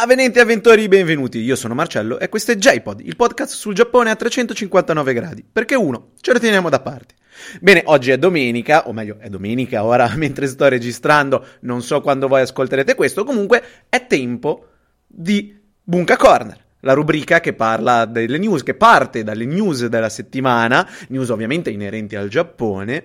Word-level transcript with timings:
Avvenenti 0.00 0.38
avventori, 0.38 0.86
benvenuti. 0.86 1.40
Io 1.40 1.56
sono 1.56 1.74
Marcello 1.74 2.20
e 2.20 2.28
questo 2.28 2.52
è 2.52 2.54
JPod, 2.54 3.00
il 3.00 3.16
podcast 3.16 3.52
sul 3.52 3.74
Giappone 3.74 4.10
a 4.10 4.14
359 4.14 5.12
gradi. 5.12 5.44
Perché 5.52 5.74
uno, 5.74 6.10
ce 6.20 6.32
lo 6.32 6.38
teniamo 6.38 6.68
da 6.68 6.78
parte. 6.78 7.16
Bene, 7.60 7.82
oggi 7.86 8.12
è 8.12 8.16
domenica, 8.16 8.86
o 8.86 8.92
meglio, 8.92 9.16
è 9.18 9.28
domenica 9.28 9.82
ora 9.82 10.08
mentre 10.14 10.46
sto 10.46 10.68
registrando, 10.68 11.44
non 11.62 11.82
so 11.82 12.00
quando 12.00 12.28
voi 12.28 12.42
ascolterete 12.42 12.94
questo, 12.94 13.24
comunque 13.24 13.60
è 13.88 14.06
tempo 14.06 14.68
di 15.04 15.58
Bunka 15.82 16.16
Corner. 16.16 16.64
La 16.82 16.92
rubrica 16.92 17.40
che 17.40 17.54
parla 17.54 18.04
delle 18.04 18.38
news, 18.38 18.62
che 18.62 18.74
parte 18.74 19.24
dalle 19.24 19.46
news 19.46 19.84
della 19.86 20.10
settimana, 20.10 20.88
news 21.08 21.28
ovviamente 21.30 21.70
inerenti 21.70 22.14
al 22.14 22.28
Giappone, 22.28 23.04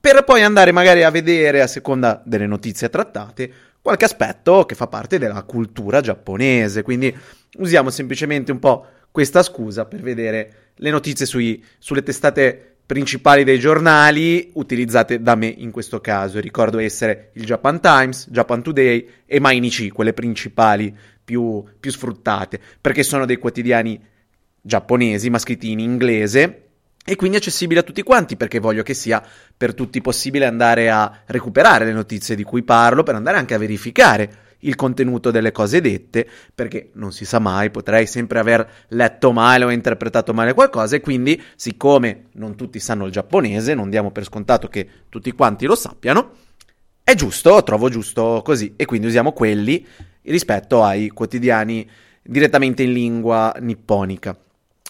per 0.00 0.24
poi 0.24 0.42
andare 0.42 0.72
magari 0.72 1.04
a 1.04 1.10
vedere, 1.10 1.62
a 1.62 1.68
seconda 1.68 2.20
delle 2.26 2.48
notizie 2.48 2.90
trattate, 2.90 3.52
qualche 3.84 4.06
aspetto 4.06 4.64
che 4.64 4.74
fa 4.74 4.86
parte 4.86 5.18
della 5.18 5.42
cultura 5.42 6.00
giapponese. 6.00 6.80
Quindi 6.80 7.14
usiamo 7.58 7.90
semplicemente 7.90 8.50
un 8.50 8.58
po' 8.58 8.86
questa 9.10 9.42
scusa 9.42 9.84
per 9.84 10.00
vedere 10.00 10.70
le 10.76 10.88
notizie 10.88 11.26
sui, 11.26 11.62
sulle 11.78 12.02
testate 12.02 12.76
principali 12.86 13.44
dei 13.44 13.58
giornali 13.58 14.52
utilizzate 14.54 15.20
da 15.20 15.34
me 15.34 15.48
in 15.48 15.70
questo 15.70 16.00
caso. 16.00 16.40
Ricordo 16.40 16.78
essere 16.78 17.28
il 17.34 17.44
Japan 17.44 17.78
Times, 17.78 18.30
Japan 18.30 18.62
Today 18.62 19.06
e 19.26 19.38
Mainichi, 19.38 19.90
quelle 19.90 20.14
principali 20.14 20.96
più, 21.22 21.62
più 21.78 21.90
sfruttate, 21.90 22.58
perché 22.80 23.02
sono 23.02 23.26
dei 23.26 23.36
quotidiani 23.36 24.02
giapponesi 24.62 25.28
ma 25.28 25.36
scritti 25.36 25.70
in 25.70 25.80
inglese 25.80 26.68
e 27.04 27.16
quindi 27.16 27.36
accessibile 27.36 27.80
a 27.80 27.82
tutti 27.82 28.02
quanti 28.02 28.36
perché 28.36 28.58
voglio 28.58 28.82
che 28.82 28.94
sia 28.94 29.22
per 29.56 29.74
tutti 29.74 30.00
possibile 30.00 30.46
andare 30.46 30.90
a 30.90 31.20
recuperare 31.26 31.84
le 31.84 31.92
notizie 31.92 32.34
di 32.34 32.42
cui 32.42 32.62
parlo, 32.62 33.02
per 33.02 33.14
andare 33.14 33.36
anche 33.36 33.54
a 33.54 33.58
verificare 33.58 34.42
il 34.64 34.74
contenuto 34.76 35.30
delle 35.30 35.52
cose 35.52 35.82
dette, 35.82 36.26
perché 36.54 36.90
non 36.94 37.12
si 37.12 37.24
sa 37.24 37.38
mai, 37.38 37.70
potrei 37.70 38.06
sempre 38.06 38.38
aver 38.38 38.66
letto 38.88 39.30
male 39.32 39.64
o 39.64 39.70
interpretato 39.70 40.32
male 40.32 40.54
qualcosa 40.54 40.96
e 40.96 41.00
quindi, 41.00 41.40
siccome 41.54 42.28
non 42.32 42.56
tutti 42.56 42.80
sanno 42.80 43.04
il 43.04 43.12
giapponese, 43.12 43.74
non 43.74 43.90
diamo 43.90 44.10
per 44.10 44.24
scontato 44.24 44.68
che 44.68 44.88
tutti 45.10 45.32
quanti 45.32 45.66
lo 45.66 45.74
sappiano, 45.74 46.30
è 47.02 47.14
giusto, 47.14 47.62
trovo 47.62 47.90
giusto 47.90 48.40
così 48.42 48.72
e 48.76 48.86
quindi 48.86 49.06
usiamo 49.06 49.32
quelli 49.32 49.86
rispetto 50.22 50.82
ai 50.82 51.08
quotidiani 51.08 51.86
direttamente 52.22 52.82
in 52.82 52.92
lingua 52.92 53.54
nipponica. 53.60 54.34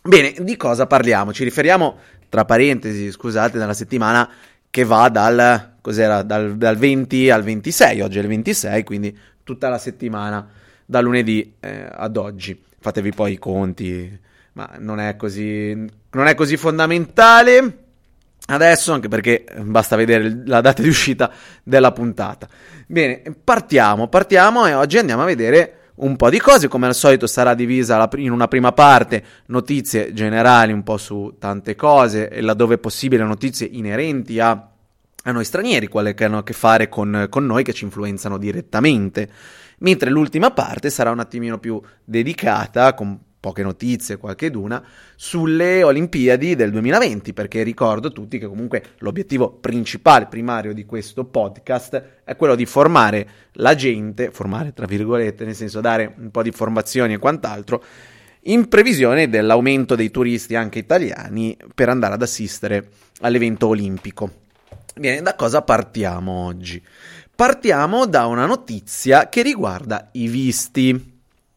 Bene, 0.06 0.34
di 0.38 0.58
cosa 0.58 0.86
parliamo? 0.86 1.32
Ci 1.32 1.44
riferiamo, 1.44 1.96
tra 2.28 2.44
parentesi, 2.44 3.10
scusate, 3.10 3.56
nella 3.56 3.72
settimana 3.72 4.28
che 4.68 4.84
va 4.84 5.08
dal, 5.08 5.76
dal, 5.80 6.56
dal 6.58 6.76
20 6.76 7.30
al 7.30 7.42
26, 7.42 8.02
oggi 8.02 8.18
è 8.18 8.20
il 8.20 8.28
26, 8.28 8.84
quindi 8.84 9.18
tutta 9.42 9.70
la 9.70 9.78
settimana, 9.78 10.46
da 10.84 11.00
lunedì 11.00 11.54
eh, 11.58 11.88
ad 11.90 12.18
oggi. 12.18 12.62
Fatevi 12.78 13.12
poi 13.12 13.32
i 13.32 13.38
conti, 13.38 14.20
ma 14.52 14.72
non 14.76 15.00
è 15.00 15.16
così, 15.16 15.74
non 16.10 16.26
è 16.26 16.34
così 16.34 16.58
fondamentale 16.58 17.78
adesso, 18.48 18.92
anche 18.92 19.08
perché 19.08 19.46
basta 19.62 19.96
vedere 19.96 20.42
la 20.44 20.60
data 20.60 20.82
di 20.82 20.88
uscita 20.88 21.32
della 21.62 21.92
puntata. 21.92 22.46
Bene, 22.86 23.22
partiamo, 23.42 24.08
partiamo 24.08 24.66
e 24.66 24.74
oggi 24.74 24.98
andiamo 24.98 25.22
a 25.22 25.24
vedere 25.24 25.78
un 25.96 26.16
po' 26.16 26.28
di 26.28 26.40
cose, 26.40 26.68
come 26.68 26.86
al 26.86 26.94
solito 26.94 27.26
sarà 27.26 27.54
divisa 27.54 28.08
in 28.16 28.32
una 28.32 28.48
prima 28.48 28.72
parte 28.72 29.24
notizie 29.46 30.12
generali 30.12 30.72
un 30.72 30.82
po' 30.82 30.96
su 30.96 31.36
tante 31.38 31.76
cose 31.76 32.28
e 32.28 32.40
laddove 32.40 32.78
possibile 32.78 33.22
notizie 33.22 33.68
inerenti 33.70 34.40
a, 34.40 34.50
a 34.50 35.30
noi 35.30 35.44
stranieri, 35.44 35.86
quelle 35.86 36.14
che 36.14 36.24
hanno 36.24 36.38
a 36.38 36.42
che 36.42 36.52
fare 36.52 36.88
con, 36.88 37.26
con 37.30 37.46
noi, 37.46 37.62
che 37.62 37.72
ci 37.72 37.84
influenzano 37.84 38.38
direttamente. 38.38 39.30
Mentre 39.78 40.10
l'ultima 40.10 40.50
parte 40.50 40.90
sarà 40.90 41.10
un 41.10 41.20
attimino 41.20 41.58
più 41.58 41.80
dedicata, 42.04 42.94
con 42.94 43.18
poche 43.44 43.62
notizie, 43.62 44.16
qualche 44.16 44.50
d'una, 44.50 44.82
sulle 45.16 45.82
Olimpiadi 45.82 46.54
del 46.54 46.70
2020, 46.70 47.34
perché 47.34 47.62
ricordo 47.62 48.10
tutti 48.10 48.38
che 48.38 48.46
comunque 48.46 48.82
l'obiettivo 49.00 49.50
principale, 49.50 50.28
primario 50.28 50.72
di 50.72 50.86
questo 50.86 51.26
podcast 51.26 52.22
è 52.24 52.36
quello 52.36 52.54
di 52.54 52.64
formare 52.64 53.28
la 53.56 53.74
gente, 53.74 54.30
formare 54.30 54.72
tra 54.72 54.86
virgolette, 54.86 55.44
nel 55.44 55.54
senso 55.54 55.82
dare 55.82 56.14
un 56.16 56.30
po' 56.30 56.40
di 56.40 56.48
informazioni 56.48 57.12
e 57.12 57.18
quant'altro, 57.18 57.84
in 58.44 58.66
previsione 58.66 59.28
dell'aumento 59.28 59.94
dei 59.94 60.10
turisti 60.10 60.54
anche 60.54 60.78
italiani 60.78 61.54
per 61.74 61.90
andare 61.90 62.14
ad 62.14 62.22
assistere 62.22 62.88
all'evento 63.20 63.66
olimpico. 63.66 64.30
Bene, 64.94 65.20
da 65.20 65.34
cosa 65.34 65.60
partiamo 65.60 66.46
oggi? 66.46 66.82
Partiamo 67.36 68.06
da 68.06 68.24
una 68.24 68.46
notizia 68.46 69.28
che 69.28 69.42
riguarda 69.42 70.08
i 70.12 70.28
visti. 70.28 71.12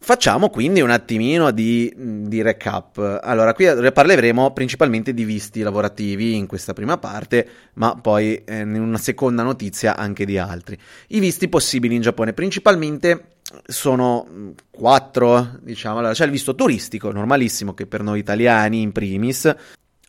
Facciamo 0.07 0.49
quindi 0.49 0.79
un 0.79 0.89
attimino 0.89 1.51
di, 1.51 1.93
di, 1.93 2.41
recap. 2.41 3.19
Allora, 3.21 3.53
qui 3.53 3.65
parleremo 3.91 4.53
principalmente 4.53 5.13
di 5.13 5.25
visti 5.25 5.61
lavorativi 5.61 6.33
in 6.33 6.47
questa 6.47 6.71
prima 6.71 6.97
parte, 6.97 7.45
ma 7.73 7.93
poi 7.93 8.41
eh, 8.45 8.61
in 8.61 8.79
una 8.79 8.99
seconda 8.99 9.43
notizia 9.43 9.97
anche 9.97 10.23
di 10.23 10.37
altri. 10.37 10.77
I 11.07 11.19
visti 11.19 11.49
possibili 11.49 11.93
in 11.95 11.99
Giappone 11.99 12.31
principalmente 12.31 13.39
sono 13.65 14.25
mm, 14.31 14.49
quattro, 14.71 15.57
diciamo. 15.59 15.97
Allora, 15.97 16.13
c'è 16.13 16.23
il 16.23 16.31
visto 16.31 16.55
turistico, 16.55 17.11
normalissimo, 17.11 17.73
che 17.73 17.85
per 17.85 18.01
noi 18.01 18.19
italiani 18.19 18.79
in 18.79 18.93
primis, 18.93 19.53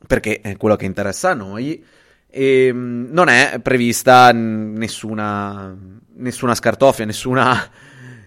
perché 0.06 0.40
è 0.40 0.56
quello 0.56 0.76
che 0.76 0.84
interessa 0.84 1.30
a 1.30 1.34
noi, 1.34 1.84
e 2.30 2.70
mm, 2.72 3.10
non 3.10 3.26
è 3.26 3.58
prevista 3.60 4.30
nessuna, 4.30 5.76
nessuna 6.18 6.54
scartoffia, 6.54 7.04
nessuna 7.04 7.68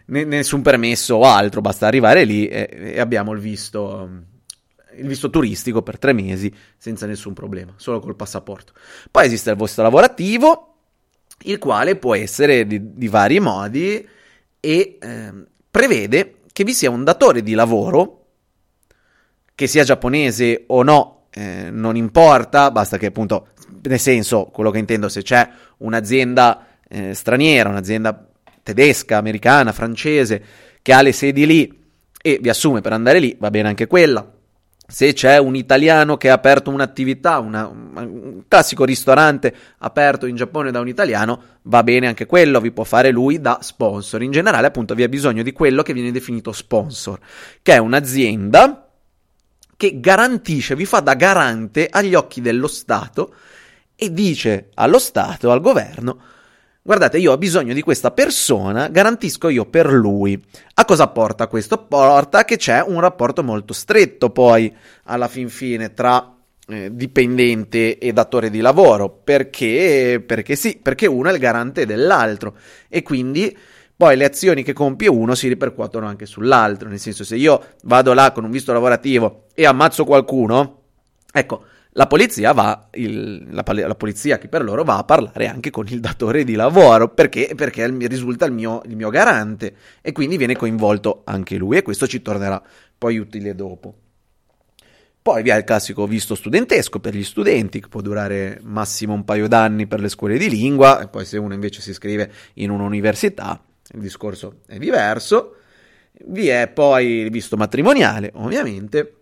nessun 0.05 0.61
permesso 0.61 1.15
o 1.15 1.23
altro, 1.23 1.61
basta 1.61 1.87
arrivare 1.87 2.23
lì 2.23 2.47
e, 2.47 2.69
e 2.71 2.99
abbiamo 2.99 3.31
il 3.31 3.39
visto, 3.39 4.09
il 4.95 5.07
visto 5.07 5.29
turistico 5.29 5.81
per 5.81 5.97
tre 5.97 6.13
mesi 6.13 6.53
senza 6.77 7.05
nessun 7.05 7.33
problema, 7.33 7.73
solo 7.77 7.99
col 7.99 8.15
passaporto. 8.15 8.73
Poi 9.09 9.25
esiste 9.25 9.51
il 9.51 9.57
visto 9.57 9.81
lavorativo, 9.81 10.75
il 11.43 11.57
quale 11.57 11.95
può 11.95 12.15
essere 12.15 12.65
di, 12.67 12.93
di 12.93 13.07
vari 13.07 13.39
modi 13.39 14.07
e 14.59 14.97
eh, 14.99 15.33
prevede 15.69 16.35
che 16.51 16.63
vi 16.63 16.73
sia 16.73 16.89
un 16.89 17.03
datore 17.03 17.41
di 17.41 17.53
lavoro, 17.53 18.25
che 19.55 19.67
sia 19.67 19.83
giapponese 19.83 20.65
o 20.67 20.83
no, 20.83 21.27
eh, 21.31 21.69
non 21.71 21.95
importa, 21.95 22.71
basta 22.71 22.97
che 22.97 23.07
appunto, 23.07 23.49
nel 23.83 23.99
senso, 23.99 24.45
quello 24.45 24.69
che 24.69 24.79
intendo, 24.79 25.07
se 25.07 25.21
c'è 25.21 25.49
un'azienda 25.77 26.67
eh, 26.87 27.13
straniera, 27.13 27.69
un'azienda 27.69 28.30
tedesca, 28.63 29.17
americana, 29.17 29.71
francese, 29.71 30.43
che 30.81 30.93
ha 30.93 31.01
le 31.01 31.11
sedi 31.11 31.45
lì 31.45 31.79
e 32.21 32.39
vi 32.41 32.49
assume 32.49 32.81
per 32.81 32.93
andare 32.93 33.19
lì, 33.19 33.35
va 33.39 33.49
bene 33.49 33.67
anche 33.67 33.87
quella. 33.87 34.29
Se 34.87 35.13
c'è 35.13 35.37
un 35.37 35.55
italiano 35.55 36.17
che 36.17 36.29
ha 36.29 36.33
aperto 36.33 36.69
un'attività, 36.69 37.39
una, 37.39 37.65
un 37.65 38.43
classico 38.47 38.83
ristorante 38.83 39.55
aperto 39.77 40.25
in 40.25 40.35
Giappone 40.35 40.69
da 40.69 40.81
un 40.81 40.89
italiano, 40.89 41.41
va 41.63 41.81
bene 41.81 42.07
anche 42.07 42.25
quello, 42.25 42.59
vi 42.59 42.71
può 42.71 42.83
fare 42.83 43.09
lui 43.09 43.39
da 43.39 43.59
sponsor. 43.61 44.21
In 44.21 44.31
generale, 44.31 44.67
appunto, 44.67 44.93
vi 44.93 45.03
è 45.03 45.07
bisogno 45.07 45.43
di 45.43 45.53
quello 45.53 45.81
che 45.81 45.93
viene 45.93 46.11
definito 46.11 46.51
sponsor, 46.51 47.19
che 47.61 47.73
è 47.73 47.77
un'azienda 47.77 48.89
che 49.77 49.99
garantisce, 49.99 50.75
vi 50.75 50.85
fa 50.85 50.99
da 50.99 51.15
garante 51.15 51.87
agli 51.89 52.13
occhi 52.13 52.41
dello 52.41 52.67
Stato 52.67 53.33
e 53.95 54.13
dice 54.13 54.69
allo 54.75 54.99
Stato, 54.99 55.51
al 55.51 55.61
governo, 55.61 56.19
guardate, 56.81 57.17
io 57.17 57.31
ho 57.31 57.37
bisogno 57.37 57.73
di 57.73 57.81
questa 57.81 58.11
persona, 58.11 58.87
garantisco 58.87 59.49
io 59.49 59.65
per 59.65 59.91
lui. 59.91 60.41
A 60.75 60.85
cosa 60.85 61.07
porta 61.07 61.47
questo? 61.47 61.85
Porta 61.85 62.45
che 62.45 62.57
c'è 62.57 62.83
un 62.85 62.99
rapporto 62.99 63.43
molto 63.43 63.73
stretto 63.73 64.29
poi 64.29 64.73
alla 65.03 65.27
fin 65.27 65.49
fine 65.49 65.93
tra 65.93 66.35
eh, 66.67 66.89
dipendente 66.93 67.97
e 67.97 68.13
datore 68.13 68.49
di 68.49 68.59
lavoro, 68.59 69.09
perché, 69.09 70.23
perché 70.25 70.55
sì, 70.55 70.79
perché 70.81 71.07
uno 71.07 71.29
è 71.29 71.33
il 71.33 71.39
garante 71.39 71.85
dell'altro 71.85 72.55
e 72.87 73.03
quindi 73.03 73.55
poi 73.95 74.17
le 74.17 74.25
azioni 74.25 74.63
che 74.63 74.73
compie 74.73 75.07
uno 75.09 75.35
si 75.35 75.47
ripercuotono 75.47 76.07
anche 76.07 76.25
sull'altro, 76.25 76.89
nel 76.89 76.99
senso 76.99 77.23
se 77.23 77.35
io 77.35 77.63
vado 77.83 78.13
là 78.13 78.31
con 78.31 78.43
un 78.43 78.49
visto 78.49 78.73
lavorativo 78.73 79.45
e 79.53 79.65
ammazzo 79.65 80.05
qualcuno, 80.05 80.81
ecco, 81.31 81.65
la 81.93 82.07
polizia 82.07 82.53
va, 82.53 82.87
il, 82.93 83.47
la, 83.49 83.63
la, 83.67 83.95
polizia 83.95 84.37
che 84.37 84.47
per 84.47 84.63
loro 84.63 84.83
va 84.83 84.97
a 84.97 85.03
parlare 85.03 85.47
anche 85.47 85.71
con 85.71 85.87
il 85.89 85.99
datore 85.99 86.45
di 86.45 86.55
lavoro 86.55 87.09
perché, 87.09 87.51
perché 87.55 87.85
risulta 88.07 88.45
il 88.45 88.53
mio, 88.53 88.81
il 88.85 88.95
mio 88.95 89.09
garante 89.09 89.75
e 90.01 90.13
quindi 90.13 90.37
viene 90.37 90.55
coinvolto 90.55 91.23
anche 91.25 91.57
lui 91.57 91.77
e 91.77 91.81
questo 91.81 92.07
ci 92.07 92.21
tornerà 92.21 92.61
poi 92.97 93.17
utile 93.17 93.55
dopo. 93.55 93.95
Poi 95.21 95.43
vi 95.43 95.51
ha 95.51 95.57
il 95.57 95.65
classico 95.65 96.07
visto 96.07 96.33
studentesco 96.33 96.99
per 96.99 97.13
gli 97.13 97.23
studenti, 97.23 97.79
che 97.79 97.89
può 97.89 98.01
durare 98.01 98.59
massimo 98.63 99.13
un 99.13 99.23
paio 99.23 99.47
d'anni 99.47 99.85
per 99.85 99.99
le 99.99 100.09
scuole 100.09 100.37
di 100.37 100.49
lingua, 100.49 100.99
e 100.99 101.09
poi 101.09 101.25
se 101.25 101.37
uno 101.37 101.53
invece 101.53 101.79
si 101.81 101.91
iscrive 101.91 102.31
in 102.55 102.71
un'università, 102.71 103.61
il 103.93 103.99
discorso 103.99 104.61
è 104.65 104.79
diverso. 104.79 105.57
Vi 106.25 106.47
è 106.47 106.67
poi 106.69 107.05
il 107.19 107.29
visto 107.29 107.55
matrimoniale, 107.55 108.31
ovviamente. 108.33 109.15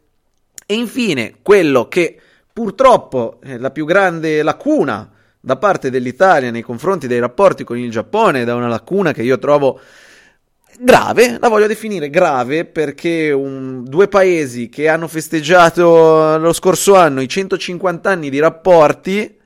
E 0.66 0.74
infine 0.76 1.36
quello 1.42 1.90
che 1.90 2.18
Purtroppo 2.60 3.40
eh, 3.42 3.58
la 3.58 3.72
più 3.72 3.86
grande 3.86 4.44
lacuna 4.44 5.10
da 5.40 5.56
parte 5.56 5.90
dell'Italia 5.90 6.52
nei 6.52 6.62
confronti 6.62 7.08
dei 7.08 7.20
rapporti 7.20 7.64
con 7.64 7.78
il 7.78 7.90
Giappone, 7.90 8.44
da 8.44 8.54
una 8.54 8.68
lacuna 8.68 9.14
che 9.14 9.24
io 9.24 9.40
trovo 9.40 9.80
grave, 10.78 11.38
la 11.40 11.48
voglio 11.48 11.68
definire 11.68 12.10
grave 12.10 12.66
perché 12.66 13.32
un, 13.32 13.86
due 13.86 14.10
paesi 14.10 14.68
che 14.68 14.90
hanno 14.90 15.08
festeggiato 15.08 16.38
lo 16.38 16.52
scorso 16.52 16.98
anno 16.98 17.22
i 17.22 17.30
150 17.30 18.10
anni 18.10 18.30
di 18.30 18.40
rapporti, 18.40 19.38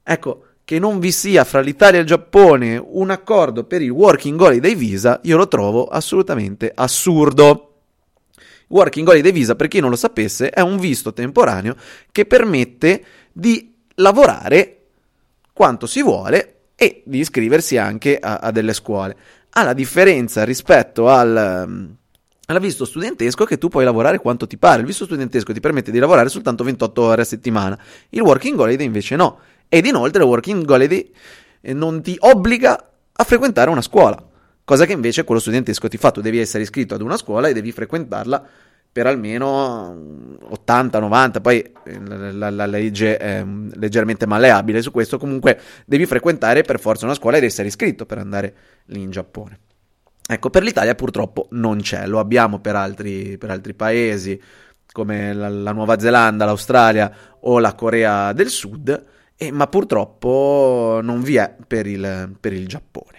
ecco, 0.00 0.44
che 0.64 0.78
non 0.78 1.00
vi 1.00 1.10
sia 1.10 1.42
fra 1.42 1.58
l'Italia 1.58 1.98
e 1.98 2.02
il 2.02 2.06
Giappone 2.06 2.80
un 2.80 3.10
accordo 3.10 3.64
per 3.64 3.82
il 3.82 3.90
Working 3.90 4.40
Holiday 4.40 4.76
Visa, 4.76 5.18
io 5.24 5.36
lo 5.36 5.48
trovo 5.48 5.88
assolutamente 5.88 6.70
assurdo. 6.72 7.67
Working 8.68 9.08
Holiday 9.08 9.32
Visa, 9.32 9.54
per 9.54 9.68
chi 9.68 9.80
non 9.80 9.90
lo 9.90 9.96
sapesse, 9.96 10.50
è 10.50 10.60
un 10.60 10.78
visto 10.78 11.12
temporaneo 11.12 11.76
che 12.12 12.26
permette 12.26 13.04
di 13.32 13.74
lavorare 13.96 14.74
quanto 15.52 15.86
si 15.86 16.02
vuole 16.02 16.54
e 16.76 17.02
di 17.04 17.18
iscriversi 17.18 17.76
anche 17.76 18.18
a, 18.18 18.36
a 18.36 18.50
delle 18.50 18.72
scuole. 18.72 19.16
Ha 19.50 19.62
la 19.64 19.72
differenza 19.72 20.44
rispetto 20.44 21.08
al, 21.08 21.64
um, 21.66 21.96
al 22.46 22.60
visto 22.60 22.84
studentesco 22.84 23.44
che 23.44 23.58
tu 23.58 23.68
puoi 23.68 23.84
lavorare 23.84 24.18
quanto 24.18 24.46
ti 24.46 24.56
pare. 24.56 24.80
Il 24.80 24.86
visto 24.86 25.04
studentesco 25.04 25.52
ti 25.52 25.60
permette 25.60 25.90
di 25.90 25.98
lavorare 25.98 26.28
soltanto 26.28 26.62
28 26.62 27.02
ore 27.02 27.22
a 27.22 27.24
settimana, 27.24 27.78
il 28.10 28.20
Working 28.20 28.58
Holiday 28.58 28.86
invece 28.86 29.16
no. 29.16 29.40
Ed 29.68 29.86
inoltre 29.86 30.22
il 30.22 30.28
Working 30.28 30.68
Holiday 30.68 31.10
eh, 31.60 31.72
non 31.72 32.02
ti 32.02 32.16
obbliga 32.20 32.90
a 33.12 33.24
frequentare 33.24 33.70
una 33.70 33.82
scuola, 33.82 34.27
cosa 34.68 34.84
che 34.84 34.92
invece 34.92 35.24
quello 35.24 35.40
studentesco 35.40 35.88
ti 35.88 35.96
fa. 35.96 36.10
Tu 36.10 36.20
devi 36.20 36.38
essere 36.38 36.62
iscritto 36.62 36.94
ad 36.94 37.00
una 37.00 37.16
scuola 37.16 37.48
e 37.48 37.54
devi 37.54 37.72
frequentarla 37.72 38.46
per 38.92 39.06
almeno 39.06 39.94
80-90, 40.50 41.40
poi 41.40 41.60
eh, 41.60 42.32
la, 42.32 42.50
la, 42.50 42.66
legge 42.66 43.16
è 43.16 43.42
mm, 43.42 43.70
leggermente 43.76 44.26
malleabile 44.26 44.82
su 44.82 44.90
questo, 44.90 45.16
comunque 45.16 45.58
devi 45.86 46.04
frequentare 46.04 46.62
per 46.62 46.80
forza 46.80 47.06
una 47.06 47.14
scuola 47.14 47.38
ed 47.38 47.44
essere 47.44 47.68
iscritto 47.68 48.04
per 48.04 48.18
andare 48.18 48.54
lì 48.86 49.00
in 49.00 49.10
Giappone. 49.10 49.58
Ecco, 50.28 50.50
per 50.50 50.62
l'Italia 50.62 50.94
purtroppo 50.94 51.46
non 51.52 51.80
c'è, 51.80 52.06
lo 52.06 52.18
abbiamo 52.18 52.58
per 52.58 52.76
altri, 52.76 53.38
per 53.38 53.50
altri 53.50 53.72
paesi 53.72 54.38
come 54.92 55.32
la, 55.32 55.48
la, 55.48 55.72
Nuova 55.72 55.98
Zelanda, 55.98 56.44
l'Australia 56.44 57.10
o 57.40 57.58
la 57.58 57.74
Corea 57.74 58.34
del 58.34 58.48
Sud, 58.48 59.04
eh, 59.34 59.50
ma 59.50 59.66
purtroppo 59.66 61.00
non 61.02 61.22
vi 61.22 61.36
è 61.36 61.54
per 61.66 61.86
il, 61.86 62.36
per 62.38 62.52
il 62.52 62.66
Giappone. 62.66 63.17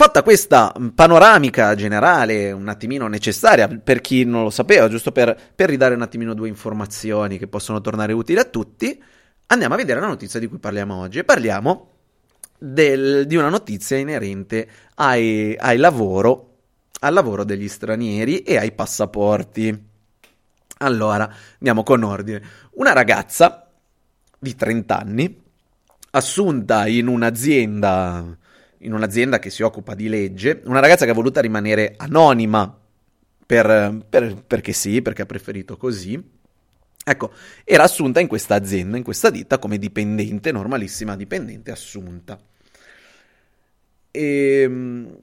Fatta 0.00 0.22
questa 0.22 0.74
panoramica 0.94 1.74
generale, 1.74 2.52
un 2.52 2.68
attimino 2.68 3.06
necessaria 3.06 3.68
per 3.68 4.00
chi 4.00 4.24
non 4.24 4.44
lo 4.44 4.48
sapeva, 4.48 4.88
giusto 4.88 5.12
per, 5.12 5.38
per, 5.54 5.68
ridare 5.68 5.94
un 5.94 6.00
attimino 6.00 6.32
due 6.32 6.48
informazioni 6.48 7.36
che 7.36 7.48
possono 7.48 7.82
tornare 7.82 8.14
utili 8.14 8.38
a 8.38 8.44
tutti, 8.44 8.98
andiamo 9.48 9.74
a 9.74 9.76
vedere 9.76 10.00
la 10.00 10.06
notizia 10.06 10.40
di 10.40 10.46
cui 10.46 10.56
parliamo 10.56 10.98
oggi. 10.98 11.22
Parliamo 11.22 11.90
del, 12.56 13.26
di 13.26 13.36
una 13.36 13.50
notizia 13.50 13.98
inerente 13.98 14.66
ai, 14.94 15.54
ai 15.58 15.76
lavoro, 15.76 16.54
al 17.00 17.12
lavoro 17.12 17.44
degli 17.44 17.68
stranieri 17.68 18.38
e 18.38 18.56
ai 18.56 18.72
passaporti. 18.72 19.84
Allora, 20.78 21.30
andiamo 21.58 21.82
con 21.82 22.02
ordine. 22.04 22.42
Una 22.76 22.94
ragazza 22.94 23.70
di 24.38 24.54
30 24.54 24.98
anni, 24.98 25.42
assunta 26.12 26.86
in 26.86 27.06
un'azienda 27.06 28.38
in 28.82 28.92
un'azienda 28.92 29.38
che 29.38 29.50
si 29.50 29.62
occupa 29.62 29.94
di 29.94 30.08
legge, 30.08 30.60
una 30.64 30.80
ragazza 30.80 31.04
che 31.04 31.10
ha 31.10 31.14
voluto 31.14 31.40
rimanere 31.40 31.94
anonima 31.96 32.78
per, 33.46 34.04
per, 34.08 34.42
perché 34.46 34.72
sì, 34.72 35.02
perché 35.02 35.22
ha 35.22 35.26
preferito 35.26 35.76
così. 35.76 36.22
Ecco, 37.02 37.32
era 37.64 37.82
assunta 37.82 38.20
in 38.20 38.26
questa 38.26 38.54
azienda, 38.54 38.96
in 38.96 39.02
questa 39.02 39.30
ditta, 39.30 39.58
come 39.58 39.78
dipendente, 39.78 40.52
normalissima 40.52 41.16
dipendente 41.16 41.70
assunta. 41.70 42.38
E, 44.10 44.60
ehm, 44.62 45.18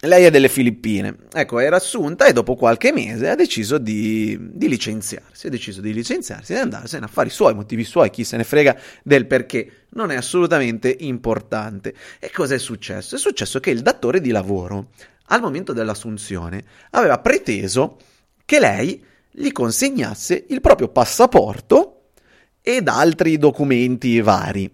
lei 0.00 0.24
è 0.24 0.30
delle 0.30 0.48
Filippine. 0.48 1.14
Ecco, 1.32 1.58
era 1.58 1.76
assunta 1.76 2.26
e 2.26 2.32
dopo 2.32 2.54
qualche 2.54 2.92
mese 2.92 3.28
ha 3.28 3.34
deciso 3.34 3.76
di, 3.76 4.36
di 4.40 4.68
licenziarsi. 4.68 5.46
Ha 5.46 5.50
deciso 5.50 5.80
di 5.80 5.92
licenziarsi 5.92 6.52
e 6.52 6.54
di 6.54 6.60
andarsene 6.62 7.04
a 7.04 7.08
fare 7.08 7.28
i 7.28 7.32
suoi 7.32 7.54
motivi 7.54 7.84
suoi, 7.84 8.10
chi 8.10 8.24
se 8.24 8.36
ne 8.36 8.44
frega 8.44 8.76
del 9.02 9.26
perché. 9.26 9.72
Non 9.90 10.10
è 10.10 10.16
assolutamente 10.16 10.94
importante. 11.00 11.94
E 12.18 12.30
cosa 12.30 12.54
è 12.54 12.58
successo? 12.58 13.16
È 13.16 13.18
successo 13.18 13.60
che 13.60 13.70
il 13.70 13.82
datore 13.82 14.20
di 14.20 14.30
lavoro, 14.30 14.90
al 15.26 15.40
momento 15.40 15.72
dell'assunzione, 15.72 16.64
aveva 16.90 17.18
preteso 17.18 17.98
che 18.44 18.58
lei 18.58 19.04
gli 19.30 19.52
consegnasse 19.52 20.46
il 20.48 20.60
proprio 20.60 20.88
passaporto 20.88 22.10
ed 22.62 22.88
altri 22.88 23.36
documenti 23.36 24.20
vari. 24.20 24.70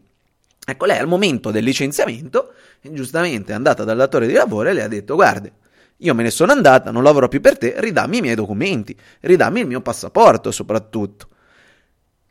Ecco, 0.68 0.84
lei 0.84 0.98
al 0.98 1.06
momento 1.06 1.50
del 1.50 1.62
licenziamento 1.62 2.52
giustamente 2.92 3.52
è 3.52 3.54
andata 3.54 3.84
dal 3.84 3.96
datore 3.96 4.26
di 4.26 4.32
lavoro 4.32 4.68
e 4.68 4.72
le 4.72 4.82
ha 4.82 4.88
detto 4.88 5.14
guarda, 5.14 5.50
io 5.98 6.14
me 6.14 6.22
ne 6.22 6.30
sono 6.30 6.52
andata, 6.52 6.90
non 6.90 7.02
lavoro 7.02 7.28
più 7.28 7.40
per 7.40 7.56
te, 7.56 7.74
ridammi 7.78 8.18
i 8.18 8.20
miei 8.20 8.34
documenti, 8.34 8.96
ridammi 9.20 9.60
il 9.60 9.66
mio 9.66 9.80
passaporto 9.80 10.50
soprattutto. 10.50 11.28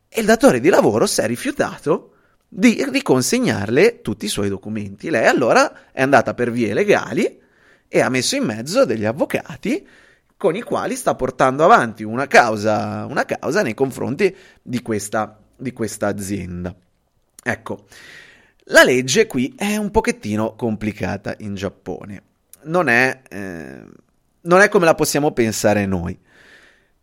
E 0.07 0.19
il 0.19 0.25
datore 0.25 0.59
di 0.59 0.69
lavoro 0.69 1.07
si 1.07 1.21
è 1.21 1.27
rifiutato 1.27 2.11
di 2.47 2.85
riconsegnarle 2.89 4.01
tutti 4.01 4.25
i 4.25 4.29
suoi 4.29 4.49
documenti. 4.49 5.09
Lei 5.09 5.25
allora 5.25 5.91
è 5.91 6.01
andata 6.01 6.33
per 6.33 6.51
vie 6.51 6.73
legali 6.73 7.41
e 7.87 8.01
ha 8.01 8.09
messo 8.09 8.35
in 8.35 8.43
mezzo 8.43 8.85
degli 8.85 9.05
avvocati 9.05 9.85
con 10.37 10.55
i 10.55 10.61
quali 10.61 10.95
sta 10.95 11.15
portando 11.15 11.63
avanti 11.63 12.03
una 12.03 12.27
causa, 12.27 13.05
una 13.09 13.25
causa 13.25 13.61
nei 13.61 13.73
confronti 13.73 14.35
di 14.61 14.81
questa, 14.81 15.39
di 15.55 15.73
questa 15.73 16.07
azienda. 16.07 16.75
Ecco, 17.43 17.85
la 18.69 18.83
legge 18.83 19.27
qui 19.27 19.53
è 19.55 19.75
un 19.75 19.91
pochettino 19.91 20.55
complicata 20.55 21.35
in 21.39 21.55
Giappone. 21.55 22.23
Non 22.63 22.87
è, 22.87 23.21
eh, 23.29 23.83
non 24.41 24.61
è 24.61 24.69
come 24.69 24.85
la 24.85 24.95
possiamo 24.95 25.31
pensare 25.31 25.85
noi. 25.85 26.17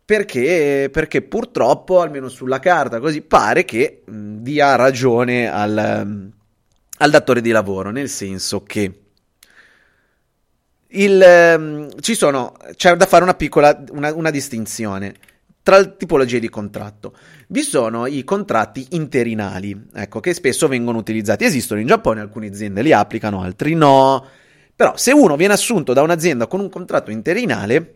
Perché, 0.05 0.89
perché, 0.91 1.21
purtroppo, 1.21 2.01
almeno 2.01 2.27
sulla 2.27 2.59
carta, 2.59 2.99
così 2.99 3.21
pare 3.21 3.63
che 3.63 4.01
mh, 4.03 4.41
dia 4.41 4.75
ragione 4.75 5.49
al, 5.49 6.31
al, 6.97 7.09
datore 7.09 7.39
di 7.39 7.51
lavoro, 7.51 7.89
nel 7.91 8.09
senso 8.09 8.63
che 8.63 8.99
il, 10.87 11.95
ci 12.01 12.15
sono, 12.15 12.57
c'è 12.75 12.93
da 12.95 13.05
fare 13.05 13.23
una 13.23 13.33
piccola 13.35 13.81
una, 13.91 14.13
una 14.13 14.29
distinzione 14.29 15.15
tra 15.63 15.83
tipologie 15.85 16.39
di 16.39 16.49
contratto. 16.49 17.15
Vi 17.47 17.61
sono 17.61 18.05
i 18.05 18.23
contratti 18.25 18.85
interinali, 18.91 19.87
ecco, 19.93 20.19
che 20.19 20.33
spesso 20.33 20.67
vengono 20.67 20.97
utilizzati. 20.97 21.45
Esistono 21.45 21.79
in 21.79 21.87
Giappone, 21.87 22.19
alcune 22.19 22.47
aziende 22.47 22.81
li 22.81 22.91
applicano, 22.91 23.41
altri 23.41 23.73
no. 23.73 24.25
Però 24.75 24.97
se 24.97 25.13
uno 25.13 25.37
viene 25.37 25.53
assunto 25.53 25.93
da 25.93 26.01
un'azienda 26.01 26.47
con 26.47 26.59
un 26.59 26.69
contratto 26.69 27.11
interinale, 27.11 27.95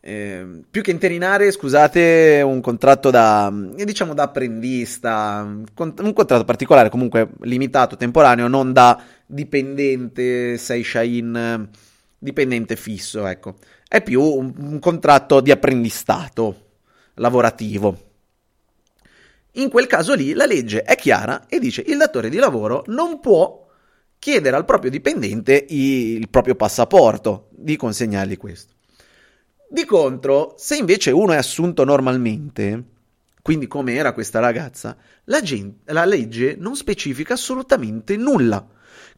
eh, 0.00 0.62
più 0.70 0.82
che 0.82 0.92
interinale, 0.92 1.50
scusate, 1.50 2.42
un 2.44 2.60
contratto 2.60 3.10
da, 3.10 3.52
diciamo, 3.52 4.14
da 4.14 4.24
apprendista, 4.24 5.44
un 5.44 6.12
contratto 6.12 6.44
particolare, 6.44 6.90
comunque 6.90 7.30
limitato, 7.40 7.96
temporaneo, 7.96 8.46
non 8.46 8.72
da 8.72 9.02
dipendente, 9.26 10.56
sei 10.58 10.84
Shain, 10.84 11.68
dipendente 12.18 12.76
fisso, 12.76 13.26
ecco 13.26 13.56
è 13.92 14.00
più 14.00 14.22
un, 14.22 14.54
un 14.56 14.78
contratto 14.78 15.42
di 15.42 15.50
apprendistato 15.50 16.70
lavorativo. 17.16 18.10
In 19.56 19.68
quel 19.68 19.86
caso 19.86 20.14
lì 20.14 20.32
la 20.32 20.46
legge 20.46 20.80
è 20.80 20.96
chiara 20.96 21.44
e 21.46 21.58
dice 21.58 21.84
il 21.86 21.98
datore 21.98 22.30
di 22.30 22.38
lavoro 22.38 22.84
non 22.86 23.20
può 23.20 23.68
chiedere 24.18 24.56
al 24.56 24.64
proprio 24.64 24.90
dipendente 24.90 25.66
il 25.68 26.30
proprio 26.30 26.54
passaporto 26.54 27.48
di 27.50 27.76
consegnargli 27.76 28.38
questo. 28.38 28.72
Di 29.68 29.84
contro, 29.84 30.54
se 30.56 30.76
invece 30.76 31.10
uno 31.10 31.32
è 31.32 31.36
assunto 31.36 31.84
normalmente, 31.84 32.84
quindi 33.42 33.66
come 33.66 33.92
era 33.92 34.14
questa 34.14 34.38
ragazza, 34.38 34.96
la, 35.24 35.42
gente, 35.42 35.92
la 35.92 36.06
legge 36.06 36.56
non 36.58 36.76
specifica 36.76 37.34
assolutamente 37.34 38.16
nulla. 38.16 38.66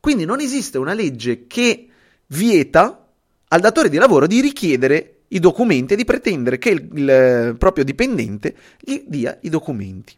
Quindi 0.01 0.25
non 0.25 0.41
esiste 0.41 0.79
una 0.79 0.95
legge 0.95 1.47
che 1.47 1.89
vieta 2.27 3.04
al 3.49 3.61
datore 3.61 3.89
di 3.89 3.97
lavoro 3.97 4.27
di 4.27 4.41
richiedere 4.41 5.15
i 5.29 5.39
documenti 5.39 5.95
e 5.95 5.97
di 5.97 6.05
pretendere 6.05 6.59
che 6.59 6.71
il, 6.71 6.89
il 6.95 7.11
eh, 7.11 7.55
proprio 7.59 7.85
dipendente 7.85 8.55
gli 8.81 9.03
dia 9.07 9.39
i 9.43 9.49
documenti. 9.49 10.15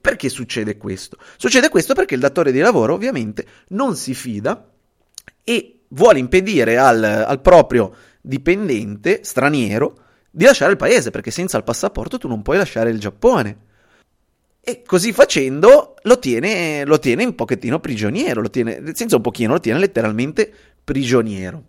Perché 0.00 0.28
succede 0.28 0.76
questo? 0.76 1.18
Succede 1.36 1.68
questo 1.68 1.94
perché 1.94 2.14
il 2.14 2.20
datore 2.20 2.52
di 2.52 2.60
lavoro 2.60 2.94
ovviamente 2.94 3.44
non 3.68 3.96
si 3.96 4.14
fida 4.14 4.70
e 5.42 5.80
vuole 5.88 6.18
impedire 6.18 6.78
al, 6.78 7.02
al 7.02 7.40
proprio 7.40 7.94
dipendente 8.20 9.20
straniero 9.22 9.96
di 10.30 10.44
lasciare 10.44 10.70
il 10.72 10.78
paese, 10.78 11.10
perché 11.10 11.30
senza 11.30 11.58
il 11.58 11.64
passaporto 11.64 12.16
tu 12.16 12.28
non 12.28 12.42
puoi 12.42 12.56
lasciare 12.56 12.90
il 12.90 12.98
Giappone. 12.98 13.70
E 14.60 14.82
così 14.86 15.12
facendo 15.12 15.96
lo 16.02 16.18
tiene, 16.18 16.84
lo 16.84 16.98
tiene 17.00 17.24
un 17.24 17.34
pochettino 17.34 17.80
prigioniero, 17.80 18.40
lo 18.40 18.48
tiene, 18.48 18.94
senza 18.94 19.16
un 19.16 19.22
pochino, 19.22 19.54
lo 19.54 19.60
tiene 19.60 19.80
letteralmente 19.80 20.52
prigioniero. 20.84 21.64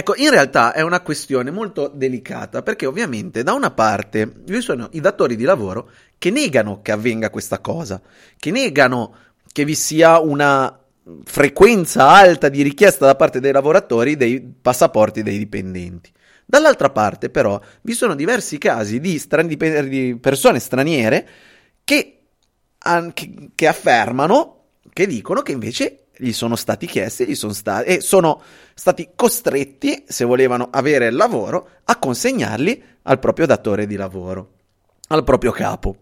Ecco, 0.00 0.14
in 0.16 0.30
realtà 0.30 0.72
è 0.72 0.80
una 0.80 1.02
questione 1.02 1.50
molto 1.50 1.88
delicata 1.88 2.62
perché 2.62 2.86
ovviamente 2.86 3.42
da 3.42 3.52
una 3.52 3.70
parte 3.70 4.32
vi 4.46 4.62
sono 4.62 4.88
i 4.92 5.00
datori 5.00 5.36
di 5.36 5.44
lavoro 5.44 5.90
che 6.16 6.30
negano 6.30 6.80
che 6.80 6.90
avvenga 6.90 7.28
questa 7.28 7.58
cosa, 7.58 8.00
che 8.38 8.50
negano 8.50 9.14
che 9.52 9.66
vi 9.66 9.74
sia 9.74 10.18
una 10.18 10.74
frequenza 11.24 12.08
alta 12.08 12.48
di 12.48 12.62
richiesta 12.62 13.04
da 13.04 13.14
parte 13.14 13.40
dei 13.40 13.52
lavoratori 13.52 14.16
dei 14.16 14.40
passaporti 14.40 15.22
dei 15.22 15.36
dipendenti. 15.36 16.10
Dall'altra 16.46 16.88
parte, 16.88 17.28
però, 17.28 17.60
vi 17.82 17.92
sono 17.92 18.14
diversi 18.14 18.56
casi 18.56 19.00
di, 19.00 19.18
stran- 19.18 19.48
di 19.48 20.16
persone 20.18 20.60
straniere 20.60 21.28
che, 21.84 22.20
an- 22.78 23.12
che, 23.54 23.66
affermano, 23.66 24.68
che 24.94 25.06
dicono 25.06 25.42
che 25.42 25.52
invece 25.52 25.99
gli 26.20 26.32
sono 26.32 26.56
stati 26.56 26.86
chiesti 26.86 27.26
gli 27.26 27.34
sono 27.34 27.52
sta- 27.52 27.82
e 27.82 28.00
sono 28.00 28.40
stati 28.74 29.10
costretti, 29.14 30.04
se 30.06 30.24
volevano 30.24 30.68
avere 30.70 31.06
il 31.06 31.14
lavoro, 31.14 31.68
a 31.84 31.96
consegnarli 31.96 32.82
al 33.02 33.18
proprio 33.18 33.46
datore 33.46 33.86
di 33.86 33.96
lavoro, 33.96 34.52
al 35.08 35.24
proprio 35.24 35.50
capo. 35.50 35.96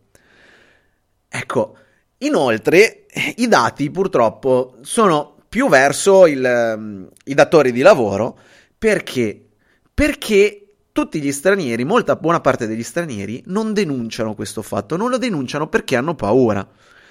Ecco, 1.28 1.76
inoltre 2.18 3.06
i 3.36 3.48
dati 3.48 3.90
purtroppo 3.90 4.76
sono 4.82 5.36
più 5.48 5.68
verso 5.68 6.26
il, 6.26 6.74
um, 6.76 7.08
i 7.24 7.34
datori 7.34 7.72
di 7.72 7.80
lavoro 7.80 8.38
perché? 8.76 9.46
Perché 9.92 10.68
tutti 10.92 11.20
gli 11.20 11.32
stranieri, 11.32 11.84
molta 11.84 12.16
buona 12.16 12.40
parte 12.40 12.66
degli 12.66 12.82
stranieri 12.82 13.42
non 13.46 13.72
denunciano 13.72 14.34
questo 14.34 14.62
fatto, 14.62 14.96
non 14.96 15.10
lo 15.10 15.18
denunciano 15.18 15.68
perché 15.68 15.96
hanno 15.96 16.14
paura. 16.14 16.66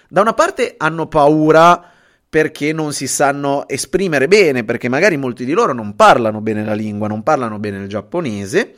Da 0.10 0.22
una 0.22 0.34
parte 0.34 0.76
hanno 0.78 1.08
paura 1.08 1.92
perché 2.30 2.74
non 2.74 2.94
si 2.94 3.08
sanno 3.08 3.68
esprimere 3.68 4.28
bene, 4.28 4.64
perché 4.64 4.90
magari 4.90 5.18
molti 5.18 5.46
di 5.46 5.54
loro 5.54 5.74
non 5.74 5.96
parlano 5.96 6.42
bene 6.42 6.66
la 6.66 6.74
lingua, 6.74 7.08
non 7.08 7.24
parlano 7.24 7.60
bene 7.60 7.80
il 7.80 7.88
giapponese 7.88 8.76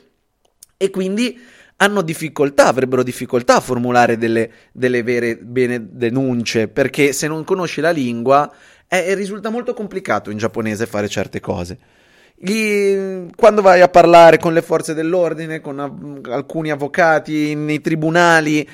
e 0.77 0.89
quindi 0.89 1.37
hanno 1.77 2.01
difficoltà, 2.01 2.67
avrebbero 2.67 3.03
difficoltà 3.03 3.55
a 3.55 3.61
formulare 3.61 4.17
delle, 4.17 4.51
delle 4.71 5.01
vere 5.01 5.37
bene 5.37 5.87
denunce, 5.91 6.67
perché 6.67 7.13
se 7.13 7.27
non 7.27 7.43
conosci 7.43 7.81
la 7.81 7.91
lingua 7.91 8.51
eh, 8.87 9.13
risulta 9.15 9.49
molto 9.49 9.73
complicato 9.73 10.29
in 10.29 10.37
giapponese 10.37 10.85
fare 10.85 11.07
certe 11.07 11.39
cose. 11.39 11.77
Gli, 12.35 13.27
quando 13.35 13.61
vai 13.61 13.81
a 13.81 13.89
parlare 13.89 14.37
con 14.37 14.53
le 14.53 14.61
forze 14.61 14.93
dell'ordine, 14.93 15.59
con 15.59 15.79
a, 15.79 16.33
alcuni 16.33 16.71
avvocati 16.71 17.55
nei 17.55 17.81
tribunali, 17.81 18.67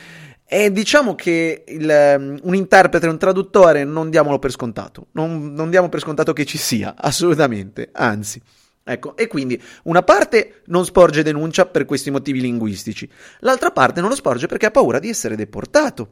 e 0.48 0.72
diciamo 0.72 1.16
che 1.16 1.64
il, 1.68 2.40
un 2.44 2.56
interprete, 2.56 3.08
un 3.08 3.18
traduttore, 3.18 3.84
non 3.84 4.12
diamolo 4.12 4.38
per 4.38 4.52
scontato. 4.52 5.08
Non, 5.14 5.54
non 5.54 5.72
diamo 5.72 5.90
per 5.90 6.02
scontato 6.02 6.34
che 6.34 6.46
ci 6.46 6.58
sia, 6.58 6.94
assolutamente. 6.98 7.90
Anzi. 7.92 8.42
Ecco, 8.88 9.18
e 9.18 9.26
quindi 9.26 9.60
una 9.84 10.04
parte 10.04 10.62
non 10.66 10.86
sporge 10.86 11.24
denuncia 11.24 11.66
per 11.66 11.86
questi 11.86 12.12
motivi 12.12 12.40
linguistici, 12.40 13.10
l'altra 13.40 13.72
parte 13.72 14.00
non 14.00 14.12
lo 14.12 14.16
sporge 14.16 14.46
perché 14.46 14.68
ha 14.68 14.72
paura 14.72 15.00
di 15.00 15.10
essere 15.10 15.36
deportato. 15.36 16.10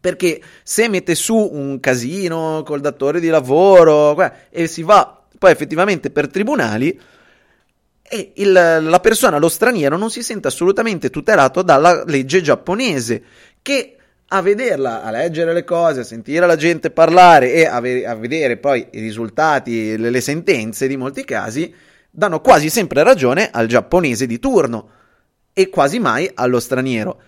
Perché 0.00 0.42
se 0.64 0.88
mette 0.88 1.14
su 1.14 1.36
un 1.36 1.78
casino 1.78 2.62
col 2.64 2.80
datore 2.80 3.20
di 3.20 3.28
lavoro 3.28 4.16
e 4.50 4.66
si 4.66 4.82
va 4.82 5.22
poi 5.38 5.52
effettivamente 5.52 6.10
per 6.10 6.28
tribunali, 6.28 6.98
e 8.14 8.32
il, 8.36 8.52
la 8.52 9.00
persona, 9.00 9.38
lo 9.38 9.48
straniero, 9.48 9.96
non 9.96 10.10
si 10.10 10.22
sente 10.22 10.46
assolutamente 10.46 11.08
tutelato 11.08 11.62
dalla 11.62 12.04
legge 12.04 12.42
giapponese, 12.42 13.22
che 13.62 13.96
a 14.34 14.40
vederla, 14.40 15.02
a 15.02 15.10
leggere 15.10 15.52
le 15.52 15.64
cose, 15.64 16.00
a 16.00 16.04
sentire 16.04 16.46
la 16.46 16.56
gente 16.56 16.90
parlare 16.90 17.52
e 17.52 17.66
a, 17.66 17.80
ve- 17.80 18.06
a 18.06 18.14
vedere 18.14 18.56
poi 18.56 18.86
i 18.92 19.00
risultati, 19.00 19.96
le, 19.96 20.10
le 20.10 20.20
sentenze 20.20 20.86
di 20.86 20.96
molti 20.96 21.24
casi, 21.24 21.72
danno 22.10 22.40
quasi 22.40 22.70
sempre 22.70 23.02
ragione 23.02 23.50
al 23.50 23.66
giapponese 23.66 24.26
di 24.26 24.38
turno 24.38 24.88
e 25.52 25.68
quasi 25.68 25.98
mai 25.98 26.30
allo 26.34 26.60
straniero. 26.60 27.20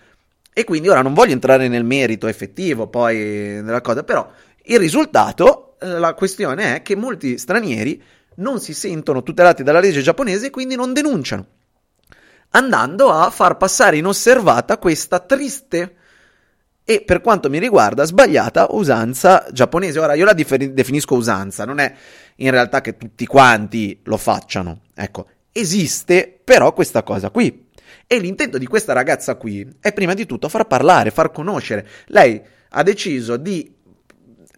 E 0.51 0.63
quindi 0.63 0.87
ora 0.87 1.03
non 1.03 1.13
voglio 1.13 1.33
entrare 1.33 1.67
nel 1.67 1.83
merito 1.83 2.27
effettivo 2.27 2.87
poi 2.87 3.61
della 3.61 3.81
cosa, 3.81 4.03
però 4.03 4.27
il 4.63 4.79
risultato, 4.79 5.75
eh, 5.79 5.99
la 5.99 6.15
questione 6.15 6.77
è 6.77 6.81
che 6.81 6.95
molti 6.95 7.37
stranieri 7.37 8.01
non 8.37 8.59
si 8.59 8.73
sentono 8.73 9.21
tutelati 9.21 9.61
dalla 9.61 9.79
legge 9.79 10.01
giapponese 10.01 10.47
e 10.47 10.49
quindi 10.49 10.75
non 10.75 10.91
denunciano, 10.91 11.45
andando 12.49 13.11
a 13.11 13.29
far 13.29 13.57
passare 13.57 13.97
inosservata 13.97 14.77
questa 14.79 15.19
triste 15.19 15.97
e 16.87 17.01
per 17.01 17.19
quanto 17.19 17.49
mi 17.49 17.57
riguarda 17.57 18.05
sbagliata 18.05 18.67
usanza 18.69 19.47
giapponese. 19.51 19.99
Ora 19.99 20.13
io 20.13 20.23
la 20.23 20.33
definisco 20.33 21.15
usanza, 21.15 21.65
non 21.65 21.79
è 21.79 21.93
in 22.37 22.51
realtà 22.51 22.81
che 22.81 22.95
tutti 22.95 23.25
quanti 23.25 23.99
lo 24.03 24.17
facciano. 24.17 24.81
Ecco, 24.93 25.27
esiste 25.51 26.39
però 26.43 26.73
questa 26.73 27.01
cosa 27.01 27.31
qui. 27.31 27.63
E 28.05 28.19
l'intento 28.19 28.59
di 28.59 28.67
questa 28.67 28.93
ragazza 28.93 29.35
qui 29.35 29.67
è 29.79 29.91
prima 29.93 30.13
di 30.13 30.27
tutto 30.27 30.47
far 30.47 30.67
parlare, 30.67 31.09
far 31.09 31.31
conoscere. 31.31 31.87
Lei 32.07 32.39
ha 32.69 32.83
deciso 32.83 33.35
di 33.37 33.73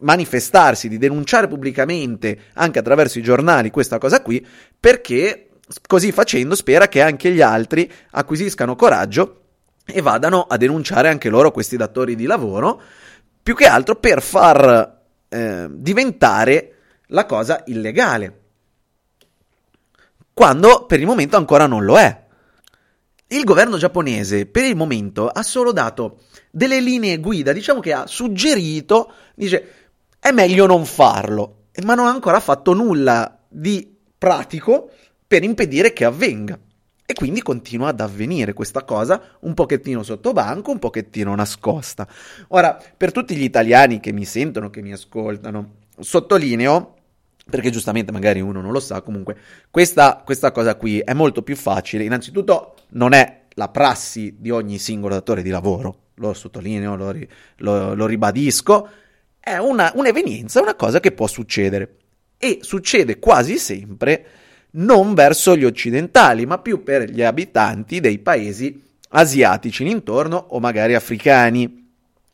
manifestarsi, 0.01 0.89
di 0.89 0.98
denunciare 0.98 1.48
pubblicamente 1.48 2.38
anche 2.55 2.79
attraverso 2.79 3.19
i 3.19 3.24
giornali 3.24 3.72
questa 3.72 3.98
cosa 4.00 4.22
qui, 4.22 4.46
perché 4.77 5.48
così 5.88 6.12
facendo 6.12 6.55
spera 6.55 6.89
che 6.89 7.01
anche 7.01 7.31
gli 7.31 7.41
altri 7.41 7.89
acquisiscano 8.12 8.75
coraggio 8.75 9.43
e 9.89 10.01
vadano 10.01 10.44
a 10.44 10.58
denunciare 10.58 11.10
anche 11.10 11.29
loro 11.29 11.51
questi 11.51 11.77
datori 11.77 12.15
di 12.15 12.25
lavoro, 12.25 12.82
più 13.41 13.56
che 13.56 13.65
altro 13.65 13.96
per 13.96 14.22
far 14.22 15.00
eh, 15.29 15.67
diventare 15.70 16.75
la 17.08 17.25
cosa 17.25 17.63
illegale, 17.67 18.39
quando 20.34 20.86
per 20.86 21.00
il 21.00 21.06
momento 21.06 21.38
ancora 21.38 21.65
non 21.65 21.86
lo 21.86 21.98
è. 21.98 22.25
Il 23.29 23.44
governo 23.44 23.77
giapponese 23.77 24.46
per 24.46 24.63
il 24.63 24.75
momento 24.75 25.27
ha 25.27 25.44
solo 25.44 25.72
dato 25.72 26.20
delle 26.51 26.79
linee 26.79 27.17
guida, 27.17 27.51
diciamo 27.51 27.79
che 27.79 27.94
ha 27.94 28.08
suggerito, 28.08 29.12
dice 29.36 29.74
è 30.20 30.32
meglio 30.32 30.65
non 30.65 30.86
farlo, 30.86 31.67
ma 31.84 31.96
non 31.96 32.08
ha 32.08 32.12
ancora 32.12 32.39
fatto 32.39 32.74
nulla 32.74 33.39
di 33.48 33.96
pratico 34.17 34.91
per 35.25 35.44
impedire 35.44 35.94
che 35.94 36.06
avvenga. 36.06 36.60
E 37.10 37.14
quindi 37.14 37.42
continua 37.42 37.88
ad 37.88 38.02
avvenire 38.02 38.52
questa 38.52 38.84
cosa 38.84 39.38
un 39.40 39.54
pochettino 39.54 40.04
sotto 40.04 40.34
banco, 40.34 40.72
un 40.72 40.80
pochettino 40.80 41.34
nascosta. 41.34 42.06
Ora, 42.50 42.78
per 42.98 43.14
tutti 43.14 43.34
gli 43.34 43.44
italiani 43.44 44.02
che 44.02 44.12
mi 44.12 44.26
sentono, 44.26 44.70
che 44.70 44.82
mi 44.82 44.92
ascoltano, 44.92 45.76
sottolineo 45.98 46.96
perché 47.50 47.70
giustamente 47.70 48.12
magari 48.12 48.42
uno 48.42 48.60
non 48.60 48.74
lo 48.74 48.82
sa, 48.82 49.02
comunque 49.02 49.38
questa, 49.72 50.22
questa, 50.26 50.52
cosa 50.52 50.76
qui 50.76 51.00
è 51.00 51.14
molto 51.14 51.44
più 51.44 51.56
facile. 51.56 52.04
Innanzitutto 52.04 52.76
non 52.90 53.14
è 53.14 53.44
la 53.52 53.70
prassi 53.70 54.36
di 54.38 54.52
ogni 54.52 54.78
singolo 54.78 55.14
datore 55.14 55.42
di 55.42 55.50
lavoro, 55.50 56.08
lo 56.16 56.34
sottolineo, 56.34 56.98
lo, 56.98 57.16
lo, 57.58 57.94
lo 57.96 58.06
ribadisco, 58.06 58.90
è 59.40 59.56
una, 59.56 59.94
un'evenienza, 59.96 60.62
una 60.62 60.76
cosa 60.76 61.00
che 61.00 61.14
può 61.14 61.28
succedere. 61.28 61.96
E 62.38 62.60
succede 62.64 63.18
quasi 63.18 63.58
sempre 63.58 64.26
non 64.77 65.13
verso 65.13 65.55
gli 65.55 65.63
occidentali, 65.63 66.46
ma 66.46 66.57
più 66.60 66.84
per 66.84 67.10
gli 67.10 67.22
abitanti 67.22 68.00
dei 68.00 68.19
paesi 68.19 68.84
asiatici 69.10 69.88
intorno 69.88 70.48
o 70.50 70.60
magari 70.60 70.96
africani. 70.96 71.86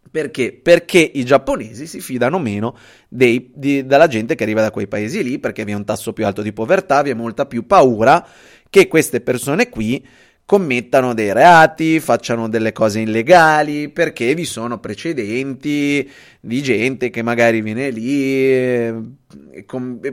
Perché? 0.10 0.54
Perché 0.54 1.00
i 1.00 1.26
giapponesi 1.26 1.88
si 1.88 2.00
fidano 2.00 2.38
meno 2.38 2.78
dei, 3.08 3.52
di, 3.54 3.86
dalla 3.86 4.08
gente 4.08 4.36
che 4.36 4.44
arriva 4.44 4.62
da 4.62 4.72
quei 4.72 4.88
paesi 4.88 5.24
lì, 5.24 5.40
perché 5.40 5.66
vi 5.66 5.72
è 5.72 5.76
un 5.76 5.86
tasso 5.86 6.14
più 6.14 6.26
alto 6.26 6.42
di 6.42 6.54
povertà, 6.54 7.02
vi 7.02 7.10
è 7.10 7.16
molta 7.16 7.46
più 7.46 7.66
paura 7.66 8.26
che 8.70 8.88
queste 8.88 9.22
persone 9.22 9.70
qui 9.70 10.06
commettano 10.46 11.14
dei 11.14 11.32
reati, 11.34 12.00
facciano 12.00 12.50
delle 12.50 12.72
cose 12.72 13.00
illegali, 13.00 13.90
perché 13.90 14.34
vi 14.34 14.46
sono 14.46 14.80
precedenti 14.80 16.10
di 16.40 16.62
gente 16.62 17.10
che 17.10 17.22
magari 17.22 17.62
viene 17.62 17.90
lì, 17.90 18.52
e 18.52 18.94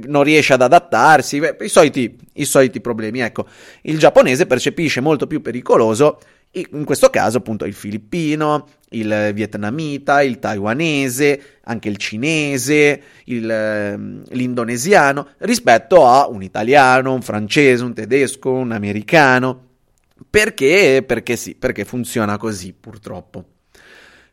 non 0.06 0.22
riesce 0.22 0.52
ad 0.52 0.62
adattarsi, 0.62 1.40
i 1.60 1.68
soliti, 1.68 2.16
i 2.34 2.44
soliti 2.44 2.80
problemi. 2.80 3.20
Ecco, 3.20 3.46
il 3.82 3.98
giapponese 3.98 4.46
percepisce 4.46 5.00
molto 5.00 5.26
più 5.26 5.42
pericoloso 5.42 6.18
in 6.52 6.84
questo 6.84 7.10
caso 7.10 7.38
appunto 7.38 7.64
il 7.64 7.74
filippino, 7.74 8.66
il 8.90 9.30
vietnamita, 9.32 10.22
il 10.22 10.40
taiwanese, 10.40 11.58
anche 11.62 11.88
il 11.88 11.96
cinese, 11.96 13.02
il, 13.26 13.48
ehm, 13.48 14.24
l'indonesiano, 14.30 15.28
rispetto 15.38 16.06
a 16.06 16.26
un 16.28 16.42
italiano, 16.42 17.14
un 17.14 17.22
francese, 17.22 17.84
un 17.84 17.94
tedesco, 17.94 18.50
un 18.50 18.72
americano. 18.72 19.68
Perché? 20.28 21.04
Perché 21.06 21.36
sì, 21.36 21.54
perché 21.54 21.84
funziona 21.84 22.36
così 22.36 22.72
purtroppo. 22.72 23.44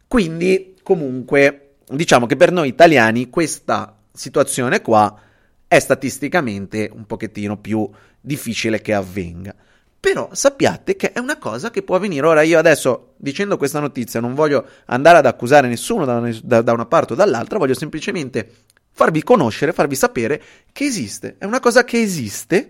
Quindi, 0.08 0.76
comunque, 0.84 1.76
diciamo 1.88 2.26
che 2.26 2.36
per 2.36 2.52
noi 2.52 2.70
italiani 2.70 3.30
questa 3.30 3.98
situazione 4.12 4.82
qua 4.82 5.22
è 5.68 5.80
statisticamente 5.80 6.90
un 6.94 7.06
pochettino 7.06 7.58
più 7.58 7.90
difficile 8.20 8.82
che 8.82 8.94
avvenga. 8.94 9.54
Però 10.00 10.30
sappiate 10.32 10.96
che 10.96 11.12
è 11.12 11.20
una 11.20 11.38
cosa 11.38 11.70
che 11.72 11.82
può 11.82 11.96
avvenire. 11.96 12.26
Ora 12.26 12.42
io 12.42 12.60
adesso, 12.60 13.14
dicendo 13.18 13.58
questa 13.58 13.80
notizia, 13.80 14.20
non 14.20 14.36
voglio 14.36 14.66
andare 14.86 15.18
ad 15.18 15.26
accusare 15.26 15.68
nessuno 15.68 16.06
da, 16.06 16.22
da, 16.44 16.62
da 16.62 16.72
una 16.72 16.86
parte 16.86 17.14
o 17.14 17.16
dall'altra, 17.16 17.58
voglio 17.58 17.74
semplicemente 17.74 18.50
farvi 18.92 19.24
conoscere, 19.24 19.74
farvi 19.74 19.96
sapere 19.96 20.42
che 20.72 20.86
esiste. 20.86 21.36
È 21.38 21.46
una 21.46 21.60
cosa 21.60 21.84
che 21.84 22.00
esiste 22.00 22.70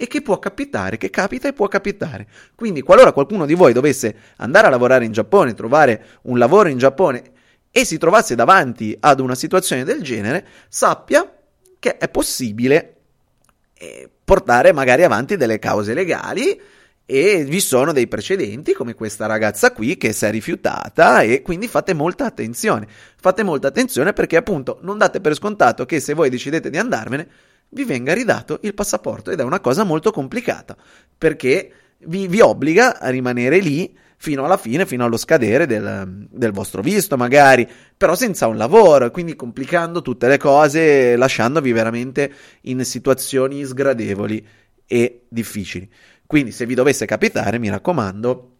e 0.00 0.06
che 0.06 0.22
può 0.22 0.38
capitare, 0.38 0.96
che 0.96 1.10
capita 1.10 1.48
e 1.48 1.52
può 1.52 1.66
capitare. 1.66 2.28
Quindi, 2.54 2.82
qualora 2.82 3.12
qualcuno 3.12 3.46
di 3.46 3.54
voi 3.54 3.72
dovesse 3.72 4.14
andare 4.36 4.68
a 4.68 4.70
lavorare 4.70 5.04
in 5.04 5.10
Giappone, 5.10 5.54
trovare 5.54 6.04
un 6.22 6.38
lavoro 6.38 6.68
in 6.68 6.78
Giappone 6.78 7.32
e 7.72 7.84
si 7.84 7.98
trovasse 7.98 8.36
davanti 8.36 8.96
ad 9.00 9.18
una 9.18 9.34
situazione 9.34 9.82
del 9.82 10.00
genere, 10.02 10.46
sappia 10.68 11.30
che 11.80 11.96
è 11.96 12.08
possibile 12.08 12.94
eh, 13.74 14.08
portare 14.24 14.72
magari 14.72 15.02
avanti 15.02 15.36
delle 15.36 15.58
cause 15.58 15.94
legali 15.94 16.60
e 17.10 17.44
vi 17.44 17.58
sono 17.58 17.92
dei 17.92 18.06
precedenti 18.06 18.74
come 18.74 18.94
questa 18.94 19.26
ragazza 19.26 19.72
qui 19.72 19.96
che 19.96 20.12
si 20.12 20.26
è 20.26 20.30
rifiutata 20.30 21.22
e 21.22 21.42
quindi 21.42 21.66
fate 21.66 21.92
molta 21.92 22.24
attenzione. 22.26 22.86
Fate 23.16 23.42
molta 23.42 23.66
attenzione 23.66 24.12
perché 24.12 24.36
appunto 24.36 24.78
non 24.82 24.96
date 24.96 25.20
per 25.20 25.34
scontato 25.34 25.86
che 25.86 25.98
se 25.98 26.14
voi 26.14 26.28
decidete 26.28 26.70
di 26.70 26.76
andarvene 26.76 27.28
vi 27.70 27.84
venga 27.84 28.14
ridato 28.14 28.58
il 28.62 28.74
passaporto 28.74 29.30
ed 29.30 29.40
è 29.40 29.42
una 29.42 29.60
cosa 29.60 29.84
molto 29.84 30.10
complicata 30.10 30.76
perché 31.16 31.72
vi, 31.98 32.26
vi 32.28 32.40
obbliga 32.40 32.98
a 32.98 33.08
rimanere 33.08 33.58
lì 33.58 33.96
fino 34.20 34.44
alla 34.44 34.56
fine, 34.56 34.84
fino 34.84 35.04
allo 35.04 35.16
scadere 35.16 35.66
del, 35.66 36.26
del, 36.28 36.50
vostro 36.50 36.82
visto, 36.82 37.16
magari, 37.16 37.68
però 37.96 38.16
senza 38.16 38.48
un 38.48 38.56
lavoro, 38.56 39.12
quindi 39.12 39.36
complicando 39.36 40.02
tutte 40.02 40.26
le 40.26 40.38
cose, 40.38 41.14
lasciandovi 41.14 41.70
veramente 41.70 42.32
in 42.62 42.84
situazioni 42.84 43.64
sgradevoli 43.64 44.44
e 44.86 45.26
difficili. 45.28 45.88
Quindi, 46.26 46.50
se 46.50 46.66
vi 46.66 46.74
dovesse 46.74 47.06
capitare, 47.06 47.58
mi 47.58 47.70
raccomando, 47.70 48.56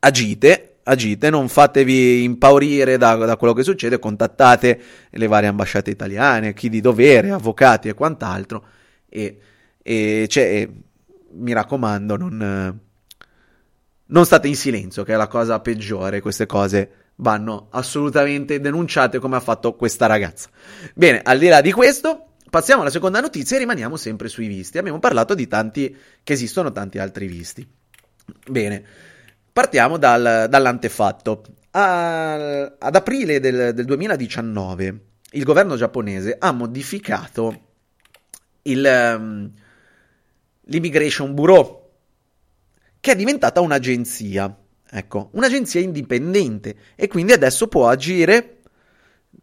agite, 0.00 0.75
agite, 0.88 1.30
non 1.30 1.48
fatevi 1.48 2.22
impaurire 2.22 2.96
da, 2.96 3.14
da 3.14 3.36
quello 3.36 3.52
che 3.52 3.62
succede, 3.62 3.98
contattate 3.98 4.80
le 5.10 5.26
varie 5.26 5.48
ambasciate 5.48 5.90
italiane, 5.90 6.54
chi 6.54 6.68
di 6.68 6.80
dovere, 6.80 7.30
avvocati 7.30 7.88
e 7.88 7.94
quant'altro, 7.94 8.64
e, 9.08 9.38
e, 9.82 10.26
cioè, 10.28 10.44
e 10.44 10.70
mi 11.32 11.52
raccomando, 11.52 12.16
non 12.16 12.84
non 14.08 14.24
state 14.24 14.46
in 14.46 14.54
silenzio, 14.54 15.02
che 15.02 15.14
è 15.14 15.16
la 15.16 15.26
cosa 15.26 15.60
peggiore, 15.60 16.20
queste 16.20 16.46
cose 16.46 16.90
vanno 17.16 17.68
assolutamente 17.70 18.60
denunciate 18.60 19.18
come 19.18 19.36
ha 19.36 19.40
fatto 19.40 19.74
questa 19.74 20.06
ragazza. 20.06 20.48
Bene, 20.94 21.20
al 21.24 21.38
di 21.38 21.48
là 21.48 21.60
di 21.60 21.72
questo, 21.72 22.34
passiamo 22.48 22.82
alla 22.82 22.90
seconda 22.90 23.20
notizia 23.20 23.56
e 23.56 23.60
rimaniamo 23.60 23.96
sempre 23.96 24.28
sui 24.28 24.46
visti. 24.46 24.78
Abbiamo 24.78 24.98
parlato 24.98 25.34
di 25.34 25.48
tanti, 25.48 25.96
che 26.22 26.32
esistono 26.32 26.70
tanti 26.70 26.98
altri 26.98 27.26
visti. 27.26 27.66
Bene, 28.48 28.84
partiamo 29.56 29.96
dal, 29.96 30.48
dall'antefatto. 30.50 31.42
A, 31.70 32.74
ad 32.78 32.94
aprile 32.94 33.40
del, 33.40 33.72
del 33.72 33.86
2019 33.86 35.00
il 35.30 35.44
governo 35.44 35.76
giapponese 35.76 36.36
ha 36.38 36.52
modificato 36.52 37.62
il, 38.62 39.14
um, 39.18 39.50
l'Immigration 40.60 41.32
Bureau, 41.32 41.88
che 43.00 43.12
è 43.12 43.16
diventata 43.16 43.62
un'agenzia. 43.62 44.54
Ecco, 44.90 45.30
un'agenzia 45.32 45.80
indipendente 45.80 46.76
e 46.94 47.08
quindi 47.08 47.32
adesso 47.32 47.66
può 47.66 47.88
agire 47.88 48.58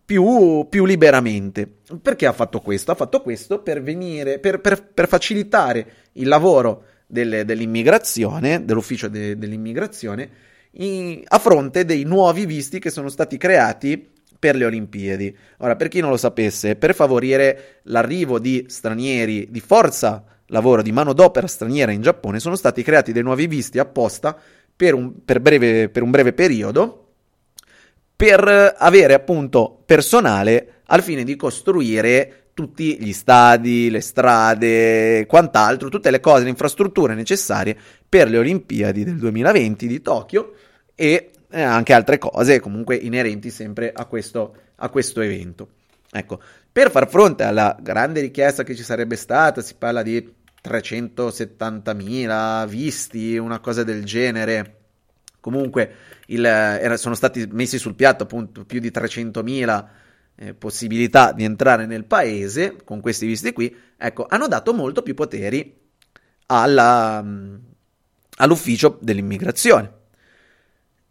più, 0.06 0.68
più, 0.70 0.86
liberamente. 0.86 1.68
Perché 2.00 2.28
ha 2.28 2.34
fatto 2.34 2.60
questo? 2.60 2.92
Ha 2.92 2.96
fatto 2.96 3.24
questo 3.24 3.64
per, 3.64 3.82
venire, 3.82 4.38
per, 4.38 4.62
per, 4.62 4.92
per 4.94 5.08
facilitare 5.08 5.94
il 6.14 6.28
lavoro 6.28 6.84
delle, 7.14 7.46
dell'immigrazione, 7.46 8.66
dell'ufficio 8.66 9.08
de, 9.08 9.38
dell'immigrazione, 9.38 10.30
in, 10.72 11.22
a 11.26 11.38
fronte 11.38 11.86
dei 11.86 12.04
nuovi 12.04 12.46
visti 12.46 12.80
che 12.80 12.90
sono 12.90 13.08
stati 13.08 13.38
creati 13.38 14.10
per 14.40 14.56
le 14.56 14.66
Olimpiadi. 14.66 15.34
Ora, 15.60 15.76
per 15.76 15.88
chi 15.88 16.02
non 16.02 16.10
lo 16.10 16.18
sapesse, 16.18 16.76
per 16.76 16.96
favorire 16.96 17.80
l'arrivo 17.84 18.40
di 18.40 18.66
stranieri 18.68 19.48
di 19.50 19.60
forza 19.62 20.26
lavoro 20.48 20.82
di 20.82 20.92
manodopera 20.92 21.48
straniera 21.48 21.92
in 21.92 22.02
Giappone, 22.02 22.40
sono 22.40 22.56
stati 22.56 22.84
creati 22.84 23.14
dei 23.14 23.24
nuovi 23.24 23.48
visti 23.48 23.80
apposta 23.80 24.36
per 24.76 24.96
un, 24.96 25.24
per 25.24 25.40
breve, 25.40 25.88
per 25.90 26.02
un 26.02 26.10
breve 26.10 26.34
periodo 26.34 27.00
per 28.16 28.76
avere 28.78 29.14
appunto 29.14 29.82
personale 29.86 30.82
al 30.86 31.02
fine 31.02 31.24
di 31.24 31.36
costruire 31.36 32.43
tutti 32.54 32.98
gli 33.00 33.14
stadi, 33.14 33.90
le 33.90 34.02
strade, 34.02 35.26
quant'altro, 35.26 35.90
tutte 35.90 36.12
le 36.12 36.20
cose, 36.20 36.44
le 36.44 36.50
infrastrutture 36.50 37.16
necessarie 37.16 37.76
per 38.08 38.30
le 38.30 38.38
Olimpiadi 38.38 39.04
del 39.04 39.18
2020 39.18 39.88
di 39.88 40.02
Tokyo 40.02 40.54
e 40.96 41.32
eh, 41.50 41.62
anche 41.62 41.94
altre 41.94 42.18
cose 42.18 42.60
comunque 42.60 42.96
inerenti 42.96 43.50
sempre 43.50 43.92
a 43.94 44.06
questo, 44.06 44.56
a 44.76 44.90
questo 44.90 45.22
evento. 45.22 45.70
Ecco, 46.12 46.40
per 46.72 46.92
far 46.92 47.10
fronte 47.10 47.44
alla 47.44 47.76
grande 47.80 48.22
richiesta 48.22 48.64
che 48.64 48.76
ci 48.76 48.84
sarebbe 48.84 49.16
stata, 49.16 49.62
si 49.62 49.76
parla 49.76 50.04
di 50.04 50.32
370.000 50.64 52.68
visti, 52.68 53.38
una 53.38 53.60
cosa 53.60 53.84
del 53.84 54.04
genere. 54.04 54.78
Comunque 55.40 55.96
il, 56.28 56.46
era, 56.46 56.98
sono 56.98 57.16
stati 57.16 57.48
messi 57.52 57.78
sul 57.78 57.96
piatto 57.96 58.24
appunto 58.24 58.64
più 58.64 58.80
di 58.80 58.92
300.000 58.92 59.86
eh, 60.36 60.54
possibilità 60.54 61.32
di 61.32 61.44
entrare 61.44 61.86
nel 61.86 62.06
paese 62.06 62.78
con 62.84 63.02
questi 63.02 63.26
visti 63.26 63.54
qui. 63.54 63.76
Ecco, 63.98 64.26
hanno 64.28 64.48
dato 64.48 64.74
molto 64.74 65.02
più 65.02 65.14
poteri 65.14 65.82
alla, 66.48 67.24
all'ufficio 68.38 68.98
dell'immigrazione. 69.02 70.02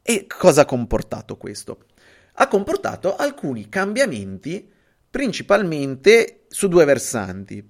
E 0.02 0.26
cosa 0.26 0.62
ha 0.62 0.66
comportato 0.66 1.36
questo? 1.36 1.86
Ha 2.34 2.48
comportato 2.48 3.16
alcuni 3.16 3.68
cambiamenti 3.68 4.70
principalmente 5.08 6.44
su 6.48 6.68
due 6.68 6.84
versanti. 6.84 7.64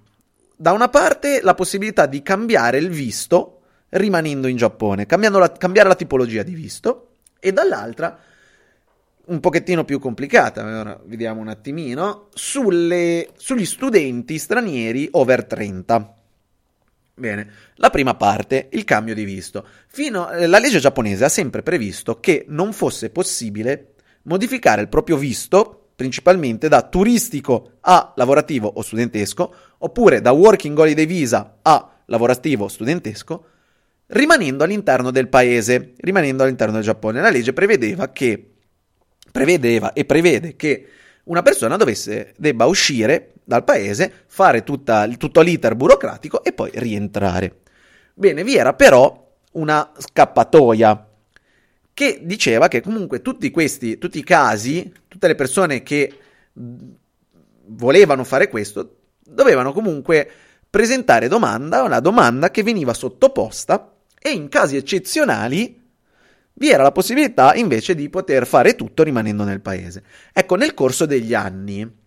Da 0.55 0.71
una 0.71 0.89
parte 0.89 1.41
la 1.41 1.53
possibilità 1.53 2.05
di 2.05 2.21
cambiare 2.21 2.77
il 2.77 2.89
visto 2.89 3.59
rimanendo 3.89 4.47
in 4.47 4.57
Giappone, 4.57 5.05
la, 5.07 5.51
cambiare 5.51 5.87
la 5.87 5.95
tipologia 5.95 6.41
di 6.43 6.53
visto, 6.53 7.17
e 7.39 7.51
dall'altra 7.51 8.17
un 9.25 9.39
pochettino 9.39 9.85
più 9.85 9.99
complicata, 9.99 10.63
ora 10.63 10.99
vediamo 11.05 11.39
un 11.39 11.47
attimino, 11.47 12.27
sulle, 12.33 13.29
sugli 13.37 13.65
studenti 13.65 14.37
stranieri 14.37 15.07
over 15.11 15.45
30. 15.45 16.15
Bene, 17.15 17.51
la 17.75 17.89
prima 17.89 18.15
parte, 18.15 18.69
il 18.71 18.83
cambio 18.83 19.13
di 19.13 19.23
visto. 19.23 19.65
Fino, 19.87 20.29
eh, 20.31 20.47
la 20.47 20.59
legge 20.59 20.79
giapponese 20.79 21.23
ha 21.23 21.29
sempre 21.29 21.61
previsto 21.61 22.19
che 22.19 22.45
non 22.49 22.73
fosse 22.73 23.11
possibile 23.11 23.93
modificare 24.23 24.81
il 24.81 24.89
proprio 24.89 25.15
visto 25.17 25.89
principalmente 25.95 26.67
da 26.67 26.81
turistico 26.81 27.73
a 27.81 28.13
lavorativo 28.15 28.67
o 28.67 28.81
studentesco, 28.81 29.55
oppure 29.77 30.21
da 30.21 30.31
working 30.31 30.77
holiday 30.77 31.05
visa 31.05 31.59
a 31.61 31.91
lavorativo 32.05 32.65
o 32.65 32.67
studentesco, 32.67 33.45
rimanendo 34.07 34.63
all'interno 34.63 35.11
del 35.11 35.29
paese, 35.29 35.93
rimanendo 35.97 36.43
all'interno 36.43 36.73
del 36.73 36.83
Giappone. 36.83 37.21
La 37.21 37.29
legge 37.29 37.53
prevedeva 37.53 38.11
che 38.11 38.52
prevedeva 39.33 39.93
e 39.93 40.05
prevede 40.05 40.55
che 40.55 40.87
una 41.23 41.41
persona 41.41 41.75
dovesse, 41.75 42.33
debba 42.37 42.65
uscire 42.65 43.33
dal 43.43 43.63
paese, 43.63 44.25
fare 44.27 44.63
tutta, 44.63 45.07
tutto 45.17 45.41
l'iter 45.41 45.75
burocratico 45.75 46.43
e 46.43 46.53
poi 46.53 46.69
rientrare. 46.75 47.61
Bene, 48.13 48.43
vi 48.43 48.55
era 48.55 48.75
però 48.75 49.35
una 49.53 49.91
scappatoia 49.97 51.09
che 51.95 52.19
diceva 52.21 52.67
che 52.67 52.81
comunque 52.81 53.23
tutti 53.23 53.49
questi, 53.49 53.97
tutti 53.97 54.19
i 54.19 54.23
casi, 54.23 54.93
tutte 55.07 55.27
le 55.27 55.35
persone 55.35 55.81
che 55.81 56.13
volevano 57.65 58.23
fare 58.23 58.49
questo, 58.49 58.97
dovevano 59.19 59.73
comunque 59.73 60.29
presentare 60.69 61.27
domanda, 61.27 61.81
una 61.81 61.99
domanda 61.99 62.51
che 62.51 62.61
veniva 62.61 62.93
sottoposta 62.93 63.95
e 64.19 64.29
in 64.29 64.47
casi 64.47 64.75
eccezionali 64.75 65.82
vi 66.53 66.69
era 66.69 66.83
la 66.83 66.91
possibilità 66.91 67.55
invece 67.55 67.95
di 67.95 68.09
poter 68.09 68.45
fare 68.45 68.75
tutto 68.75 69.03
rimanendo 69.03 69.43
nel 69.43 69.61
paese. 69.61 70.03
Ecco, 70.31 70.55
nel 70.55 70.73
corso 70.73 71.05
degli 71.05 71.33
anni 71.33 72.01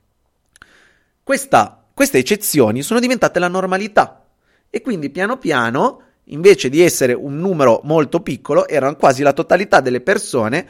questa, 1.23 1.85
queste 1.93 2.19
eccezioni 2.19 2.83
sono 2.83 3.01
diventate 3.01 3.39
la 3.39 3.49
normalità 3.49 4.25
e 4.71 4.81
quindi 4.81 5.11
piano 5.11 5.39
piano 5.39 6.03
invece 6.25 6.69
di 6.69 6.81
essere 6.81 7.13
un 7.13 7.37
numero 7.37 7.81
molto 7.85 8.21
piccolo, 8.21 8.69
erano 8.69 8.97
quasi 8.97 9.23
la 9.23 9.33
totalità 9.33 9.81
delle 9.81 10.01
persone 10.01 10.67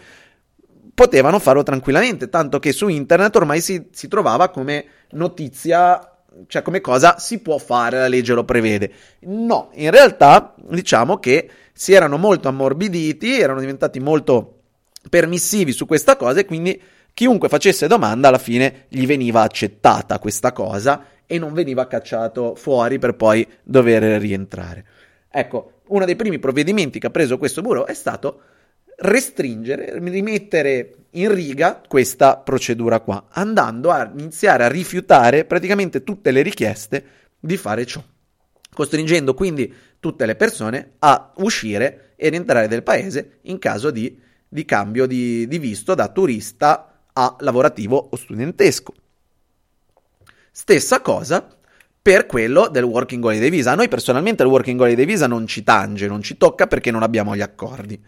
potevano 0.94 1.38
farlo 1.38 1.62
tranquillamente, 1.62 2.30
tanto 2.30 2.58
che 2.58 2.72
su 2.72 2.88
internet 2.88 3.36
ormai 3.36 3.60
si, 3.60 3.88
si 3.90 4.08
trovava 4.08 4.48
come 4.48 4.86
notizia 5.10 6.15
cioè 6.46 6.62
come 6.62 6.81
cosa 6.81 7.18
si 7.18 7.40
può 7.40 7.59
fare, 7.59 7.99
la 7.99 8.09
legge 8.09 8.35
lo 8.35 8.44
prevede. 8.44 8.92
No, 9.20 9.70
in 9.75 9.90
realtà 9.90 10.55
diciamo 10.57 11.18
che 11.18 11.49
si 11.72 11.92
erano 11.92 12.16
molto 12.16 12.49
ammorbiditi, 12.49 13.38
erano 13.38 13.61
diventati 13.61 14.01
molto 14.01 14.53
permissivi 15.09 15.72
su 15.72 15.87
questa 15.87 16.16
cosa 16.16 16.40
e 16.40 16.44
quindi 16.44 16.81
chiunque 17.14 17.49
facesse 17.49 17.87
domanda 17.87 18.29
alla 18.29 18.38
fine 18.38 18.85
gli 18.88 19.07
veniva 19.07 19.42
accettata 19.42 20.18
questa 20.18 20.53
cosa 20.53 21.05
e 21.27 21.38
non 21.38 21.53
veniva 21.53 21.87
cacciato 21.87 22.55
fuori 22.55 22.99
per 22.99 23.14
poi 23.14 23.46
dover 23.62 24.20
rientrare. 24.20 24.85
Ecco, 25.31 25.81
uno 25.88 26.05
dei 26.05 26.16
primi 26.16 26.38
provvedimenti 26.38 26.99
che 26.99 27.07
ha 27.09 27.11
preso 27.11 27.38
questo 27.38 27.62
bureau 27.62 27.85
è 27.85 27.94
stato 27.94 28.40
restringere, 28.96 29.98
rimettere 29.98 30.94
in 31.11 31.32
riga 31.32 31.82
questa 31.87 32.37
procedura 32.37 33.00
qua, 33.00 33.26
andando 33.30 33.90
a 33.90 34.11
iniziare 34.16 34.64
a 34.64 34.68
rifiutare 34.68 35.44
praticamente 35.44 36.02
tutte 36.04 36.30
le 36.30 36.42
richieste 36.42 37.04
di 37.38 37.56
fare 37.56 37.87
ciò, 37.87 38.02
costringendo 38.72 39.35
quindi 39.35 39.72
tutte 39.98 40.26
le 40.26 40.37
persone 40.37 40.92
a 40.98 41.32
uscire 41.37 42.12
e 42.16 42.28
rientrare 42.28 42.68
del 42.68 42.82
paese 42.82 43.38
in 43.42 43.59
caso 43.59 43.90
di, 43.90 44.18
di 44.48 44.64
cambio 44.64 45.06
di, 45.06 45.46
di 45.46 45.59
visto 45.59 45.94
da 45.94 46.09
turista 46.09 47.02
a 47.12 47.37
lavorativo 47.40 48.09
o 48.11 48.16
studentesco. 48.16 48.94
Stessa 50.50 51.00
cosa 51.00 51.46
per 52.00 52.26
quello 52.26 52.68
del 52.68 52.85
Working 52.85 53.24
Holiday 53.24 53.50
Visa. 53.50 53.72
A 53.72 53.74
noi 53.74 53.88
personalmente 53.88 54.42
il 54.42 54.48
Working 54.48 54.80
Holiday 54.80 55.04
Visa 55.04 55.26
non 55.26 55.46
ci 55.46 55.62
tange, 55.64 56.06
non 56.06 56.22
ci 56.22 56.37
tocca 56.37 56.66
perché 56.66 56.90
non 56.90 57.02
abbiamo 57.02 57.35
gli 57.35 57.40
accordi. 57.40 58.00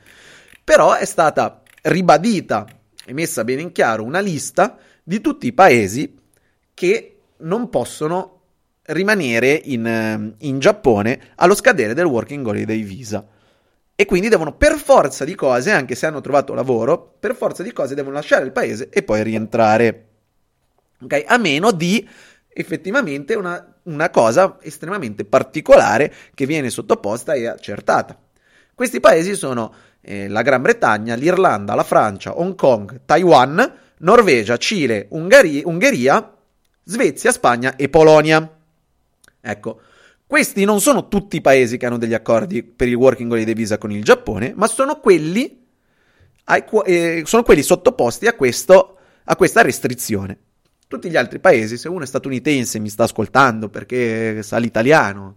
Però 0.68 0.92
è 0.92 1.06
stata 1.06 1.62
ribadita 1.84 2.66
e 3.06 3.14
messa 3.14 3.42
bene 3.42 3.62
in 3.62 3.72
chiaro 3.72 4.04
una 4.04 4.20
lista 4.20 4.76
di 5.02 5.22
tutti 5.22 5.46
i 5.46 5.54
paesi 5.54 6.14
che 6.74 7.20
non 7.38 7.70
possono 7.70 8.40
rimanere 8.82 9.62
in, 9.64 10.34
in 10.36 10.58
Giappone 10.58 11.32
allo 11.36 11.54
scadere 11.54 11.94
del 11.94 12.04
Working 12.04 12.46
Holiday 12.46 12.82
Visa. 12.82 13.26
E 13.94 14.04
quindi 14.04 14.28
devono 14.28 14.56
per 14.56 14.76
forza 14.76 15.24
di 15.24 15.34
cose, 15.34 15.70
anche 15.70 15.94
se 15.94 16.04
hanno 16.04 16.20
trovato 16.20 16.52
lavoro, 16.52 17.16
per 17.18 17.34
forza 17.34 17.62
di 17.62 17.72
cose 17.72 17.94
devono 17.94 18.16
lasciare 18.16 18.44
il 18.44 18.52
paese 18.52 18.90
e 18.90 19.02
poi 19.02 19.22
rientrare. 19.22 20.08
Ok? 21.00 21.24
A 21.28 21.38
meno 21.38 21.72
di 21.72 22.06
effettivamente 22.46 23.32
una, 23.32 23.74
una 23.84 24.10
cosa 24.10 24.58
estremamente 24.60 25.24
particolare 25.24 26.12
che 26.34 26.44
viene 26.44 26.68
sottoposta 26.68 27.32
e 27.32 27.46
accertata. 27.46 28.20
Questi 28.74 29.00
paesi 29.00 29.34
sono 29.34 29.74
eh, 30.08 30.26
la 30.26 30.40
Gran 30.40 30.62
Bretagna, 30.62 31.14
l'Irlanda, 31.14 31.74
la 31.74 31.84
Francia, 31.84 32.38
Hong 32.38 32.54
Kong, 32.54 33.02
Taiwan, 33.04 33.74
Norvegia, 33.98 34.56
Cile, 34.56 35.06
Ungari- 35.10 35.62
Ungheria, 35.66 36.34
Svezia, 36.82 37.30
Spagna 37.30 37.76
e 37.76 37.90
Polonia. 37.90 38.50
Ecco, 39.38 39.80
questi 40.26 40.64
non 40.64 40.80
sono 40.80 41.08
tutti 41.08 41.36
i 41.36 41.40
paesi 41.42 41.76
che 41.76 41.84
hanno 41.84 41.98
degli 41.98 42.14
accordi 42.14 42.62
per 42.62 42.88
il 42.88 42.94
Working 42.94 43.30
Holiday 43.30 43.52
Visa 43.52 43.76
con 43.76 43.92
il 43.92 44.02
Giappone, 44.02 44.54
ma 44.56 44.66
sono 44.66 44.98
quelli, 44.98 45.66
ai, 46.44 46.64
eh, 46.86 47.22
sono 47.26 47.42
quelli 47.42 47.62
sottoposti 47.62 48.26
a, 48.26 48.32
questo, 48.32 48.96
a 49.24 49.36
questa 49.36 49.60
restrizione. 49.60 50.38
Tutti 50.88 51.10
gli 51.10 51.16
altri 51.16 51.38
paesi, 51.38 51.76
se 51.76 51.86
uno 51.86 52.04
è 52.04 52.06
statunitense 52.06 52.78
e 52.78 52.80
mi 52.80 52.88
sta 52.88 53.04
ascoltando 53.04 53.68
perché 53.68 54.42
sa 54.42 54.56
l'italiano, 54.56 55.36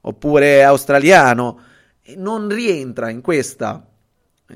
oppure 0.00 0.64
australiano, 0.64 1.60
non 2.16 2.48
rientra 2.48 3.10
in 3.10 3.20
questa, 3.20 3.88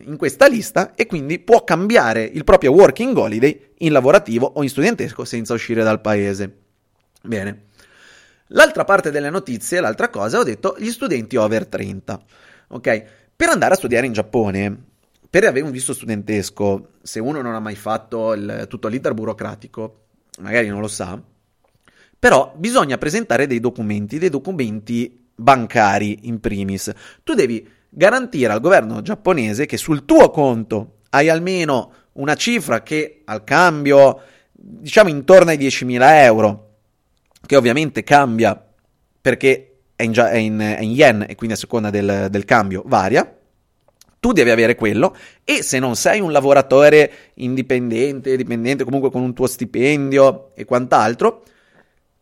in 0.05 0.17
questa 0.17 0.47
lista 0.47 0.95
e 0.95 1.07
quindi 1.07 1.39
può 1.39 1.65
cambiare 1.65 2.23
il 2.23 2.45
proprio 2.45 2.73
working 2.73 3.17
holiday 3.17 3.73
in 3.79 3.93
lavorativo 3.93 4.51
o 4.55 4.63
in 4.63 4.69
studentesco 4.69 5.25
senza 5.25 5.55
uscire 5.55 5.83
dal 5.83 6.01
paese. 6.01 6.57
Bene. 7.23 7.67
L'altra 8.49 8.85
parte 8.85 9.11
delle 9.11 9.31
notizie, 9.31 9.81
l'altra 9.81 10.09
cosa, 10.09 10.39
ho 10.39 10.43
detto 10.43 10.77
gli 10.79 10.91
studenti 10.91 11.37
over 11.37 11.67
30. 11.67 12.23
Ok? 12.69 13.05
Per 13.35 13.49
andare 13.49 13.75
a 13.75 13.77
studiare 13.77 14.07
in 14.07 14.13
Giappone, 14.13 14.85
per 15.29 15.45
avere 15.45 15.65
un 15.65 15.71
visto 15.71 15.95
studentesco, 15.95 16.91
se 17.03 17.19
uno 17.21 17.41
non 17.41 17.55
ha 17.55 17.61
mai 17.61 17.77
fatto 17.77 18.35
il, 18.35 18.67
tutto 18.69 18.89
l'iter 18.89 19.15
burocratico, 19.15 20.05
magari 20.41 20.69
non 20.69 20.81
lo 20.81 20.89
sa, 20.89 21.21
però 22.19 22.53
bisogna 22.57 22.99
presentare 22.99 23.47
dei 23.47 23.59
documenti, 23.59 24.19
dei 24.19 24.29
documenti 24.29 25.29
bancari 25.35 26.21
in 26.29 26.39
primis. 26.39 26.93
Tu 27.25 27.35
devi 27.35 27.67
garantire 27.95 28.51
al 28.51 28.61
governo 28.61 29.03
giapponese 29.03 29.67
che 29.67 29.77
sul 29.77 30.07
tuo 30.07 30.31
conto 30.31 31.01
hai 31.11 31.29
almeno 31.29 31.93
una 32.13 32.35
cifra 32.35 32.83
che 32.83 33.21
al 33.27 33.45
cambio, 33.45 34.21
diciamo 34.51 35.11
intorno 35.11 35.51
ai 35.51 35.59
10.000 35.59 36.01
euro, 36.25 36.71
che 37.45 37.55
ovviamente 37.57 38.03
cambia 38.03 38.61
perché 39.21 39.81
è 39.95 40.05
in, 40.05 40.15
è 40.15 40.37
in, 40.37 40.59
è 40.59 40.81
in 40.81 40.91
yen 40.91 41.27
e 41.29 41.35
quindi 41.35 41.55
a 41.55 41.59
seconda 41.59 41.91
del, 41.91 42.29
del 42.31 42.45
cambio 42.47 42.83
varia. 42.87 43.37
Tu 44.19 44.33
devi 44.33 44.51
avere 44.51 44.75
quello 44.75 45.15
e 45.45 45.63
se 45.63 45.79
non 45.79 45.97
sei 45.97 46.21
un 46.21 46.33
lavoratore 46.33 47.13
indipendente, 47.35 48.37
dipendente 48.37 48.85
comunque 48.85 49.11
con 49.11 49.21
un 49.21 49.35
tuo 49.35 49.49
stipendio 49.49 50.53
e 50.55 50.65
quant'altro, 50.65 51.43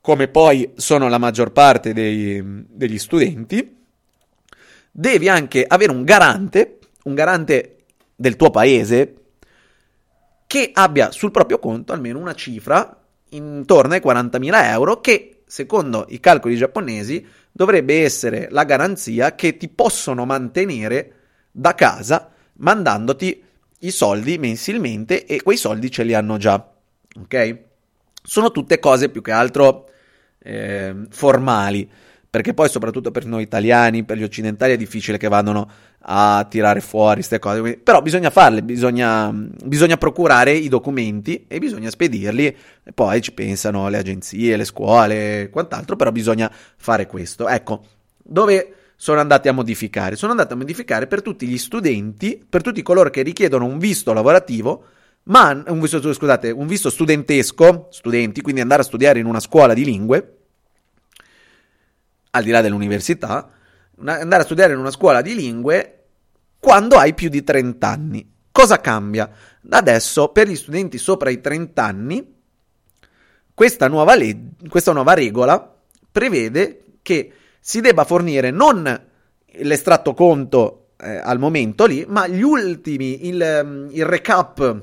come 0.01 0.27
poi 0.29 0.73
sono 0.77 1.09
la 1.09 1.19
maggior 1.19 1.53
parte 1.53 1.93
dei, 1.93 2.43
degli 2.69 2.99
studenti, 2.99 3.80
devi 4.91 5.29
anche 5.29 5.65
avere 5.67 5.93
un 5.93 6.05
garante, 6.05 6.79
un 7.05 7.15
garante 7.15 7.77
del 8.17 8.37
tuo 8.37 8.51
paese 8.51 9.15
che 10.47 10.71
abbia 10.75 11.13
sul 11.13 11.31
proprio 11.31 11.59
conto 11.59 11.93
almeno 11.93 12.19
una 12.19 12.35
cifra 12.35 12.99
intorno 13.31 13.95
ai 13.95 14.01
40.000 14.05 14.65
euro 14.65 15.01
che 15.01 15.43
secondo 15.47 16.07
i 16.09 16.21
calcoli 16.21 16.57
giapponesi 16.57 17.25
dovrebbe 17.53 18.03
essere 18.03 18.49
la 18.51 18.65
garanzia 18.65 19.35
che 19.35 19.57
ti 19.57 19.69
possono 19.69 20.25
mantenere 20.25 21.15
da 21.51 21.75
casa 21.75 22.31
mandandoti 22.55 23.43
i 23.81 23.91
soldi 23.91 24.39
mensilmente 24.39 25.25
e 25.25 25.43
quei 25.43 25.57
soldi 25.57 25.91
ce 25.91 26.03
li 26.03 26.15
hanno 26.15 26.37
già. 26.37 26.65
Ok? 27.17 27.59
Sono 28.23 28.51
tutte 28.51 28.79
cose 28.79 29.09
più 29.09 29.23
che 29.23 29.33
altro 29.33 29.89
eh, 30.39 30.95
formali, 31.11 31.91
perché 32.31 32.55
poi 32.55 32.69
soprattutto 32.69 33.11
per 33.11 33.27
noi 33.27 33.43
italiani, 33.43 34.05
per 34.05 34.17
gli 34.17 34.23
occidentali 34.23 34.73
è 34.73 34.77
difficile 34.77 35.19
che 35.19 35.27
vadano 35.27 35.69
a 36.03 36.47
tirare 36.49 36.81
fuori 36.81 37.17
queste 37.17 37.41
cose, 37.41 37.77
però 37.77 38.01
bisogna 38.01 38.31
farle, 38.31 38.63
bisogna, 38.63 39.33
bisogna 39.33 39.97
procurare 39.97 40.53
i 40.53 40.69
documenti 40.69 41.45
e 41.49 41.59
bisogna 41.59 41.91
spedirli 41.91 42.47
e 42.47 42.93
poi 42.95 43.21
ci 43.21 43.33
pensano 43.33 43.89
le 43.89 43.99
agenzie, 43.99 44.57
le 44.57 44.65
scuole 44.65 45.43
e 45.43 45.51
quant'altro, 45.51 45.97
però 45.97 46.13
bisogna 46.13 46.51
fare 46.77 47.07
questo. 47.07 47.49
Ecco, 47.49 47.83
dove 48.17 48.75
sono 48.95 49.19
andati 49.19 49.49
a 49.49 49.53
modificare? 49.53 50.15
Sono 50.15 50.31
andati 50.31 50.53
a 50.53 50.57
modificare 50.57 51.09
per 51.09 51.23
tutti 51.23 51.49
gli 51.49 51.59
studenti, 51.59 52.41
per 52.49 52.63
tutti 52.63 52.81
coloro 52.83 53.11
che 53.11 53.23
richiedono 53.23 53.65
un 53.65 53.79
visto 53.79 54.13
lavorativo, 54.13 54.85
ma 55.25 55.63
un 55.67 55.81
visto, 55.81 56.13
scusate, 56.13 56.51
un 56.51 56.69
visto 56.69 56.91
studentesco, 56.91 57.89
studenti, 57.91 58.41
quindi 58.41 58.61
andare 58.61 58.83
a 58.83 58.85
studiare 58.85 59.19
in 59.19 59.27
una 59.27 59.41
scuola 59.41 59.75
di 59.75 59.85
lingue, 59.85 60.40
al 62.31 62.43
di 62.43 62.51
là 62.51 62.61
dell'università, 62.61 63.51
andare 64.05 64.43
a 64.43 64.45
studiare 64.45 64.73
in 64.73 64.79
una 64.79 64.91
scuola 64.91 65.21
di 65.21 65.35
lingue 65.35 66.05
quando 66.59 66.97
hai 66.97 67.15
più 67.15 67.29
di 67.29 67.43
30 67.43 67.89
anni. 67.89 68.33
Cosa 68.53 68.81
cambia? 68.81 69.31
Adesso 69.69 70.29
per 70.29 70.49
gli 70.49 70.57
studenti 70.57 70.99
sopra 70.99 71.31
i 71.31 71.41
30 71.41 71.85
anni, 71.85 72.35
questa 73.55 73.89
nuova, 73.89 74.15
leg- 74.15 74.69
questa 74.69 74.93
nuova 74.93 75.15
regola 75.15 75.77
prevede 76.11 76.85
che 77.03 77.33
si 77.61 77.81
debba 77.81 78.05
fornire 78.05 78.51
non 78.51 79.09
l'estratto 79.53 80.15
conto 80.15 80.93
eh, 80.99 81.17
al 81.17 81.39
momento 81.39 81.87
lì, 81.87 82.05
ma 82.09 82.27
gli 82.27 82.43
ultimi, 82.43 83.27
il, 83.27 83.89
il 83.91 84.05
recap, 84.05 84.83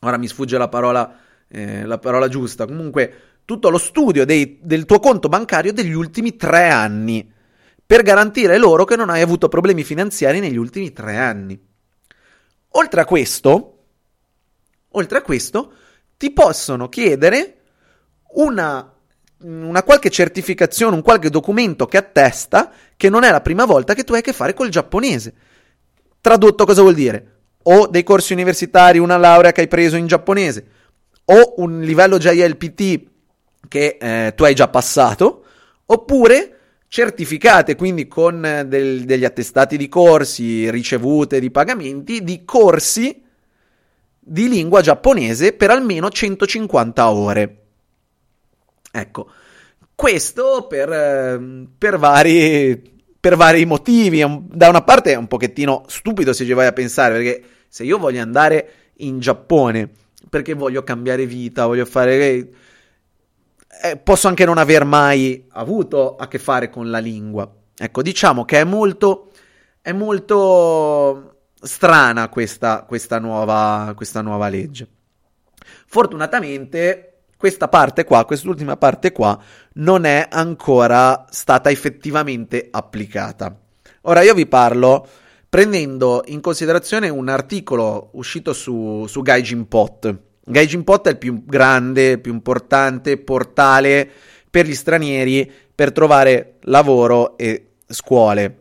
ora 0.00 0.16
mi 0.16 0.28
sfugge 0.28 0.58
la 0.58 0.68
parola, 0.68 1.18
eh, 1.48 1.84
la 1.84 1.98
parola 1.98 2.28
giusta, 2.28 2.66
comunque 2.66 3.25
tutto 3.46 3.70
lo 3.70 3.78
studio 3.78 4.26
dei, 4.26 4.58
del 4.60 4.84
tuo 4.84 4.98
conto 4.98 5.30
bancario 5.30 5.72
degli 5.72 5.94
ultimi 5.94 6.36
tre 6.36 6.68
anni, 6.68 7.32
per 7.86 8.02
garantire 8.02 8.58
loro 8.58 8.84
che 8.84 8.96
non 8.96 9.08
hai 9.08 9.22
avuto 9.22 9.48
problemi 9.48 9.84
finanziari 9.84 10.40
negli 10.40 10.58
ultimi 10.58 10.92
tre 10.92 11.16
anni. 11.16 11.58
Oltre 12.70 13.00
a 13.00 13.04
questo, 13.06 13.84
oltre 14.90 15.18
a 15.18 15.22
questo, 15.22 15.72
ti 16.18 16.32
possono 16.32 16.90
chiedere 16.90 17.60
una 18.34 18.90
una 19.38 19.82
qualche 19.82 20.08
certificazione, 20.08 20.96
un 20.96 21.02
qualche 21.02 21.28
documento 21.28 21.86
che 21.86 21.98
attesta 21.98 22.72
che 22.96 23.10
non 23.10 23.22
è 23.22 23.30
la 23.30 23.42
prima 23.42 23.66
volta 23.66 23.92
che 23.92 24.02
tu 24.02 24.14
hai 24.14 24.20
a 24.20 24.22
che 24.22 24.32
fare 24.32 24.54
col 24.54 24.70
giapponese. 24.70 25.34
Tradotto 26.20 26.64
cosa 26.64 26.80
vuol 26.80 26.94
dire? 26.94 27.34
O 27.64 27.86
dei 27.86 28.02
corsi 28.02 28.32
universitari, 28.32 28.98
una 28.98 29.18
laurea 29.18 29.52
che 29.52 29.60
hai 29.60 29.68
preso 29.68 29.96
in 29.96 30.06
giapponese, 30.06 30.66
o 31.26 31.54
un 31.58 31.80
livello 31.80 32.16
JLPT 32.16 33.14
che 33.68 33.98
eh, 34.00 34.32
tu 34.34 34.44
hai 34.44 34.54
già 34.54 34.68
passato, 34.68 35.44
oppure 35.86 36.50
certificate 36.88 37.74
quindi 37.74 38.06
con 38.06 38.64
del, 38.66 39.04
degli 39.04 39.24
attestati 39.24 39.76
di 39.76 39.88
corsi, 39.88 40.70
ricevute 40.70 41.40
di 41.40 41.50
pagamenti, 41.50 42.22
di 42.22 42.44
corsi 42.44 43.22
di 44.18 44.48
lingua 44.48 44.80
giapponese 44.80 45.52
per 45.52 45.70
almeno 45.70 46.10
150 46.10 47.10
ore. 47.10 47.56
Ecco, 48.90 49.30
questo 49.94 50.66
per, 50.68 50.90
ehm, 50.90 51.68
per, 51.76 51.98
vari, 51.98 52.82
per 53.20 53.36
vari 53.36 53.64
motivi. 53.66 54.24
Da 54.48 54.68
una 54.68 54.82
parte 54.82 55.12
è 55.12 55.16
un 55.16 55.28
pochettino 55.28 55.84
stupido 55.86 56.32
se 56.32 56.44
ci 56.44 56.52
vai 56.52 56.66
a 56.66 56.72
pensare, 56.72 57.14
perché 57.14 57.42
se 57.68 57.84
io 57.84 57.98
voglio 57.98 58.22
andare 58.22 58.70
in 58.98 59.20
Giappone 59.20 59.90
perché 60.28 60.54
voglio 60.54 60.82
cambiare 60.82 61.26
vita, 61.26 61.66
voglio 61.66 61.84
fare... 61.84 62.48
Eh, 63.82 63.96
posso 63.96 64.28
anche 64.28 64.44
non 64.44 64.58
aver 64.58 64.84
mai 64.84 65.46
avuto 65.52 66.16
a 66.16 66.28
che 66.28 66.38
fare 66.38 66.70
con 66.70 66.90
la 66.90 66.98
lingua. 66.98 67.50
Ecco, 67.76 68.02
diciamo 68.02 68.44
che 68.44 68.60
è 68.60 68.64
molto, 68.64 69.30
è 69.82 69.92
molto 69.92 71.36
strana 71.60 72.28
questa, 72.28 72.84
questa, 72.84 73.18
nuova, 73.18 73.92
questa 73.94 74.22
nuova 74.22 74.48
legge. 74.48 74.88
Fortunatamente 75.86 77.16
questa 77.36 77.68
parte 77.68 78.04
qua, 78.04 78.24
quest'ultima 78.24 78.76
parte 78.76 79.12
qua, 79.12 79.38
non 79.74 80.04
è 80.04 80.26
ancora 80.30 81.26
stata 81.28 81.70
effettivamente 81.70 82.68
applicata. 82.70 83.54
Ora 84.02 84.22
io 84.22 84.34
vi 84.34 84.46
parlo 84.46 85.06
prendendo 85.48 86.22
in 86.26 86.40
considerazione 86.40 87.08
un 87.08 87.28
articolo 87.28 88.10
uscito 88.14 88.52
su, 88.52 89.04
su 89.06 89.22
Gaijin 89.22 89.68
Pot, 89.68 90.18
Gaijin 90.48 90.84
Pot 90.84 91.08
è 91.08 91.10
il 91.10 91.18
più 91.18 91.44
grande, 91.44 92.18
più 92.18 92.32
importante 92.32 93.18
portale 93.18 94.08
per 94.48 94.64
gli 94.64 94.74
stranieri 94.74 95.50
per 95.74 95.92
trovare 95.92 96.54
lavoro 96.62 97.36
e 97.36 97.72
scuole. 97.86 98.58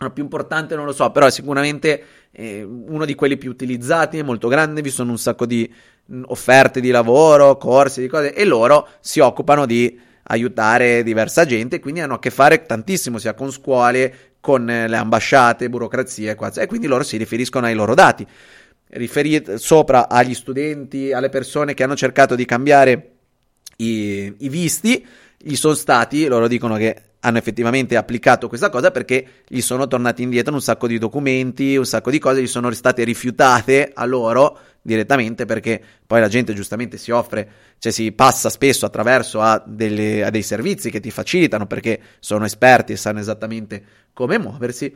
Il 0.00 0.12
più 0.12 0.24
importante 0.24 0.74
non 0.74 0.86
lo 0.86 0.92
so, 0.92 1.10
però 1.10 1.26
è 1.26 1.30
sicuramente 1.30 2.02
eh, 2.32 2.62
uno 2.62 3.04
di 3.04 3.14
quelli 3.14 3.36
più 3.36 3.50
utilizzati, 3.50 4.18
è 4.18 4.22
molto 4.22 4.48
grande, 4.48 4.82
vi 4.82 4.90
sono 4.90 5.12
un 5.12 5.18
sacco 5.18 5.46
di 5.46 5.72
mh, 6.06 6.22
offerte 6.26 6.80
di 6.80 6.90
lavoro, 6.90 7.56
corsi, 7.56 8.00
di 8.00 8.08
cose, 8.08 8.34
e 8.34 8.44
loro 8.44 8.88
si 9.00 9.20
occupano 9.20 9.66
di 9.66 9.98
aiutare 10.24 11.02
diversa 11.02 11.44
gente, 11.44 11.80
quindi 11.80 12.00
hanno 12.00 12.14
a 12.14 12.18
che 12.18 12.30
fare 12.30 12.64
tantissimo 12.64 13.18
sia 13.18 13.34
con 13.34 13.52
scuole, 13.52 14.34
con 14.40 14.68
eh, 14.68 14.88
le 14.88 14.96
ambasciate, 14.96 15.68
burocrazie, 15.68 16.36
e 16.56 16.66
quindi 16.66 16.86
loro 16.86 17.02
si 17.02 17.16
riferiscono 17.16 17.66
ai 17.66 17.74
loro 17.74 17.94
dati. 17.94 18.26
Riferite 18.90 19.58
sopra 19.58 20.08
agli 20.08 20.34
studenti, 20.34 21.12
alle 21.12 21.28
persone 21.28 21.74
che 21.74 21.82
hanno 21.82 21.96
cercato 21.96 22.34
di 22.34 22.44
cambiare 22.44 23.10
i, 23.76 24.34
i 24.38 24.48
visti, 24.48 25.06
gli 25.38 25.54
sono 25.54 25.74
stati, 25.74 26.26
loro 26.26 26.48
dicono 26.48 26.76
che 26.76 27.02
hanno 27.20 27.38
effettivamente 27.38 27.96
applicato 27.96 28.48
questa 28.48 28.70
cosa 28.70 28.90
perché 28.90 29.26
gli 29.46 29.60
sono 29.60 29.86
tornati 29.86 30.22
indietro 30.22 30.54
un 30.54 30.62
sacco 30.62 30.86
di 30.86 30.98
documenti, 30.98 31.76
un 31.76 31.86
sacco 31.86 32.10
di 32.10 32.18
cose, 32.18 32.42
gli 32.42 32.46
sono 32.46 32.70
state 32.72 33.04
rifiutate 33.04 33.90
a 33.94 34.04
loro 34.04 34.58
direttamente 34.82 35.44
perché 35.44 35.82
poi 36.06 36.20
la 36.20 36.28
gente 36.28 36.54
giustamente 36.54 36.96
si 36.96 37.10
offre, 37.10 37.48
cioè 37.78 37.92
si 37.92 38.12
passa 38.12 38.48
spesso 38.48 38.86
attraverso 38.86 39.40
a, 39.40 39.62
delle, 39.64 40.24
a 40.24 40.30
dei 40.30 40.42
servizi 40.42 40.90
che 40.90 41.00
ti 41.00 41.10
facilitano 41.10 41.66
perché 41.66 42.00
sono 42.18 42.46
esperti 42.46 42.92
e 42.92 42.96
sanno 42.96 43.20
esattamente 43.20 43.82
come 44.14 44.38
muoversi, 44.38 44.94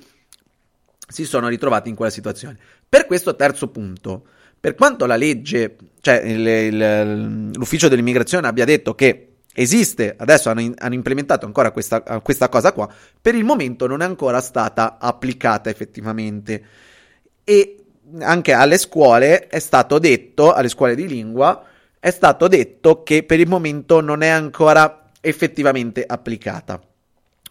si 1.07 1.24
sono 1.24 1.48
ritrovati 1.48 1.90
in 1.90 1.94
quella 1.94 2.11
situazione. 2.11 2.59
Per 2.94 3.07
questo 3.07 3.35
terzo 3.35 3.70
punto, 3.70 4.24
per 4.61 4.76
quanto 4.76 5.04
la 5.04 5.16
legge, 5.16 5.74
cioè 6.00 6.20
il, 6.20 6.46
il, 6.46 7.50
l'ufficio 7.52 7.88
dell'immigrazione 7.88 8.46
abbia 8.46 8.64
detto 8.64 8.94
che 8.94 9.30
esiste, 9.52 10.14
adesso 10.16 10.48
hanno, 10.48 10.72
hanno 10.78 10.94
implementato 10.94 11.44
ancora 11.44 11.72
questa, 11.72 12.02
questa, 12.20 12.48
cosa 12.48 12.72
qua, 12.72 12.88
per 13.20 13.35
il 13.35 13.42
momento 13.42 13.88
non 13.88 14.00
è 14.00 14.04
ancora 14.04 14.40
stata 14.40 14.98
applicata 15.00 15.70
effettivamente. 15.70 16.64
E 17.42 17.85
anche 18.20 18.52
alle 18.52 18.78
scuole 18.78 19.48
è 19.48 19.59
stato 19.59 19.98
detto, 19.98 20.52
alle 20.52 20.68
scuole 20.68 20.94
di 20.94 21.09
lingua, 21.09 21.64
è 21.98 22.11
stato 22.12 22.46
detto 22.46 23.02
che 23.02 23.24
per 23.24 23.40
il 23.40 23.48
momento 23.48 24.00
non 24.00 24.22
è 24.22 24.28
ancora 24.28 25.11
effettivamente 25.20 26.04
applicata. 26.07 26.80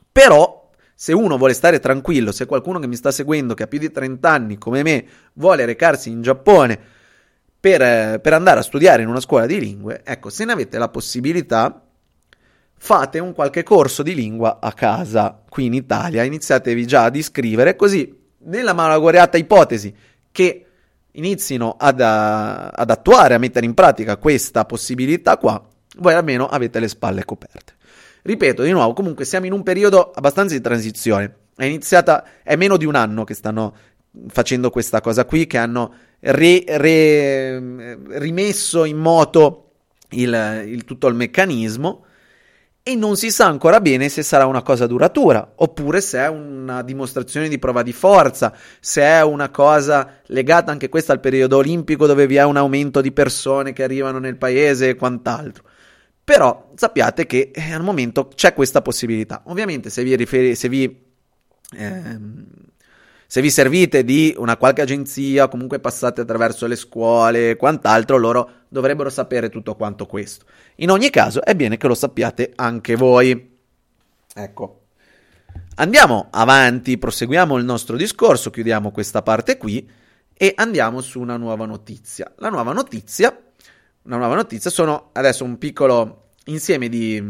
Però, 0.10 0.62
se 1.04 1.12
uno 1.12 1.38
vuole 1.38 1.54
stare 1.54 1.82
tranquillo, 1.82 2.32
se 2.32 2.46
qualcuno 2.46 2.80
che 2.80 2.88
mi 2.88 2.96
sta 2.96 3.12
seguendo, 3.12 3.56
che 3.56 3.63
ha 3.63 3.68
più 3.68 3.78
di 3.78 3.92
30 3.92 4.30
anni 4.30 4.58
come 4.58 4.84
me, 4.84 5.06
vuole 5.34 5.66
recarsi 5.66 6.10
in 6.10 6.22
Giappone 6.22 6.80
per, 7.60 8.22
per 8.22 8.32
andare 8.32 8.62
a 8.62 8.63
studiare 8.63 9.02
in 9.02 9.10
una 9.10 9.20
scuola 9.20 9.46
di 9.46 9.60
lingue, 9.60 10.00
ecco, 10.06 10.30
se 10.30 10.46
ne 10.46 10.54
avete 10.54 10.78
la 10.78 10.88
possibilità, 10.88 11.86
fate 12.78 13.20
un 13.20 13.34
qualche 13.34 13.63
corso 13.63 14.02
di 14.02 14.16
lingua 14.16 14.60
a 14.62 14.72
casa 14.72 15.44
qui 15.50 15.66
in 15.66 15.74
Italia, 15.74 16.24
iniziatevi 16.24 16.88
già 16.88 17.04
ad 17.04 17.18
iscrivere, 17.18 17.76
così 17.76 18.22
nella 18.44 18.72
malaugurata 18.72 19.36
ipotesi 19.36 19.94
che 20.32 20.66
inizino 21.12 21.76
ad, 21.78 22.00
uh, 22.00 22.70
ad 22.80 22.89
attuare, 22.89 23.34
a 23.34 23.39
mettere 23.39 23.66
in 23.66 23.74
pratica 23.74 24.16
questa 24.16 24.63
possibilità 24.63 25.36
qua, 25.36 25.62
voi 25.98 26.13
almeno 26.13 26.48
avete 26.48 26.80
le 26.80 26.88
spalle 26.88 27.26
coperte. 27.26 27.74
Ripeto 28.23 28.63
di 28.63 28.71
nuovo, 28.71 28.93
comunque 28.93 29.25
siamo 29.25 29.45
in 29.45 29.51
un 29.51 29.63
periodo 29.63 30.12
abbastanza 30.12 30.55
di 30.55 30.62
transizione. 30.62 31.36
È 31.55 31.65
iniziata, 31.65 32.25
è 32.41 32.55
meno 32.55 32.77
di 32.77 32.86
un 32.86 32.95
anno 32.95 33.25
che 33.25 33.33
stanno 33.33 33.75
facendo 34.27 34.69
questa 34.69 35.01
cosa 35.01 35.25
qui, 35.25 35.45
che 35.45 35.57
hanno 35.57 35.93
re, 36.21 36.63
re, 36.65 37.97
rimesso 38.19 38.86
in 38.86 38.97
moto 38.97 39.71
il, 40.12 40.63
il, 40.67 40.86
tutto 40.86 41.07
il 41.07 41.15
meccanismo 41.15 42.05
e 42.81 42.95
non 42.95 43.15
si 43.15 43.31
sa 43.31 43.45
ancora 43.45 43.79
bene 43.79 44.09
se 44.09 44.23
sarà 44.23 44.45
una 44.45 44.62
cosa 44.62 44.88
duratura 44.88 45.53
oppure 45.55 46.01
se 46.01 46.19
è 46.19 46.27
una 46.27 46.81
dimostrazione 46.81 47.47
di 47.47 47.57
prova 47.57 47.81
di 47.81 47.93
forza, 47.93 48.53
se 48.79 49.01
è 49.01 49.23
una 49.23 49.49
cosa 49.49 50.19
legata 50.27 50.71
anche 50.71 50.89
questa 50.89 51.13
al 51.13 51.19
periodo 51.19 51.57
olimpico 51.57 52.07
dove 52.07 52.27
vi 52.27 52.36
è 52.36 52.43
un 52.43 52.57
aumento 52.57 52.99
di 53.01 53.12
persone 53.12 53.73
che 53.73 53.83
arrivano 53.83 54.19
nel 54.19 54.38
paese 54.38 54.89
e 54.89 54.95
quant'altro. 54.95 55.63
Però 56.23 56.71
sappiate 56.75 57.25
che 57.25 57.51
eh, 57.53 57.73
al 57.73 57.83
momento 57.83 58.29
c'è 58.29 58.53
questa 58.53 58.81
possibilità. 58.81 59.43
Ovviamente 59.47 59.89
se 59.89 60.03
vi, 60.03 60.15
riferi- 60.15 60.55
se 60.55 60.69
vi 60.69 61.01
ehm, 61.75 62.45
se 63.33 63.41
vi 63.41 63.49
servite 63.49 64.03
di 64.03 64.31
una 64.38 64.57
qualche 64.57 64.83
agenzia, 64.83 65.47
comunque 65.47 65.79
passate 65.79 66.21
attraverso 66.21 66.67
le 66.67 66.75
scuole 66.75 67.49
e 67.49 67.55
quant'altro, 67.55 68.17
loro 68.17 68.49
dovrebbero 68.67 69.09
sapere 69.09 69.49
tutto 69.49 69.75
quanto 69.75 70.05
questo. 70.05 70.45
In 70.75 70.91
ogni 70.91 71.09
caso, 71.09 71.43
è 71.43 71.55
bene 71.55 71.77
che 71.77 71.88
lo 71.88 71.95
sappiate 71.95 72.51
anche 72.55 72.95
voi. 72.95 73.57
Ecco. 74.36 74.81
Andiamo 75.77 76.27
avanti, 76.29 76.99
proseguiamo 76.99 77.57
il 77.57 77.65
nostro 77.65 77.97
discorso, 77.97 78.51
chiudiamo 78.51 78.91
questa 78.91 79.23
parte 79.23 79.57
qui 79.57 79.89
e 80.31 80.53
andiamo 80.55 81.01
su 81.01 81.19
una 81.19 81.36
nuova 81.36 81.65
notizia. 81.65 82.31
La 82.38 82.49
nuova 82.49 82.71
notizia, 82.71 83.36
una 84.04 84.18
nuova 84.18 84.36
notizia 84.36 84.70
sono 84.70 85.10
adesso 85.13 85.44
un 85.44 85.58
piccolo 85.58 86.30
insieme 86.46 86.89
di, 86.89 87.24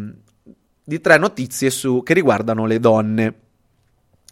di 0.83 1.01
tre 1.01 1.17
notizie 1.17 1.69
su, 1.69 2.01
che 2.03 2.13
riguardano 2.13 2.65
le 2.65 2.79
donne. 2.79 3.39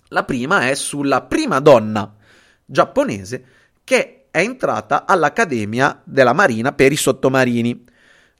La 0.08 0.24
prima 0.24 0.68
è 0.68 0.76
sulla 0.76 1.22
prima 1.22 1.60
donna 1.60 2.16
giapponese 2.66 3.46
che 3.84 4.28
è 4.32 4.40
entrata 4.40 5.06
all'Accademia 5.06 6.02
della 6.04 6.34
Marina 6.34 6.72
per 6.72 6.92
i 6.92 6.98
sottomarini. 6.98 7.86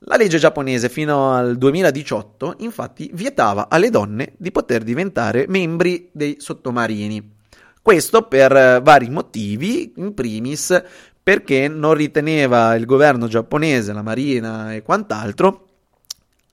La 0.06 0.16
legge 0.16 0.40
giapponese 0.40 0.90
fino 0.90 1.34
al 1.34 1.58
2018 1.58 2.56
infatti 2.60 3.12
vietava 3.14 3.68
alle 3.70 3.92
donne 3.92 4.34
di 4.38 4.52
poter 4.52 4.84
diventare 4.84 5.46
membri 5.48 6.10
dei 6.12 6.38
sottomarini. 6.40 7.40
Questo 7.84 8.28
per 8.28 8.56
eh, 8.56 8.80
vari 8.82 9.10
motivi, 9.10 9.94
in 9.98 10.14
primis 10.14 10.82
perché 11.24 11.68
non 11.68 11.94
riteneva 11.94 12.76
il 12.76 12.86
governo 12.86 13.28
giapponese, 13.28 13.94
la 13.94 14.02
marina 14.02 14.74
e 14.74 14.82
quant'altro 14.82 15.68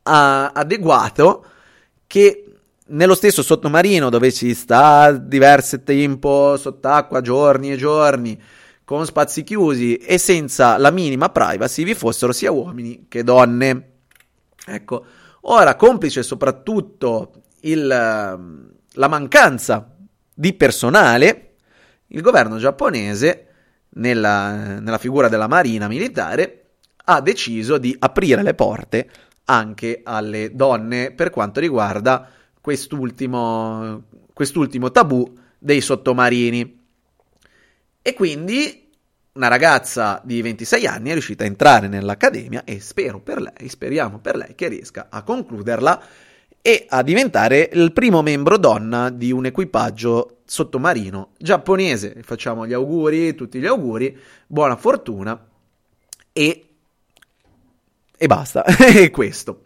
adeguato 0.03 1.45
che 2.07 2.45
nello 2.87 3.15
stesso 3.15 3.43
sottomarino 3.43 4.09
dove 4.09 4.31
si 4.31 4.55
sta 4.55 5.13
diverso 5.13 5.83
tempo 5.83 6.57
sott'acqua, 6.57 7.21
giorni 7.21 7.73
e 7.73 7.77
giorni, 7.77 8.41
con 8.85 9.05
spazi 9.05 9.43
chiusi 9.43 9.97
e 9.97 10.17
senza 10.17 10.79
la 10.79 10.91
minima 10.91 11.29
privacy, 11.29 11.85
vi 11.85 11.95
fossero 11.95 12.33
sia 12.33 12.51
uomini 12.51 13.05
che 13.09 13.23
donne. 13.23 13.91
Ecco, 14.65 15.05
ora 15.43 15.77
complice 15.77 16.23
soprattutto 16.23 17.33
il, 17.61 17.87
la 17.87 19.09
mancanza 19.09 19.95
di 20.33 20.55
personale, 20.55 21.57
il 22.09 22.23
governo 22.23 22.57
giapponese, 22.57 23.48
nella, 23.99 24.81
nella 24.81 24.99
figura 24.99 25.29
della 25.29 25.47
marina 25.47 25.89
militare, 25.89 26.65
ha 27.05 27.21
deciso 27.21 27.79
di 27.79 27.95
aprire 27.99 28.43
le 28.43 28.55
porte 28.55 29.09
anche 29.45 30.01
alle 30.05 30.51
donne 30.55 31.13
per 31.13 31.31
quanto 31.31 31.61
riguarda 31.61 32.29
quest'ultimo, 32.61 34.05
quest'ultimo 34.33 34.91
tabù 34.91 35.33
dei 35.59 35.81
sottomarini. 35.81 36.87
E 38.03 38.15
quindi 38.15 38.91
una 39.33 39.49
ragazza 39.49 40.21
di 40.25 40.43
26 40.43 40.87
anni 40.87 41.11
è 41.11 41.13
riuscita 41.13 41.45
a 41.45 41.47
entrare 41.47 41.89
nell'accademia 41.89 42.65
e 42.65 42.81
spero 42.81 43.21
per 43.21 43.41
lei, 43.41 43.69
speriamo 43.69 44.19
per 44.19 44.37
lei 44.37 44.55
che 44.55 44.69
riesca 44.69 45.07
a 45.11 45.23
concluderla 45.23 46.03
e 46.63 46.87
a 46.89 47.03
diventare 47.03 47.71
il 47.73 47.93
primo 47.93 48.23
membro 48.23 48.59
donna 48.59 49.11
di 49.11 49.33
un 49.33 49.47
equipaggio 49.47 50.39
sottomarino 50.45 51.31
giapponese. 51.39 52.21
Facciamo 52.23 52.67
gli 52.67 52.73
auguri, 52.73 53.35
tutti 53.35 53.59
gli 53.59 53.67
auguri, 53.67 54.17
buona 54.47 54.77
fortuna 54.77 55.47
e, 56.33 56.67
e 58.17 58.27
basta, 58.27 58.65
è 58.65 59.11
questo. 59.11 59.65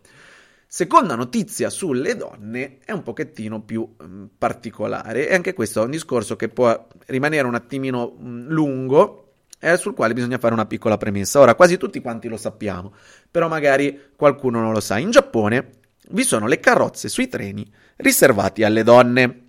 Seconda 0.67 1.17
notizia 1.17 1.69
sulle 1.69 2.17
donne 2.17 2.79
è 2.85 2.93
un 2.93 3.03
pochettino 3.03 3.61
più 3.61 3.87
mh, 3.87 4.05
mm, 4.05 4.25
particolare 4.39 5.29
e 5.29 5.35
anche 5.35 5.53
questo 5.53 5.83
è 5.83 5.85
un 5.85 5.91
discorso 5.91 6.35
che 6.35 6.49
può 6.49 6.87
rimanere 7.09 7.47
un 7.47 7.55
attimino 7.55 8.15
mh, 8.17 8.27
mm, 8.27 8.49
lungo 8.49 9.33
e 9.59 9.77
sul 9.77 9.93
quale 9.95 10.15
bisogna 10.15 10.39
fare 10.39 10.55
una 10.55 10.67
piccola 10.67 10.97
premessa. 10.97 11.41
Ora, 11.41 11.55
quasi 11.55 11.77
tutti 11.77 12.01
quanti 12.01 12.27
lo 12.27 12.39
sappiamo, 12.39 12.95
però 13.31 13.49
magari 13.49 14.13
qualcuno 14.17 14.61
non 14.61 14.73
lo 14.73 14.81
sa. 14.81 14.99
In 14.99 15.11
Giappone 15.11 15.81
vi 16.13 16.25
sono 16.25 16.47
le 16.47 16.61
carrozze 16.61 17.09
sui 17.09 17.29
treni 17.29 17.71
riservati 17.97 18.63
alle 18.63 18.83
donne. 18.83 19.41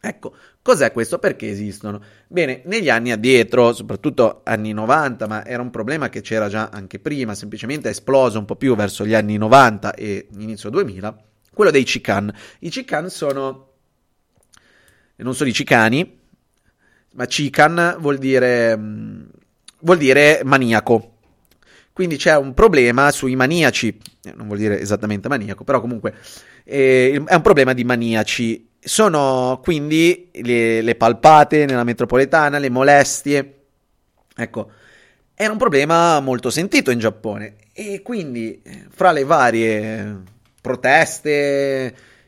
Ecco, 0.00 0.34
Cos'è 0.68 0.92
questo? 0.92 1.18
Perché 1.18 1.48
esistono? 1.48 1.98
Bene, 2.26 2.60
negli 2.66 2.90
anni 2.90 3.10
addietro, 3.10 3.72
soprattutto 3.72 4.42
anni 4.44 4.74
90, 4.74 5.26
ma 5.26 5.46
era 5.46 5.62
un 5.62 5.70
problema 5.70 6.10
che 6.10 6.20
c'era 6.20 6.50
già 6.50 6.68
anche 6.70 6.98
prima, 6.98 7.34
semplicemente 7.34 7.88
è 7.88 7.92
esploso 7.92 8.38
un 8.38 8.44
po' 8.44 8.54
più 8.54 8.76
verso 8.76 9.06
gli 9.06 9.14
anni 9.14 9.38
90 9.38 9.94
e 9.94 10.28
inizio 10.36 10.68
2000, 10.68 11.24
quello 11.54 11.70
dei 11.70 11.86
Cican. 11.86 12.30
I 12.58 12.70
Cican 12.70 13.08
sono, 13.08 13.72
non 15.16 15.34
sono 15.34 15.48
i 15.48 15.54
cicani, 15.54 16.18
ma 17.14 17.24
Cican 17.24 17.96
vuol 17.98 18.18
dire, 18.18 18.78
vuol 19.80 19.96
dire 19.96 20.42
maniaco. 20.44 21.17
Quindi 21.98 22.16
c'è 22.16 22.36
un 22.36 22.54
problema 22.54 23.10
sui 23.10 23.34
maniaci, 23.34 23.98
eh, 24.22 24.32
non 24.36 24.46
vuol 24.46 24.58
dire 24.58 24.80
esattamente 24.80 25.26
maniaco, 25.26 25.64
però 25.64 25.80
comunque 25.80 26.14
eh, 26.62 27.20
è 27.26 27.34
un 27.34 27.42
problema 27.42 27.72
di 27.72 27.82
maniaci. 27.82 28.68
Sono 28.78 29.58
quindi 29.60 30.30
le, 30.34 30.80
le 30.80 30.94
palpate 30.94 31.66
nella 31.66 31.82
metropolitana, 31.82 32.58
le 32.58 32.70
molestie. 32.70 33.62
Ecco, 34.32 34.70
era 35.34 35.50
un 35.50 35.58
problema 35.58 36.20
molto 36.20 36.50
sentito 36.50 36.92
in 36.92 37.00
Giappone 37.00 37.56
e 37.72 38.00
quindi 38.02 38.60
eh, 38.62 38.84
fra 38.90 39.10
le 39.10 39.24
varie 39.24 40.22
proteste 40.60 41.30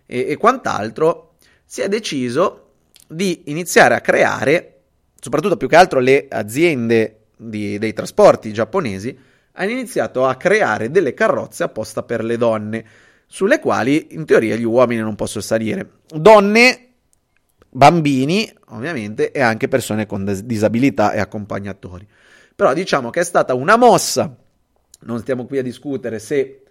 e, 0.04 0.26
e 0.30 0.36
quant'altro 0.36 1.34
si 1.64 1.80
è 1.80 1.88
deciso 1.88 2.70
di 3.06 3.42
iniziare 3.44 3.94
a 3.94 4.00
creare, 4.00 4.80
soprattutto 5.20 5.56
più 5.56 5.68
che 5.68 5.76
altro 5.76 6.00
le 6.00 6.26
aziende 6.28 7.26
di, 7.36 7.78
dei 7.78 7.92
trasporti 7.92 8.52
giapponesi, 8.52 9.28
hanno 9.52 9.70
iniziato 9.70 10.26
a 10.26 10.36
creare 10.36 10.90
delle 10.90 11.14
carrozze 11.14 11.64
apposta 11.64 12.02
per 12.02 12.24
le 12.24 12.36
donne, 12.36 12.84
sulle 13.26 13.60
quali 13.60 14.08
in 14.10 14.24
teoria 14.24 14.56
gli 14.56 14.64
uomini 14.64 15.00
non 15.00 15.14
possono 15.14 15.42
salire. 15.42 15.90
Donne, 16.08 16.88
bambini, 17.68 18.50
ovviamente, 18.68 19.30
e 19.30 19.40
anche 19.40 19.68
persone 19.68 20.06
con 20.06 20.24
disabilità 20.44 21.12
e 21.12 21.20
accompagnatori. 21.20 22.06
Però 22.54 22.72
diciamo 22.74 23.10
che 23.10 23.20
è 23.20 23.24
stata 23.24 23.54
una 23.54 23.76
mossa, 23.76 24.34
non 25.02 25.18
stiamo 25.20 25.46
qui 25.46 25.58
a 25.58 25.62
discutere 25.62 26.18
se 26.18 26.62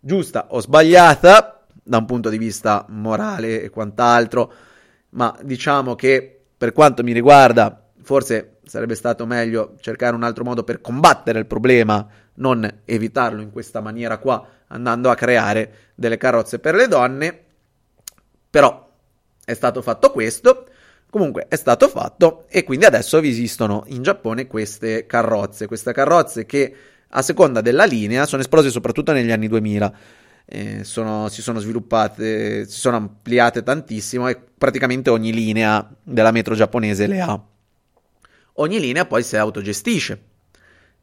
giusta 0.00 0.48
o 0.50 0.60
sbagliata 0.60 1.64
da 1.82 1.98
un 1.98 2.04
punto 2.04 2.28
di 2.28 2.38
vista 2.38 2.84
morale 2.88 3.62
e 3.62 3.70
quant'altro, 3.70 4.52
ma 5.10 5.36
diciamo 5.42 5.94
che 5.94 6.40
per 6.58 6.72
quanto 6.72 7.02
mi 7.02 7.12
riguarda 7.12 7.88
forse 8.02 8.58
sarebbe 8.64 8.94
stato 8.94 9.26
meglio 9.26 9.74
cercare 9.80 10.14
un 10.14 10.22
altro 10.22 10.44
modo 10.44 10.64
per 10.64 10.80
combattere 10.80 11.38
il 11.38 11.46
problema, 11.46 12.06
non 12.38 12.80
evitarlo 12.84 13.40
in 13.40 13.50
questa 13.50 13.80
maniera 13.80 14.18
qua, 14.18 14.46
andando 14.68 15.10
a 15.10 15.14
creare 15.14 15.90
delle 15.94 16.16
carrozze 16.16 16.58
per 16.58 16.74
le 16.74 16.88
donne. 16.88 17.44
Però 18.50 18.88
è 19.44 19.54
stato 19.54 19.82
fatto 19.82 20.10
questo. 20.10 20.66
Comunque 21.10 21.46
è 21.48 21.56
stato 21.56 21.88
fatto 21.88 22.44
e 22.48 22.64
quindi 22.64 22.84
adesso 22.84 23.18
esistono 23.18 23.84
in 23.86 24.02
Giappone 24.02 24.46
queste 24.46 25.06
carrozze, 25.06 25.66
queste 25.66 25.92
carrozze 25.92 26.44
che 26.44 26.74
a 27.08 27.22
seconda 27.22 27.62
della 27.62 27.84
linea 27.84 28.26
sono 28.26 28.42
esplose 28.42 28.68
soprattutto 28.68 29.12
negli 29.12 29.30
anni 29.30 29.48
2000. 29.48 29.92
Eh, 30.50 30.84
sono, 30.84 31.28
si 31.28 31.42
sono 31.42 31.60
sviluppate, 31.60 32.66
si 32.66 32.78
sono 32.78 32.96
ampliate 32.96 33.62
tantissimo 33.62 34.28
e 34.28 34.36
praticamente 34.36 35.10
ogni 35.10 35.32
linea 35.32 35.86
della 36.02 36.30
metro 36.30 36.54
giapponese 36.54 37.06
le 37.06 37.20
ha. 37.20 37.42
Ogni 38.54 38.80
linea 38.80 39.06
poi 39.06 39.22
si 39.22 39.36
autogestisce 39.36 40.20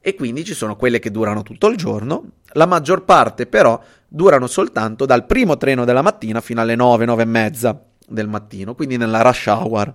e 0.07 0.13
quindi 0.13 0.45
ci 0.45 0.53
sono 0.53 0.75
quelle 0.75 0.99
che 0.99 1.09
durano 1.09 1.41
tutto 1.41 1.65
il 1.65 1.77
giorno, 1.77 2.33
la 2.49 2.67
maggior 2.67 3.05
parte 3.05 3.47
però 3.47 3.81
durano 4.07 4.45
soltanto 4.45 5.07
dal 5.07 5.25
primo 5.25 5.57
treno 5.57 5.83
della 5.83 6.03
mattina 6.03 6.41
fino 6.41 6.61
alle 6.61 6.75
9, 6.75 7.05
9 7.05 7.23
e 7.23 7.25
mezza 7.25 7.83
del 8.07 8.27
mattino, 8.27 8.75
quindi 8.75 8.97
nella 8.97 9.23
rush 9.23 9.47
hour, 9.47 9.91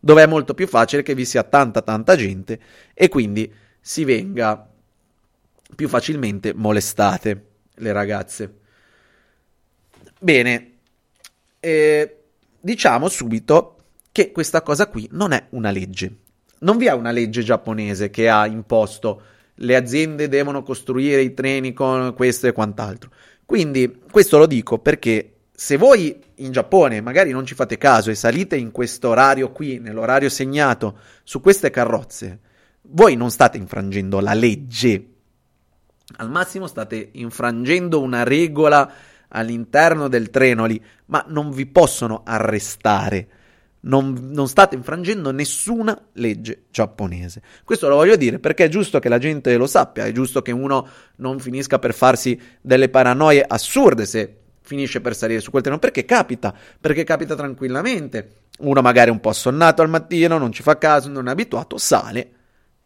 dove 0.00 0.22
è 0.22 0.26
molto 0.26 0.54
più 0.54 0.66
facile 0.66 1.02
che 1.02 1.14
vi 1.14 1.26
sia 1.26 1.42
tanta 1.42 1.82
tanta 1.82 2.16
gente 2.16 2.58
e 2.94 3.10
quindi 3.10 3.52
si 3.82 4.04
venga 4.04 4.66
più 5.76 5.88
facilmente 5.88 6.54
molestate 6.54 7.44
le 7.74 7.92
ragazze. 7.92 8.60
Bene, 10.18 10.70
eh, 11.60 12.16
diciamo 12.58 13.10
subito 13.10 13.76
che 14.10 14.32
questa 14.32 14.62
cosa 14.62 14.86
qui 14.86 15.06
non 15.12 15.32
è 15.32 15.48
una 15.50 15.70
legge 15.70 16.16
non 16.60 16.76
vi 16.76 16.86
è 16.86 16.92
una 16.92 17.10
legge 17.10 17.42
giapponese 17.42 18.10
che 18.10 18.28
ha 18.28 18.46
imposto 18.46 19.22
le 19.62 19.76
aziende 19.76 20.28
devono 20.28 20.62
costruire 20.62 21.22
i 21.22 21.34
treni 21.34 21.72
con 21.72 22.14
questo 22.14 22.46
e 22.46 22.52
quant'altro. 22.52 23.10
Quindi 23.44 24.00
questo 24.10 24.38
lo 24.38 24.46
dico 24.46 24.78
perché 24.78 25.34
se 25.52 25.76
voi 25.76 26.18
in 26.36 26.52
Giappone 26.52 27.00
magari 27.00 27.30
non 27.32 27.44
ci 27.44 27.54
fate 27.54 27.76
caso 27.76 28.10
e 28.10 28.14
salite 28.14 28.56
in 28.56 28.70
questo 28.70 29.08
orario 29.08 29.50
qui, 29.50 29.78
nell'orario 29.78 30.28
segnato, 30.28 30.98
su 31.22 31.40
queste 31.40 31.70
carrozze, 31.70 32.38
voi 32.82 33.16
non 33.16 33.30
state 33.30 33.58
infrangendo 33.58 34.20
la 34.20 34.34
legge. 34.34 35.06
Al 36.16 36.30
massimo 36.30 36.66
state 36.66 37.10
infrangendo 37.12 38.00
una 38.00 38.22
regola 38.24 38.90
all'interno 39.28 40.08
del 40.08 40.30
treno 40.30 40.64
lì, 40.64 40.82
ma 41.06 41.24
non 41.28 41.50
vi 41.50 41.66
possono 41.66 42.22
arrestare 42.24 43.28
non, 43.82 44.28
non, 44.30 44.48
state 44.48 44.74
infrangendo 44.74 45.30
nessuna 45.30 45.98
legge 46.14 46.64
giapponese. 46.70 47.42
Questo 47.64 47.88
lo 47.88 47.96
voglio 47.96 48.16
dire 48.16 48.38
perché 48.38 48.64
è 48.64 48.68
giusto 48.68 48.98
che 48.98 49.08
la 49.08 49.18
gente 49.18 49.56
lo 49.56 49.66
sappia, 49.66 50.04
è 50.04 50.12
giusto 50.12 50.42
che 50.42 50.52
uno 50.52 50.86
non 51.16 51.38
finisca 51.38 51.78
per 51.78 51.94
farsi 51.94 52.38
delle 52.60 52.88
paranoie 52.88 53.44
assurde 53.46 54.06
se 54.06 54.36
finisce 54.62 55.00
per 55.00 55.16
salire 55.16 55.40
su 55.40 55.50
quel 55.50 55.62
treno, 55.62 55.78
perché 55.78 56.04
capita, 56.04 56.54
perché 56.80 57.04
capita 57.04 57.34
tranquillamente. 57.34 58.34
Uno 58.60 58.82
magari 58.82 59.10
un 59.10 59.20
po' 59.20 59.32
sonnato 59.32 59.80
al 59.82 59.88
mattino, 59.88 60.36
non 60.36 60.52
ci 60.52 60.62
fa 60.62 60.76
caso, 60.76 61.08
non 61.08 61.28
è 61.28 61.30
abituato, 61.30 61.78
sale 61.78 62.32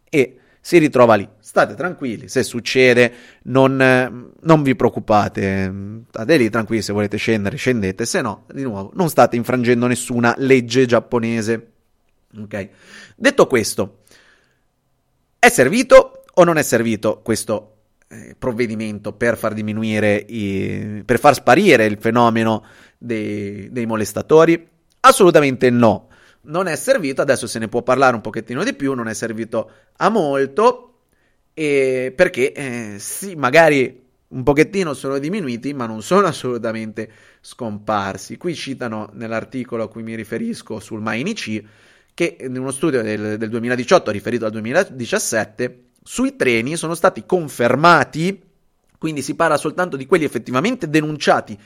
e 0.09 0.37
si 0.65 0.79
ritrova 0.79 1.13
lì. 1.13 1.29
State 1.39 1.75
tranquilli, 1.75 2.27
se 2.27 2.41
succede 2.41 3.13
non, 3.43 4.33
non, 4.41 4.63
vi 4.63 4.75
preoccupate, 4.75 5.71
state 6.09 6.37
lì 6.37 6.49
tranquilli, 6.49 6.81
se 6.81 6.91
volete 6.91 7.17
scendere 7.17 7.55
scendete, 7.55 8.03
se 8.07 8.21
no, 8.21 8.45
di 8.51 8.63
nuovo, 8.63 8.89
non 8.95 9.09
state 9.09 9.35
infrangendo 9.35 9.85
nessuna 9.85 10.33
legge 10.39 10.87
giapponese. 10.87 11.67
Ok? 12.35 12.69
Detto 13.15 13.45
questo, 13.45 13.99
è 15.37 15.49
servito 15.49 16.23
o 16.33 16.43
non 16.43 16.57
è 16.57 16.63
servito 16.63 17.21
questo 17.21 17.75
eh, 18.07 18.35
provvedimento 18.35 19.13
per 19.13 19.37
far 19.37 19.53
diminuire, 19.53 20.15
i, 20.15 21.03
per 21.05 21.19
far 21.19 21.35
sparire 21.35 21.85
il 21.85 21.99
fenomeno 21.99 22.65
dei, 22.97 23.71
dei 23.71 23.85
molestatori? 23.85 24.67
Assolutamente 25.01 25.69
no 25.69 26.07
non 26.45 26.67
è 26.67 26.75
servito, 26.75 27.21
adesso 27.21 27.47
se 27.47 27.59
ne 27.59 27.67
può 27.67 27.81
parlare 27.81 28.15
un 28.15 28.21
pochettino 28.21 28.63
di 28.63 28.73
più, 28.73 28.93
non 28.93 29.07
è 29.07 29.13
servito 29.13 29.71
a 29.97 30.09
molto, 30.09 30.99
e 31.53 32.13
perché 32.15 32.51
eh, 32.51 32.95
sì, 32.99 33.35
magari 33.35 34.03
un 34.27 34.43
pochettino 34.43 34.93
sono 34.93 35.17
diminuiti, 35.17 35.73
ma 35.73 35.85
non 35.85 36.01
sono 36.01 36.27
assolutamente 36.27 37.09
scomparsi. 37.41 38.37
Qui 38.37 38.55
citano 38.55 39.09
nell'articolo 39.13 39.83
a 39.83 39.89
cui 39.89 40.03
mi 40.03 40.15
riferisco 40.15 40.79
sul 40.79 41.01
Mainichi 41.01 41.65
che 42.13 42.37
in 42.39 42.57
uno 42.57 42.71
studio 42.71 43.01
del, 43.01 43.37
del 43.37 43.49
2018 43.49 44.11
riferito 44.11 44.45
al 44.45 44.51
2017 44.51 45.83
sui 46.01 46.35
treni 46.35 46.75
sono 46.75 46.95
stati 46.95 47.25
confermati, 47.25 48.41
quindi 48.97 49.21
si 49.21 49.35
parla 49.35 49.57
soltanto 49.57 49.97
di 49.97 50.05
quelli 50.05 50.23
effettivamente 50.23 50.89
denunciati 50.89 51.57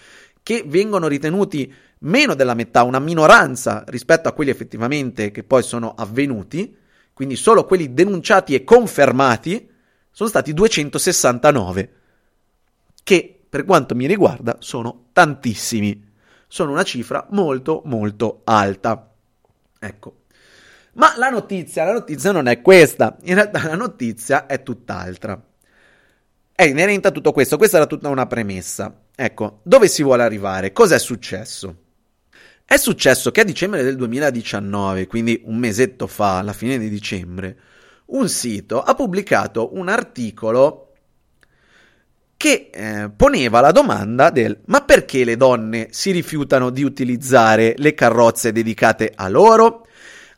che 0.41 0.63
vengono 0.65 1.07
ritenuti 1.07 1.71
meno 1.99 2.35
della 2.35 2.53
metà, 2.53 2.83
una 2.83 2.99
minoranza 2.99 3.83
rispetto 3.87 4.27
a 4.27 4.33
quelli 4.33 4.51
effettivamente 4.51 5.31
che 5.31 5.43
poi 5.43 5.63
sono 5.63 5.93
avvenuti, 5.95 6.75
quindi 7.13 7.35
solo 7.35 7.65
quelli 7.65 7.93
denunciati 7.93 8.53
e 8.53 8.63
confermati 8.63 9.69
sono 10.11 10.29
stati 10.29 10.53
269, 10.53 11.93
che 13.03 13.39
per 13.49 13.65
quanto 13.65 13.95
mi 13.95 14.05
riguarda 14.05 14.57
sono 14.59 15.07
tantissimi, 15.11 16.07
sono 16.47 16.71
una 16.71 16.83
cifra 16.83 17.25
molto 17.31 17.81
molto 17.85 18.41
alta. 18.45 19.11
Ecco. 19.79 20.15
Ma 20.93 21.13
la 21.17 21.29
notizia, 21.29 21.85
la 21.85 21.93
notizia 21.93 22.31
non 22.31 22.47
è 22.47 22.61
questa, 22.61 23.17
in 23.23 23.35
realtà 23.35 23.63
la 23.65 23.75
notizia 23.75 24.45
è 24.45 24.63
tutt'altra. 24.63 25.41
È 26.51 26.63
inerente 26.63 27.07
a 27.07 27.11
tutto 27.11 27.31
questo, 27.31 27.57
questa 27.57 27.77
era 27.77 27.85
tutta 27.85 28.09
una 28.09 28.25
premessa. 28.25 28.93
Ecco, 29.15 29.59
dove 29.63 29.87
si 29.87 30.03
vuole 30.03 30.23
arrivare? 30.23 30.73
Cos'è 30.73 30.99
successo? 30.99 31.87
È 32.71 32.77
successo 32.77 33.31
che 33.31 33.41
a 33.41 33.43
dicembre 33.43 33.81
del 33.81 33.95
2019, 33.95 35.07
quindi 35.07 35.41
un 35.45 35.57
mesetto 35.57 36.05
fa, 36.05 36.37
alla 36.37 36.53
fine 36.53 36.77
di 36.77 36.87
dicembre, 36.87 37.57
un 38.09 38.29
sito 38.29 38.83
ha 38.83 38.93
pubblicato 38.93 39.75
un 39.75 39.89
articolo 39.89 40.91
che 42.37 42.69
eh, 42.71 43.09
poneva 43.09 43.59
la 43.59 43.71
domanda 43.71 44.29
del 44.29 44.59
ma 44.65 44.81
perché 44.81 45.23
le 45.23 45.35
donne 45.35 45.87
si 45.89 46.11
rifiutano 46.11 46.69
di 46.69 46.83
utilizzare 46.83 47.73
le 47.75 47.95
carrozze 47.95 48.51
dedicate 48.51 49.13
a 49.15 49.29
loro? 49.29 49.87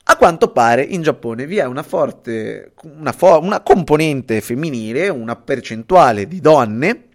A 0.06 0.16
quanto 0.16 0.54
pare 0.54 0.84
in 0.84 1.02
Giappone 1.02 1.46
vi 1.46 1.58
è 1.58 1.66
una 1.66 1.84
forte 1.84 2.72
una, 2.84 3.12
fo- 3.12 3.42
una 3.42 3.60
componente 3.60 4.40
femminile, 4.40 5.10
una 5.10 5.36
percentuale 5.36 6.30
di 6.30 6.40
donne 6.40 7.08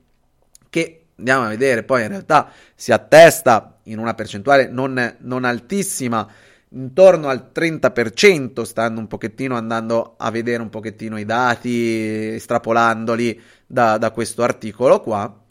che 0.68 1.06
andiamo 1.16 1.46
a 1.46 1.48
vedere 1.48 1.84
poi 1.84 2.02
in 2.02 2.08
realtà 2.08 2.50
si 2.74 2.92
attesta 2.92 3.75
in 3.86 3.98
una 3.98 4.14
percentuale 4.14 4.68
non, 4.68 5.16
non 5.20 5.44
altissima, 5.44 6.28
intorno 6.70 7.28
al 7.28 7.50
30%, 7.54 8.62
stando 8.62 9.00
un 9.00 9.06
pochettino 9.06 9.56
andando 9.56 10.14
a 10.16 10.30
vedere 10.30 10.62
un 10.62 10.70
pochettino 10.70 11.18
i 11.18 11.24
dati, 11.24 12.34
estrapolandoli 12.34 13.40
da, 13.66 13.98
da 13.98 14.10
questo 14.10 14.42
articolo 14.42 15.00
qua, 15.00 15.42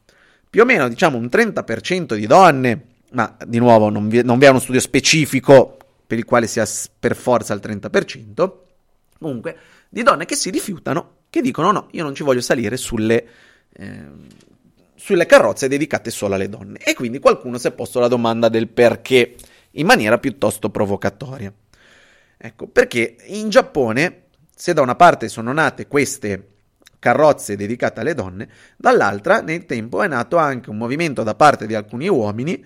più 0.50 0.62
o 0.62 0.66
meno 0.66 0.88
diciamo 0.88 1.18
un 1.18 1.26
30% 1.26 2.16
di 2.16 2.28
donne, 2.28 2.86
ma 3.12 3.36
di 3.46 3.60
nuovo 3.60 3.90
non 3.90 4.08
vi, 4.08 4.24
non 4.24 4.40
vi 4.40 4.46
è 4.46 4.50
uno 4.50 4.60
studio 4.60 4.80
specifico 4.80 5.78
per 6.06 6.18
il 6.18 6.26
quale 6.26 6.48
sia 6.48 6.66
per 7.00 7.16
forza 7.16 7.54
il 7.54 7.62
30%, 7.64 8.52
comunque 9.20 9.58
di 9.90 10.04
donne 10.04 10.26
che 10.26 10.36
si 10.36 10.50
rifiutano 10.50 11.16
che 11.36 11.42
dicono 11.42 11.72
no, 11.72 11.88
io 11.92 12.04
non 12.04 12.16
ci 12.16 12.24
voglio 12.24 12.40
salire 12.40 12.78
sulle, 12.78 13.28
eh, 13.74 14.04
sulle 15.06 15.28
carrozze 15.28 15.68
dedicate 15.68 16.10
solo 16.10 16.34
alle 16.34 16.50
donne. 16.50 16.80
E 16.80 16.96
quindi 16.96 17.20
qualcuno 17.20 17.60
si 17.60 17.68
è 17.68 17.72
posto 17.72 18.00
la 18.00 18.08
domanda 18.08 18.50
del 18.50 18.68
perché 18.70 19.36
in 19.74 19.86
maniera 19.86 20.18
piuttosto 20.18 20.72
provocatoria. 20.72 21.54
Ecco, 22.36 22.68
perché 22.68 23.18
in 23.26 23.50
Giappone, 23.50 24.24
se 24.56 24.74
da 24.74 24.82
una 24.82 24.96
parte 24.96 25.30
sono 25.30 25.54
nate 25.54 25.86
queste 25.86 26.54
carrozze 26.98 27.56
dedicate 27.56 28.00
alle 28.00 28.16
donne, 28.16 28.50
dall'altra 28.78 29.42
nel 29.42 29.68
tempo 29.68 30.02
è 30.02 30.08
nato 30.08 30.38
anche 30.38 30.72
un 30.72 30.78
movimento 30.78 31.22
da 31.22 31.36
parte 31.36 31.68
di 31.68 31.76
alcuni 31.76 32.08
uomini 32.08 32.66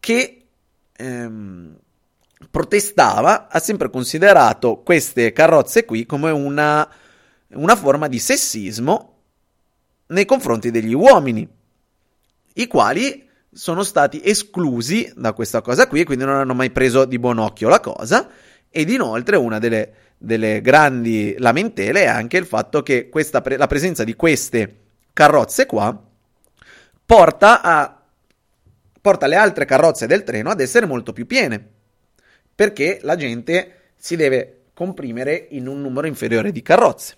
che 0.00 0.46
ehm, 0.96 1.76
protestava, 2.50 3.48
ha 3.50 3.58
sempre 3.58 3.90
considerato 3.90 4.78
queste 4.78 5.32
carrozze 5.34 5.84
qui 5.84 6.06
come 6.06 6.30
una, 6.30 6.88
una 7.48 7.76
forma 7.76 8.08
di 8.08 8.18
sessismo 8.18 9.17
nei 10.08 10.24
confronti 10.24 10.70
degli 10.70 10.94
uomini, 10.94 11.48
i 12.54 12.66
quali 12.66 13.26
sono 13.50 13.82
stati 13.82 14.20
esclusi 14.22 15.10
da 15.16 15.32
questa 15.32 15.62
cosa 15.62 15.86
qui 15.88 16.04
quindi 16.04 16.24
non 16.24 16.34
hanno 16.34 16.54
mai 16.54 16.70
preso 16.70 17.06
di 17.06 17.18
buon 17.18 17.38
occhio 17.38 17.68
la 17.68 17.80
cosa 17.80 18.28
ed 18.68 18.90
inoltre 18.90 19.36
una 19.36 19.58
delle 19.58 19.92
delle 20.18 20.60
grandi 20.60 21.36
lamentele 21.38 22.02
è 22.02 22.06
anche 22.06 22.36
il 22.36 22.44
fatto 22.44 22.82
che 22.82 23.08
pre- 23.08 23.56
la 23.56 23.66
presenza 23.68 24.02
di 24.02 24.16
queste 24.16 24.76
carrozze 25.12 25.64
qua 25.66 25.96
porta, 27.06 27.62
a, 27.62 28.02
porta 29.00 29.26
le 29.28 29.36
altre 29.36 29.64
carrozze 29.64 30.06
del 30.06 30.24
treno 30.24 30.50
ad 30.50 30.60
essere 30.60 30.86
molto 30.86 31.12
più 31.12 31.24
piene 31.24 31.64
perché 32.54 32.98
la 33.02 33.14
gente 33.14 33.92
si 33.96 34.16
deve 34.16 34.64
comprimere 34.74 35.46
in 35.50 35.68
un 35.68 35.80
numero 35.80 36.08
inferiore 36.08 36.50
di 36.50 36.62
carrozze. 36.62 37.16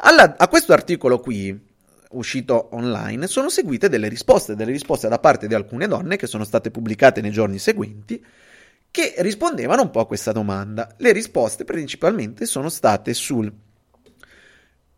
Alla, 0.00 0.36
a 0.36 0.48
questo 0.48 0.72
articolo 0.72 1.18
qui, 1.18 1.66
uscito 2.10 2.68
online, 2.72 3.26
sono 3.26 3.48
seguite 3.48 3.88
delle 3.88 4.08
risposte, 4.08 4.54
delle 4.54 4.70
risposte 4.70 5.08
da 5.08 5.18
parte 5.18 5.48
di 5.48 5.54
alcune 5.54 5.88
donne 5.88 6.16
che 6.16 6.28
sono 6.28 6.44
state 6.44 6.70
pubblicate 6.70 7.20
nei 7.20 7.32
giorni 7.32 7.58
seguenti 7.58 8.24
che 8.90 9.14
rispondevano 9.18 9.82
un 9.82 9.90
po' 9.90 10.00
a 10.00 10.06
questa 10.06 10.32
domanda. 10.32 10.94
Le 10.98 11.12
risposte 11.12 11.64
principalmente 11.64 12.46
sono 12.46 12.68
state 12.68 13.12
sul... 13.12 13.52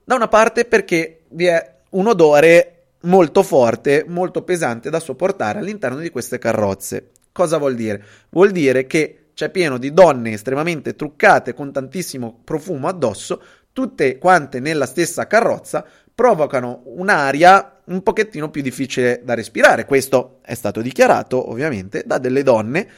Da 0.04 0.14
una 0.14 0.28
parte 0.28 0.64
perché 0.64 1.22
vi 1.30 1.46
è 1.46 1.76
un 1.90 2.06
odore 2.06 2.74
molto 3.02 3.42
forte, 3.42 4.04
molto 4.06 4.42
pesante 4.42 4.90
da 4.90 5.00
sopportare 5.00 5.60
all'interno 5.60 5.98
di 5.98 6.10
queste 6.10 6.38
carrozze. 6.38 7.10
Cosa 7.32 7.58
vuol 7.58 7.74
dire? 7.74 8.04
Vuol 8.30 8.50
dire 8.50 8.86
che 8.86 9.30
c'è 9.34 9.50
pieno 9.50 9.78
di 9.78 9.92
donne 9.94 10.32
estremamente 10.32 10.94
truccate 10.94 11.54
con 11.54 11.72
tantissimo 11.72 12.40
profumo 12.44 12.88
addosso, 12.88 13.42
tutte 13.72 14.18
quante 14.18 14.60
nella 14.60 14.86
stessa 14.86 15.26
carrozza, 15.26 15.84
provocano 16.14 16.82
un'aria 16.84 17.80
un 17.84 18.02
pochettino 18.02 18.50
più 18.50 18.62
difficile 18.62 19.20
da 19.24 19.34
respirare. 19.34 19.84
Questo 19.84 20.38
è 20.42 20.54
stato 20.54 20.80
dichiarato 20.80 21.50
ovviamente 21.50 22.02
da 22.04 22.18
delle 22.18 22.42
donne 22.42 22.88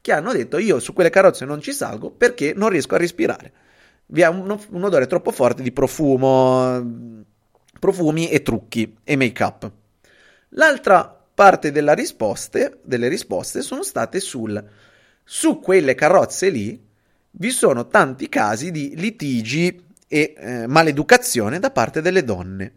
che 0.00 0.12
hanno 0.12 0.32
detto 0.32 0.58
io 0.58 0.80
su 0.80 0.92
quelle 0.92 1.10
carrozze 1.10 1.44
non 1.44 1.60
ci 1.60 1.72
salgo 1.72 2.10
perché 2.10 2.52
non 2.54 2.68
riesco 2.68 2.94
a 2.94 2.98
respirare. 2.98 3.52
Vi 4.06 4.20
è 4.20 4.28
un, 4.28 4.58
un 4.70 4.84
odore 4.84 5.06
troppo 5.06 5.30
forte 5.30 5.62
di 5.62 5.72
profumo, 5.72 7.24
profumi 7.78 8.28
e 8.28 8.42
trucchi 8.42 8.96
e 9.04 9.16
make 9.16 9.42
up. 9.42 9.70
L'altra 10.50 11.20
parte 11.34 11.72
risposte, 11.94 12.80
delle 12.82 13.08
risposte 13.08 13.62
sono 13.62 13.82
state 13.82 14.20
sul 14.20 14.62
su 15.24 15.60
quelle 15.60 15.94
carrozze 15.94 16.48
lì 16.48 16.78
vi 17.30 17.50
sono 17.50 17.86
tanti 17.86 18.28
casi 18.28 18.70
di 18.70 18.94
litigi 18.96 19.82
e 20.12 20.34
eh, 20.36 20.66
maleducazione 20.66 21.58
da 21.58 21.70
parte 21.70 22.02
delle 22.02 22.22
donne. 22.22 22.70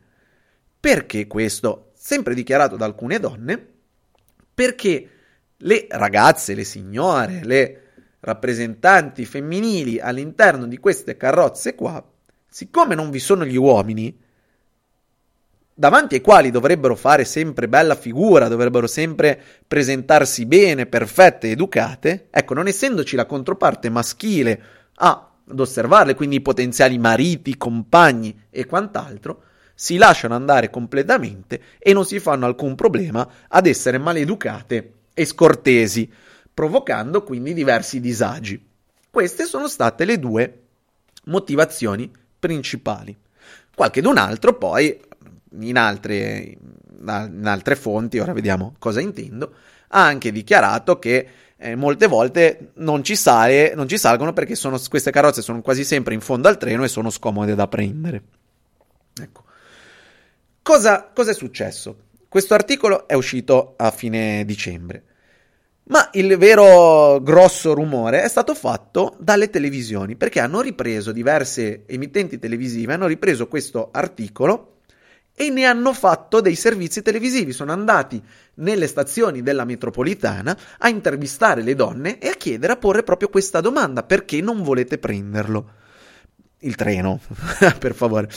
Perché 0.80 1.28
questo? 1.28 1.92
Sempre 1.94 2.34
dichiarato 2.34 2.78
da 2.78 2.86
alcune 2.86 3.20
donne, 3.20 3.62
perché 4.54 5.10
le 5.58 5.88
ragazze, 5.90 6.54
le 6.54 6.64
signore, 6.64 7.42
le 7.44 7.82
rappresentanti 8.22 9.26
femminili 9.26 10.00
all'interno 10.00 10.66
di 10.66 10.78
queste 10.78 11.18
carrozze 11.18 11.76
qua, 11.76 12.02
siccome 12.48 12.96
non 12.96 13.10
vi 13.10 13.20
sono 13.20 13.44
gli 13.44 13.58
uomini, 13.58 14.18
davanti 15.74 16.16
ai 16.16 16.22
quali 16.22 16.52
dovrebbero 16.52 16.96
fare 16.96 17.26
sempre 17.26 17.68
bella 17.68 17.96
figura, 17.96 18.48
dovrebbero 18.48 18.88
sempre 18.88 19.38
presentarsi 19.68 20.46
bene, 20.46 20.86
perfette, 20.86 21.52
educate, 21.52 22.28
ecco, 22.32 22.54
non 22.54 22.68
essendoci 22.68 23.18
la 23.18 23.26
controparte 23.26 23.90
maschile 23.90 24.62
a, 24.96 25.35
ad 25.48 25.60
osservarle, 25.60 26.16
quindi 26.16 26.38
i 26.38 26.42
potenziali 26.42 26.98
mariti, 26.98 27.58
compagni 27.58 28.46
e 28.50 28.66
quant'altro, 28.66 29.44
si 29.76 29.98
lasciano 29.98 30.36
andare 30.36 30.70
completamente 30.70 31.62
e 31.78 31.94
non 31.94 32.06
si 32.06 32.20
fanno 32.20 32.46
alcun 32.46 32.76
problema 32.76 33.28
ad 33.48 33.68
essere 33.68 33.98
maleducate 33.98 34.94
e 35.14 35.26
scortesi, 35.26 36.10
provocando 36.54 37.24
quindi 37.24 37.54
diversi 37.54 38.00
disagi. 38.00 38.64
Queste 39.10 39.46
sono 39.46 39.68
state 39.68 40.06
le 40.06 40.18
due 40.18 40.62
motivazioni 41.26 42.12
principali. 42.40 43.16
Qualche 43.74 44.02
d'un 44.02 44.18
altro 44.18 44.58
poi, 44.58 44.98
in 45.60 45.78
altre, 45.78 46.58
in 47.00 47.44
altre 47.46 47.76
fonti, 47.76 48.20
ora 48.20 48.34
vediamo 48.34 48.76
cosa 48.80 49.02
intendo, 49.02 49.54
ha 49.90 50.06
anche 50.06 50.32
dichiarato 50.32 50.98
che 51.00 51.28
eh, 51.58 51.76
molte 51.76 52.08
volte 52.08 52.72
non 52.76 53.04
ci, 53.04 53.16
sale, 53.16 53.74
non 53.76 53.88
ci 53.88 53.98
salgono 53.98 54.34
perché 54.34 54.56
sono, 54.56 54.80
queste 54.90 55.12
carrozze 55.12 55.42
sono 55.42 55.62
quasi 55.62 55.84
sempre 55.84 56.14
in 56.14 56.22
fondo 56.22 56.48
al 56.48 56.58
treno 56.58 56.84
e 56.84 56.88
sono 56.88 57.10
scomode 57.10 57.56
da 57.56 57.68
prendere. 57.68 58.24
Ecco. 59.22 59.44
Cosa, 60.62 61.12
cosa 61.14 61.32
è 61.32 61.34
successo? 61.34 61.98
Questo 62.28 62.54
articolo 62.54 63.08
è 63.08 63.14
uscito 63.14 63.76
a 63.78 63.92
fine 63.92 64.44
dicembre. 64.46 65.04
Ma 65.88 66.10
il 66.14 66.36
vero 66.38 67.22
grosso 67.22 67.74
rumore 67.74 68.24
è 68.24 68.28
stato 68.28 68.56
fatto 68.56 69.16
dalle 69.20 69.52
televisioni, 69.52 70.16
perché 70.16 70.40
hanno 70.40 70.60
ripreso 70.60 71.12
diverse 71.12 71.84
emittenti 71.86 72.40
televisive, 72.40 72.94
hanno 72.94 73.06
ripreso 73.06 73.48
questo 73.48 73.90
articolo 73.92 74.75
e 75.36 75.50
ne 75.50 75.66
hanno 75.66 75.94
fatto 75.94 76.40
dei 76.40 76.56
servizi 76.56 77.02
televisivi. 77.02 77.52
Sono 77.52 77.74
andati 77.74 78.22
nelle 78.56 78.88
stazioni 78.88 79.44
della 79.44 79.66
metropolitana 79.66 80.58
a 80.80 80.88
intervistare 80.88 81.62
le 81.62 81.76
donne 81.76 82.20
e 82.20 82.30
a 82.30 82.36
chiedere, 82.36 82.74
a 82.74 82.78
porre 82.78 83.04
proprio 83.04 83.28
questa 83.28 83.60
domanda: 83.60 84.04
perché 84.04 84.40
non 84.42 84.64
volete 84.64 84.98
prenderlo? 84.98 85.70
Il 86.60 86.76
treno, 86.76 87.20
per 87.78 87.94
favore. 87.94 88.30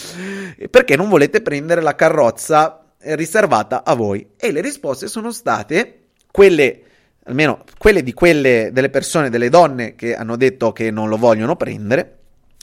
Perché 0.69 0.97
non 0.97 1.09
volete 1.09 1.41
prendere 1.41 1.81
la 1.81 1.95
carrozza 1.95 2.85
riservata 3.01 3.85
a 3.85 3.95
voi. 3.95 4.31
E 4.37 4.51
le 4.51 4.61
risposte 4.61 5.07
sono 5.07 5.31
state 5.31 6.09
quelle, 6.31 6.83
almeno 7.25 7.65
quelle 7.79 8.03
di 8.03 8.13
quelle 8.13 8.71
delle 8.73 8.91
persone, 8.91 9.31
delle 9.31 9.49
donne 9.49 9.95
che 9.95 10.15
hanno 10.15 10.37
detto 10.37 10.73
che 10.73 10.91
non 10.91 11.09
lo 11.09 11.17
vogliono 11.17 11.57
prendere, 11.57 12.17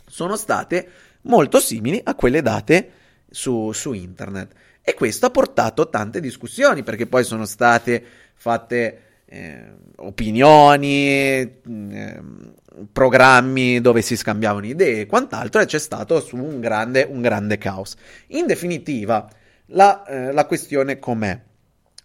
sono 0.06 0.36
state 0.36 0.88
molto 1.22 1.60
simili 1.60 2.00
a 2.04 2.14
quelle 2.14 2.42
date 2.42 2.92
su, 3.36 3.74
su 3.74 3.92
internet. 3.92 4.54
E 4.82 4.94
questo 4.94 5.26
ha 5.26 5.30
portato 5.30 5.90
tante 5.90 6.22
discussioni, 6.22 6.84
perché 6.84 7.06
poi 7.06 7.24
sono 7.24 7.46
state 7.46 8.04
fatte 8.34 9.02
eh, 9.26 9.74
opinioni, 9.98 11.08
eh, 11.10 12.22
programmi 12.92 13.82
dove 13.82 14.02
si 14.02 14.16
scambiavano 14.16 14.66
idee 14.66 15.02
e 15.02 15.06
quant'altro, 15.06 15.60
e 15.60 15.66
c'è 15.66 15.80
stato 15.80 16.26
un 16.32 16.62
grande, 16.62 17.06
un 17.10 17.22
grande 17.22 17.58
caos. 17.58 17.96
In 18.28 18.46
definitiva, 18.46 19.30
la, 19.68 20.06
eh, 20.06 20.32
la 20.32 20.46
questione 20.46 20.98
com'è? 21.00 21.38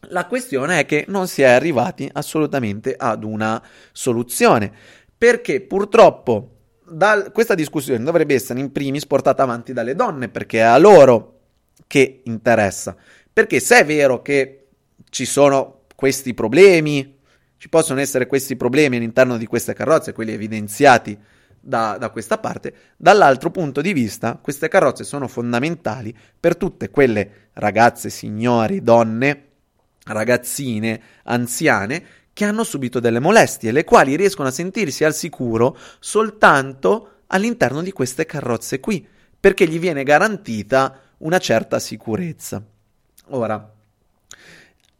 La 0.08 0.26
questione 0.26 0.80
è 0.80 0.86
che 0.86 1.04
non 1.08 1.28
si 1.28 1.42
è 1.42 1.46
arrivati 1.46 2.10
assolutamente 2.12 2.94
ad 2.98 3.22
una 3.22 3.62
soluzione, 3.92 4.72
perché 5.16 5.60
purtroppo 5.60 6.59
da, 6.90 7.30
questa 7.32 7.54
discussione 7.54 8.02
dovrebbe 8.02 8.34
essere 8.34 8.60
in 8.60 8.72
primis 8.72 9.06
portata 9.06 9.42
avanti 9.42 9.72
dalle 9.72 9.94
donne, 9.94 10.28
perché 10.28 10.58
è 10.58 10.62
a 10.62 10.78
loro 10.78 11.38
che 11.86 12.22
interessa. 12.24 12.96
Perché 13.32 13.60
se 13.60 13.80
è 13.80 13.84
vero 13.84 14.22
che 14.22 14.66
ci 15.08 15.24
sono 15.24 15.82
questi 15.94 16.34
problemi, 16.34 17.18
ci 17.56 17.68
possono 17.68 18.00
essere 18.00 18.26
questi 18.26 18.56
problemi 18.56 18.96
all'interno 18.96 19.36
di 19.36 19.46
queste 19.46 19.74
carrozze, 19.74 20.12
quelli 20.12 20.32
evidenziati 20.32 21.18
da, 21.60 21.96
da, 21.98 22.10
questa 22.10 22.38
parte. 22.38 22.72
Dall'altro 22.96 23.50
punto 23.50 23.80
di 23.80 23.92
vista, 23.92 24.38
queste 24.40 24.68
carrozze 24.68 25.04
sono 25.04 25.28
fondamentali 25.28 26.14
per 26.38 26.56
tutte 26.56 26.90
quelle 26.90 27.48
ragazze, 27.54 28.08
signori, 28.08 28.82
donne, 28.82 29.48
ragazzine, 30.04 31.00
anziane 31.24 32.02
che 32.32 32.44
hanno 32.44 32.64
subito 32.64 33.00
delle 33.00 33.18
molestie, 33.18 33.72
le 33.72 33.84
quali 33.84 34.16
riescono 34.16 34.48
a 34.48 34.52
sentirsi 34.52 35.04
al 35.04 35.14
sicuro 35.14 35.76
soltanto 35.98 37.22
all'interno 37.28 37.82
di 37.82 37.92
queste 37.92 38.26
carrozze 38.26 38.80
qui, 38.80 39.06
perché 39.38 39.66
gli 39.66 39.78
viene 39.78 40.02
garantita 40.02 41.00
una 41.18 41.38
certa 41.38 41.78
sicurezza. 41.78 42.62
Ora, 43.28 43.72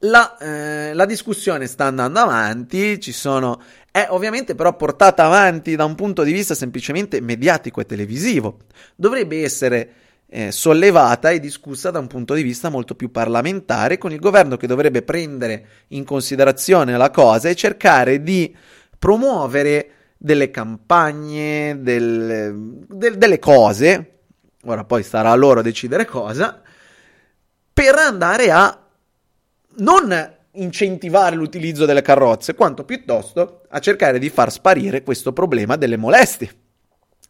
la, 0.01 0.39
eh, 0.39 0.95
la, 0.95 1.05
discussione 1.05 1.67
sta 1.67 1.85
andando 1.85 2.21
avanti, 2.21 3.01
ci 3.01 3.13
sono, 3.13 3.61
è 3.91 4.07
ovviamente 4.11 4.55
però 4.55 4.75
portata 4.75 5.25
avanti 5.25 5.77
da 5.77 5.85
un 5.85 5.95
punto 5.95 6.23
di 6.23 6.33
vista 6.33 6.55
semplicemente 6.55 7.21
mediatico 7.21 7.81
e 7.81 7.87
televisivo. 7.87 8.61
Dovrebbe 8.95 9.43
essere 9.43 9.93
eh, 10.33 10.53
sollevata 10.53 11.31
e 11.31 11.41
discussa 11.41 11.91
da 11.91 11.99
un 11.99 12.07
punto 12.07 12.35
di 12.35 12.43
vista 12.43 12.69
molto 12.69 12.95
più 12.95 13.11
parlamentare, 13.11 13.99
con 13.99 14.13
il 14.13 14.21
governo 14.21 14.57
che 14.57 14.69
dovrebbe 14.69 15.03
prendere 15.03 15.67
in 15.89 16.05
considerazione 16.05 16.97
la 16.97 17.11
cosa 17.11 17.49
e 17.49 17.57
cercare 17.57 18.23
di 18.23 18.55
promuovere 18.97 19.91
delle 20.17 20.51
campagne, 20.51 21.79
delle, 21.81 22.55
de, 22.55 23.19
delle 23.19 23.39
cose, 23.41 24.19
ora 24.65 24.85
poi 24.85 25.03
starà 25.03 25.31
a 25.31 25.35
loro 25.35 25.63
decidere 25.63 26.05
cosa, 26.05 26.63
per 27.73 27.95
andare 27.97 28.51
a 28.53 28.87
non 29.79 30.35
incentivare 30.53 31.35
l'utilizzo 31.35 31.87
delle 31.87 32.03
carrozze, 32.03 32.55
quanto 32.55 32.85
piuttosto 32.85 33.63
a 33.69 33.79
cercare 33.81 34.19
di 34.19 34.31
far 34.31 34.53
sparire 34.53 35.03
questo 35.03 35.33
problema 35.33 35.77
delle 35.77 35.97
molestie. 35.97 36.55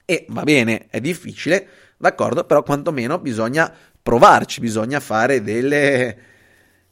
E 0.05 0.27
va 0.29 0.43
bene, 0.43 0.87
è 0.91 1.01
difficile, 1.01 1.69
d'accordo, 2.01 2.45
però 2.45 2.63
quantomeno 2.63 3.19
bisogna 3.19 3.73
provarci, 4.03 4.61
bisogna 4.61 4.99
fare 5.01 5.43
delle... 5.43 6.29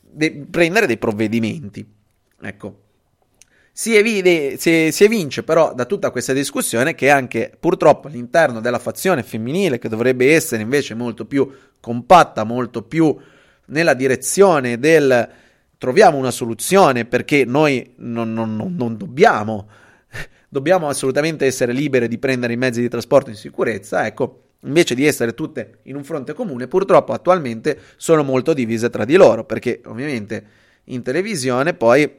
De, 0.01 0.47
prendere 0.51 0.87
dei 0.87 0.99
provvedimenti. 0.99 1.87
Ecco. 2.41 2.81
Si, 3.73 3.95
evide, 3.97 4.57
si, 4.59 4.91
si 4.93 5.05
evince 5.05 5.45
però 5.45 5.73
da 5.73 5.85
tutta 5.85 6.11
questa 6.11 6.33
discussione 6.33 6.95
che 6.95 7.11
anche 7.11 7.53
purtroppo 7.59 8.09
all'interno 8.09 8.61
della 8.61 8.79
fazione 8.79 9.23
femminile, 9.23 9.79
che 9.79 9.89
dovrebbe 9.89 10.35
essere 10.35 10.63
invece 10.63 10.95
molto 10.95 11.25
più 11.25 11.49
compatta, 11.81 12.45
molto 12.45 12.83
più 12.83 13.17
nella 13.67 13.95
direzione 13.95 14.79
del 14.79 15.29
troviamo 15.79 16.19
una 16.19 16.33
soluzione 16.33 17.05
perché 17.05 17.45
noi 17.45 17.95
non, 17.99 18.33
non, 18.33 18.57
non, 18.57 18.75
non 18.75 18.97
dobbiamo, 18.97 19.69
dobbiamo 20.49 20.89
assolutamente 20.89 21.47
essere 21.47 21.73
libere 21.73 22.09
di 22.09 22.19
prendere 22.19 22.53
i 22.53 22.57
mezzi 22.57 22.81
di 22.81 22.89
trasporto 22.89 23.31
in 23.31 23.37
sicurezza, 23.37 24.05
ecco, 24.05 24.48
invece 24.63 24.95
di 24.95 25.07
essere 25.07 25.35
tutte 25.35 25.79
in 25.85 25.97
un 25.97 26.05
fronte 26.05 26.35
comune, 26.35 26.67
purtroppo 26.67 27.13
attualmente 27.13 27.79
sono 27.97 28.23
molto 28.23 28.53
divise 28.53 28.91
tra 28.91 29.05
di 29.05 29.17
loro, 29.17 29.45
perché 29.45 29.81
ovviamente 29.87 30.47
in 30.85 31.03
televisione 31.03 31.75
poi 31.75 32.11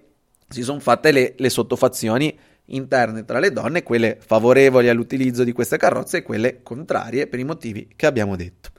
si 0.48 0.64
sono 0.64 0.80
fatte 0.80 1.12
le, 1.12 1.34
le 1.38 1.50
sottofazioni 1.50 2.38
interne 2.66 3.26
tra 3.26 3.40
le 3.40 3.52
donne, 3.52 3.84
quelle 3.84 4.18
favorevoli 4.20 4.90
all'utilizzo 4.90 5.44
di 5.44 5.52
queste 5.52 5.78
carrozze 5.78 6.18
e 6.18 6.24
quelle 6.24 6.62
contrarie 6.62 7.28
per 7.28 7.40
i 7.40 7.44
motivi 7.44 7.92
che 7.96 8.06
abbiamo 8.06 8.36
detto. 8.36 8.70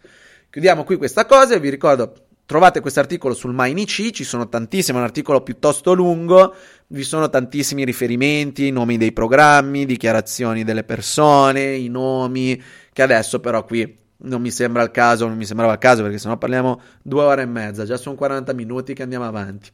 Chiudiamo 0.49 0.85
qui 0.85 0.97
questa 0.97 1.27
cosa 1.27 1.55
e 1.55 1.61
vi 1.61 1.71
ricordo 1.71 2.29
Trovate 2.51 2.81
questo 2.81 2.99
articolo 2.99 3.33
sul 3.33 3.55
Mainici, 3.55 4.13
ci 4.13 4.25
sono 4.25 4.49
tantissimi, 4.49 4.97
è 4.97 5.01
un 5.01 5.07
articolo 5.07 5.41
piuttosto 5.41 5.93
lungo, 5.93 6.53
vi 6.89 7.05
sono 7.05 7.31
tantissimi 7.31 7.85
riferimenti, 7.85 8.73
nomi 8.73 8.99
dei 8.99 9.13
programmi, 9.13 9.87
dichiarazioni 9.87 10.65
delle 10.65 10.83
persone, 10.83 11.77
i 11.77 11.87
nomi, 11.87 12.61
che 13.01 13.03
adesso 13.03 13.41
però 13.41 13.65
qui 13.65 13.99
non 14.23 14.43
mi 14.43 14.51
sembra 14.51 14.83
il 14.83 14.91
caso, 14.91 15.27
non 15.27 15.39
mi 15.39 15.47
sembrava 15.47 15.73
il 15.73 15.79
caso 15.79 16.03
perché 16.03 16.19
sennò 16.19 16.37
parliamo 16.37 16.81
due 17.03 17.23
ore 17.23 17.43
e 17.43 17.47
mezza, 17.47 17.87
già 17.87 17.97
sono 17.97 18.15
40 18.15 18.53
minuti 18.53 18.93
che 18.93 19.03
andiamo 19.03 19.27
avanti. 19.27 19.71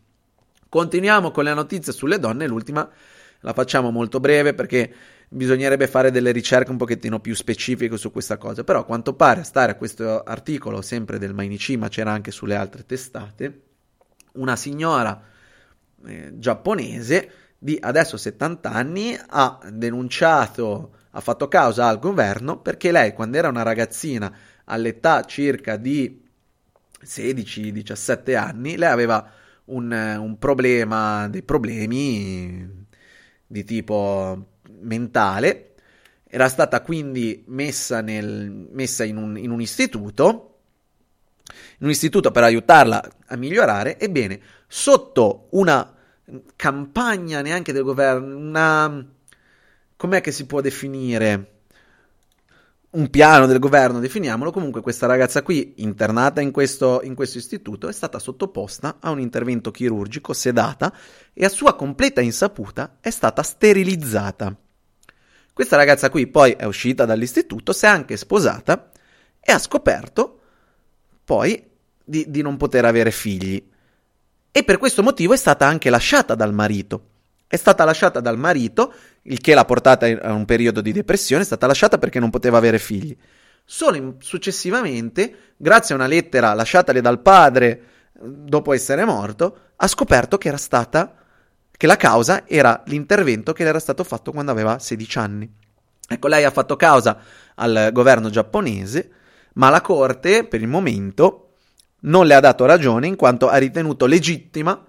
Continuiamo 0.68 1.32
con 1.32 1.44
le 1.44 1.52
notizie 1.52 1.92
sulle 1.92 2.20
donne, 2.20 2.46
l'ultima 2.46 2.88
la 3.40 3.52
facciamo 3.52 3.90
molto 3.90 4.20
breve 4.20 4.54
perché 4.54 4.92
bisognerebbe 5.28 5.88
fare 5.88 6.12
delle 6.12 6.30
ricerche 6.30 6.70
un 6.70 6.76
pochettino 6.76 7.18
più 7.18 7.34
specifiche 7.34 7.96
su 7.96 8.12
questa 8.12 8.36
cosa, 8.36 8.62
però 8.62 8.80
a 8.80 8.84
quanto 8.84 9.14
pare 9.14 9.42
stare 9.42 9.72
a 9.72 9.74
questo 9.74 10.22
articolo 10.22 10.80
sempre 10.80 11.18
del 11.18 11.34
Mainichi, 11.34 11.76
ma 11.76 11.88
c'era 11.88 12.12
anche 12.12 12.30
sulle 12.30 12.54
altre 12.54 12.86
testate, 12.86 13.62
una 14.34 14.54
signora 14.54 15.20
eh, 16.06 16.32
giapponese 16.34 17.30
di 17.58 17.76
adesso 17.80 18.16
70 18.16 18.70
anni 18.70 19.18
ha 19.28 19.58
denunciato, 19.72 20.92
ha 21.16 21.20
fatto 21.20 21.48
causa 21.48 21.88
al 21.88 21.98
governo 21.98 22.60
perché 22.60 22.92
lei 22.92 23.14
quando 23.14 23.38
era 23.38 23.48
una 23.48 23.62
ragazzina 23.62 24.30
all'età 24.64 25.24
circa 25.24 25.76
di 25.76 26.22
16-17 27.02 28.36
anni, 28.36 28.76
lei 28.76 28.90
aveva 28.90 29.32
un, 29.66 29.90
un 29.92 30.38
problema, 30.38 31.26
dei 31.28 31.42
problemi 31.42 32.84
di 33.46 33.64
tipo 33.64 34.56
mentale, 34.80 35.74
era 36.24 36.48
stata 36.48 36.82
quindi 36.82 37.44
messa, 37.46 38.02
nel, 38.02 38.68
messa 38.70 39.04
in, 39.04 39.16
un, 39.16 39.38
in 39.38 39.50
un 39.50 39.60
istituto, 39.62 40.58
in 41.78 41.86
un 41.86 41.90
istituto 41.90 42.30
per 42.30 42.42
aiutarla 42.42 43.10
a 43.28 43.36
migliorare, 43.36 43.98
ebbene, 43.98 44.40
sotto 44.66 45.46
una 45.52 45.94
campagna 46.56 47.40
neanche 47.40 47.72
del 47.72 47.84
governo, 47.84 48.36
una... 48.36 49.10
com'è 49.96 50.20
che 50.20 50.32
si 50.32 50.46
può 50.46 50.60
definire? 50.60 51.56
un 52.96 53.10
piano 53.10 53.46
del 53.46 53.58
governo, 53.58 54.00
definiamolo, 54.00 54.50
comunque 54.50 54.80
questa 54.80 55.06
ragazza 55.06 55.42
qui, 55.42 55.74
internata 55.76 56.40
in 56.40 56.50
questo, 56.50 57.00
in 57.02 57.14
questo, 57.14 57.36
istituto, 57.36 57.88
è 57.88 57.92
stata 57.92 58.18
sottoposta 58.18 58.96
a 59.00 59.10
un 59.10 59.20
intervento 59.20 59.70
chirurgico, 59.70 60.32
sedata, 60.32 60.92
e 61.34 61.44
a 61.44 61.50
sua 61.50 61.74
completa 61.74 62.22
insaputa 62.22 62.96
è 63.00 63.10
stata 63.10 63.42
sterilizzata. 63.42 64.56
Questa 65.52 65.76
ragazza 65.76 66.08
qui 66.08 66.26
poi 66.26 66.52
è 66.52 66.64
uscita 66.64 67.04
dall'istituto, 67.04 67.72
si 67.72 67.84
è 67.84 67.88
anche 67.88 68.16
sposata 68.16 68.90
e 69.40 69.52
ha 69.52 69.58
scoperto 69.58 70.40
poi 71.24 71.62
di, 72.02 72.24
di 72.28 72.42
non 72.42 72.56
poter 72.56 72.86
avere 72.86 73.10
figli. 73.10 73.62
E 74.52 74.64
per 74.64 74.78
questo 74.78 75.02
motivo 75.02 75.34
è 75.34 75.36
stata 75.36 75.66
anche 75.66 75.90
lasciata 75.90 76.34
dal 76.34 76.54
marito. 76.54 77.08
È 77.46 77.56
stata 77.56 77.84
lasciata 77.84 78.20
dal 78.20 78.38
marito, 78.38 78.92
il 79.28 79.40
che 79.40 79.54
l'ha 79.54 79.64
portata 79.64 80.06
a 80.06 80.32
un 80.32 80.44
periodo 80.44 80.80
di 80.80 80.92
depressione, 80.92 81.42
è 81.42 81.46
stata 81.46 81.66
lasciata 81.66 81.98
perché 81.98 82.20
non 82.20 82.30
poteva 82.30 82.58
avere 82.58 82.78
figli. 82.78 83.16
Solo 83.64 83.96
in, 83.96 84.14
successivamente, 84.18 85.54
grazie 85.56 85.94
a 85.94 85.98
una 85.98 86.06
lettera 86.06 86.54
lasciatale 86.54 87.00
dal 87.00 87.20
padre 87.20 87.80
dopo 88.18 88.72
essere 88.72 89.04
morto, 89.04 89.58
ha 89.76 89.86
scoperto 89.86 90.38
che 90.38 90.48
era 90.48 90.56
stata 90.56 91.14
che 91.76 91.86
la 91.86 91.96
causa 91.96 92.46
era 92.46 92.82
l'intervento 92.86 93.52
che 93.52 93.62
le 93.62 93.68
era 93.68 93.78
stato 93.78 94.04
fatto 94.04 94.32
quando 94.32 94.50
aveva 94.50 94.78
16 94.78 95.18
anni. 95.18 95.50
Ecco, 96.08 96.28
lei 96.28 96.44
ha 96.44 96.50
fatto 96.50 96.76
causa 96.76 97.18
al 97.56 97.90
governo 97.92 98.30
giapponese, 98.30 99.10
ma 99.54 99.68
la 99.68 99.80
corte 99.80 100.44
per 100.44 100.60
il 100.60 100.68
momento 100.68 101.42
non 102.00 102.26
le 102.26 102.34
ha 102.34 102.40
dato 102.40 102.64
ragione 102.64 103.06
in 103.06 103.16
quanto 103.16 103.48
ha 103.48 103.56
ritenuto 103.56 104.06
legittima 104.06 104.84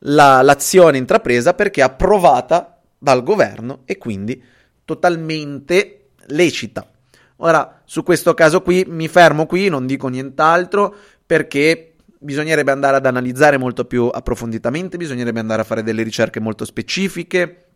la, 0.00 0.42
l'azione 0.42 0.98
intrapresa 0.98 1.54
perché 1.54 1.82
approvata 1.82 2.75
dal 3.06 3.22
governo 3.22 3.82
e 3.84 3.98
quindi 3.98 4.42
totalmente 4.84 6.08
lecita. 6.26 6.90
Ora, 7.36 7.82
su 7.84 8.02
questo 8.02 8.34
caso 8.34 8.62
qui 8.62 8.84
mi 8.88 9.06
fermo 9.06 9.46
qui, 9.46 9.68
non 9.68 9.86
dico 9.86 10.08
nient'altro 10.08 10.92
perché 11.24 11.94
bisognerebbe 12.18 12.72
andare 12.72 12.96
ad 12.96 13.06
analizzare 13.06 13.58
molto 13.58 13.84
più 13.84 14.10
approfonditamente, 14.12 14.96
bisognerebbe 14.96 15.38
andare 15.38 15.62
a 15.62 15.64
fare 15.64 15.84
delle 15.84 16.02
ricerche 16.02 16.40
molto 16.40 16.64
specifiche 16.64 17.66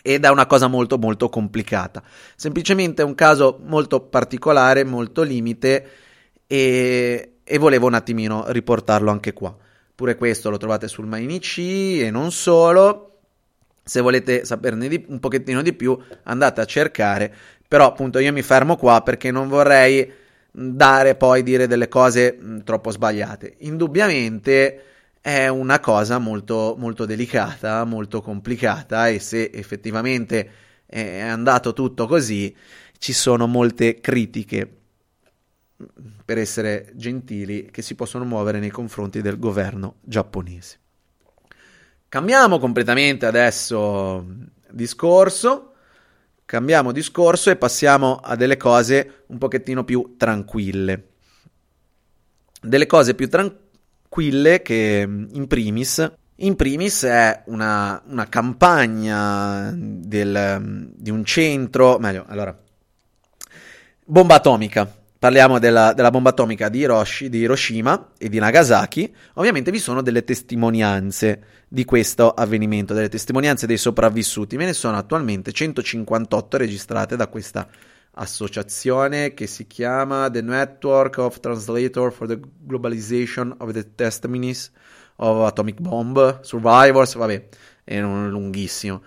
ed 0.00 0.24
è 0.24 0.30
una 0.30 0.46
cosa 0.46 0.66
molto 0.66 0.96
molto 0.96 1.28
complicata. 1.28 2.02
Semplicemente 2.34 3.02
è 3.02 3.04
un 3.04 3.14
caso 3.14 3.60
molto 3.62 4.00
particolare, 4.00 4.84
molto 4.84 5.20
limite 5.20 5.88
e, 6.46 7.40
e 7.44 7.58
volevo 7.58 7.86
un 7.86 7.94
attimino 7.94 8.44
riportarlo 8.48 9.10
anche 9.10 9.34
qua. 9.34 9.54
Pure 9.94 10.16
questo 10.16 10.48
lo 10.48 10.56
trovate 10.56 10.88
sul 10.88 11.04
Mainici 11.04 12.00
e 12.00 12.10
non 12.10 12.32
solo. 12.32 13.09
Se 13.82 14.00
volete 14.00 14.44
saperne 14.44 14.88
di, 14.88 15.04
un 15.08 15.18
pochettino 15.18 15.62
di 15.62 15.72
più, 15.72 15.98
andate 16.24 16.60
a 16.60 16.64
cercare. 16.64 17.34
Però 17.66 17.86
appunto 17.86 18.18
io 18.18 18.32
mi 18.32 18.42
fermo 18.42 18.76
qua 18.76 19.02
perché 19.02 19.30
non 19.30 19.48
vorrei 19.48 20.12
dare 20.52 21.14
poi 21.14 21.42
dire 21.42 21.66
delle 21.66 21.88
cose 21.88 22.38
troppo 22.64 22.90
sbagliate. 22.90 23.56
Indubbiamente 23.60 24.84
è 25.20 25.48
una 25.48 25.80
cosa 25.80 26.18
molto, 26.18 26.74
molto 26.78 27.04
delicata, 27.04 27.84
molto 27.84 28.20
complicata 28.22 29.08
e 29.08 29.18
se 29.18 29.50
effettivamente 29.52 30.50
è 30.86 31.20
andato 31.20 31.72
tutto 31.72 32.06
così 32.06 32.54
ci 32.98 33.12
sono 33.12 33.46
molte 33.46 34.00
critiche 34.00 34.68
per 36.24 36.36
essere 36.36 36.90
gentili, 36.94 37.70
che 37.70 37.80
si 37.82 37.94
possono 37.94 38.24
muovere 38.24 38.58
nei 38.58 38.70
confronti 38.70 39.22
del 39.22 39.38
governo 39.38 39.96
giapponese. 40.02 40.79
Cambiamo 42.10 42.58
completamente 42.58 43.24
adesso 43.24 44.26
discorso, 44.68 45.74
cambiamo 46.44 46.90
discorso 46.90 47.50
e 47.50 47.56
passiamo 47.56 48.16
a 48.16 48.34
delle 48.34 48.56
cose 48.56 49.22
un 49.28 49.38
pochettino 49.38 49.84
più 49.84 50.16
tranquille. 50.16 51.10
Delle 52.60 52.86
cose 52.86 53.14
più 53.14 53.28
tranquille 53.28 54.60
che 54.60 55.06
in 55.08 55.46
primis 55.46 56.12
in 56.38 56.56
primis 56.56 57.04
è 57.04 57.42
una, 57.46 58.02
una 58.06 58.28
campagna 58.28 59.72
del, 59.72 60.90
di 60.96 61.10
un 61.10 61.24
centro, 61.24 61.98
meglio, 62.00 62.24
allora, 62.26 62.58
bomba 64.04 64.34
atomica 64.34 64.99
parliamo 65.20 65.58
della, 65.58 65.92
della 65.92 66.10
bomba 66.10 66.30
atomica 66.30 66.70
di, 66.70 66.78
Hiroshi, 66.78 67.28
di, 67.28 67.40
Hiroshima 67.40 68.12
e 68.16 68.30
di 68.30 68.38
Nagasaki, 68.38 69.14
ovviamente 69.34 69.70
vi 69.70 69.78
sono 69.78 70.00
delle 70.00 70.24
testimonianze 70.24 71.42
di 71.68 71.84
questo 71.84 72.30
avvenimento, 72.30 72.94
delle 72.94 73.10
testimonianze 73.10 73.66
dei 73.66 73.76
sopravvissuti. 73.76 74.56
Ve 74.56 74.64
ne 74.64 74.72
sono 74.72 74.96
attualmente 74.96 75.52
158 75.52 76.56
registrate 76.56 77.16
da 77.16 77.26
questa 77.26 77.68
associazione 78.12 79.34
che 79.34 79.46
si 79.46 79.66
chiama 79.66 80.30
The 80.30 80.40
Network 80.40 81.18
of 81.18 81.38
Translator 81.38 82.10
for 82.10 82.26
the 82.26 82.40
Globalization 82.58 83.54
of 83.58 83.72
the 83.72 83.94
Testimonies 83.94 84.72
of 85.16 85.46
Atomic 85.46 85.80
Bomb 85.80 86.40
Survivors, 86.40 87.14
vabbè, 87.14 87.48
è 87.84 88.00
lunghissimo. 88.00 89.02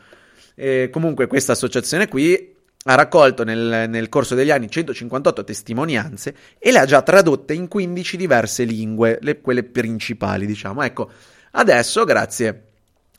E 0.54 0.90
comunque 0.92 1.26
questa 1.26 1.54
associazione 1.54 2.08
qui 2.08 2.53
ha 2.86 2.96
raccolto 2.96 3.44
nel, 3.44 3.90
nel, 3.90 4.10
corso 4.10 4.36
degli 4.36 4.52
anni 4.52 4.70
158 4.70 5.44
testimonianze 5.44 6.36
e 6.58 6.72
le 6.72 6.80
ha 6.80 6.86
già 6.86 7.02
tradotte 7.02 7.54
in 7.54 7.68
15 7.68 8.18
diverse 8.18 8.64
lingue, 8.64 9.20
le, 9.22 9.40
quelle 9.40 9.64
principali, 9.64 10.46
diciamo. 10.46 10.84
Ecco, 10.84 11.10
adesso, 11.52 12.04
grazie 12.04 12.68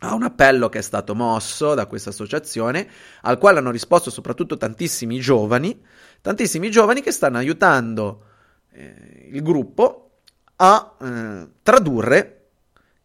a 0.00 0.14
un 0.14 0.22
appello 0.22 0.68
che 0.68 0.80
è 0.80 0.82
stato 0.82 1.14
mosso 1.14 1.74
da 1.74 1.86
questa 1.86 2.10
associazione, 2.10 2.86
al 3.22 3.38
quale 3.38 3.58
hanno 3.58 3.70
risposto 3.70 4.10
soprattutto 4.10 4.58
tantissimi 4.58 5.18
giovani, 5.18 5.82
tantissimi 6.20 6.70
giovani 6.70 7.00
che 7.00 7.10
stanno 7.10 7.38
aiutando 7.38 8.24
eh, 8.72 9.30
il 9.32 9.42
gruppo 9.42 10.10
a 10.56 10.96
eh, 11.00 11.48
tradurre 11.62 12.48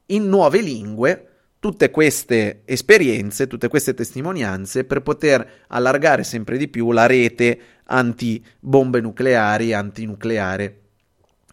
in 0.08 0.28
nuove 0.28 0.60
lingue 0.60 1.29
tutte 1.60 1.92
queste 1.92 2.62
esperienze, 2.66 3.48
tutte 3.48 3.68
queste 3.68 3.94
testimonianze 3.94 4.86
per 4.86 5.02
poter 5.02 5.66
allargare 5.68 6.24
sempre 6.24 6.58
di 6.58 6.70
più 6.70 6.92
la 6.92 7.06
rete 7.06 7.60
anti-bombe 7.86 9.02
nucleari, 9.02 9.74
antinucleare 9.74 10.80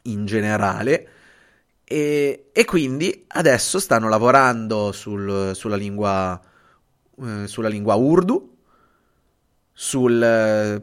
in 0.02 0.24
generale. 0.24 1.08
E, 1.84 2.50
e, 2.52 2.64
quindi 2.64 3.24
adesso 3.28 3.78
stanno 3.78 4.08
lavorando 4.08 4.90
sul, 4.92 5.52
sulla, 5.54 5.76
lingua, 5.76 6.40
eh, 7.22 7.46
sulla 7.46 7.68
lingua 7.68 7.94
urdu, 7.94 8.56
sul, 9.72 10.22
eh, 10.22 10.80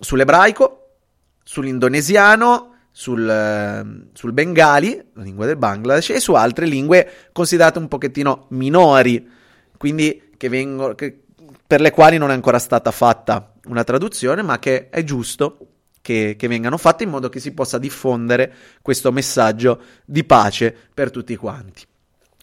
sull'ebraico, 0.00 0.98
sull'indonesiano 1.42 2.75
sul, 2.98 3.28
ehm, 3.28 4.06
sul 4.14 4.32
bengali, 4.32 4.98
la 5.12 5.22
lingua 5.22 5.44
del 5.44 5.58
Bangladesh, 5.58 6.08
e 6.08 6.18
su 6.18 6.32
altre 6.32 6.64
lingue 6.64 7.28
considerate 7.30 7.78
un 7.78 7.88
pochettino 7.88 8.46
minori, 8.50 9.28
quindi 9.76 10.30
che 10.38 10.48
vengono, 10.48 10.94
che, 10.94 11.24
per 11.66 11.82
le 11.82 11.90
quali 11.90 12.16
non 12.16 12.30
è 12.30 12.32
ancora 12.32 12.58
stata 12.58 12.90
fatta 12.90 13.52
una 13.66 13.84
traduzione, 13.84 14.40
ma 14.40 14.58
che 14.58 14.88
è 14.88 15.04
giusto 15.04 15.58
che, 16.00 16.36
che, 16.38 16.48
vengano 16.48 16.78
fatte 16.78 17.04
in 17.04 17.10
modo 17.10 17.28
che 17.28 17.38
si 17.38 17.52
possa 17.52 17.76
diffondere 17.76 18.50
questo 18.80 19.12
messaggio 19.12 19.78
di 20.06 20.24
pace 20.24 20.74
per 20.94 21.10
tutti 21.10 21.36
quanti. 21.36 21.84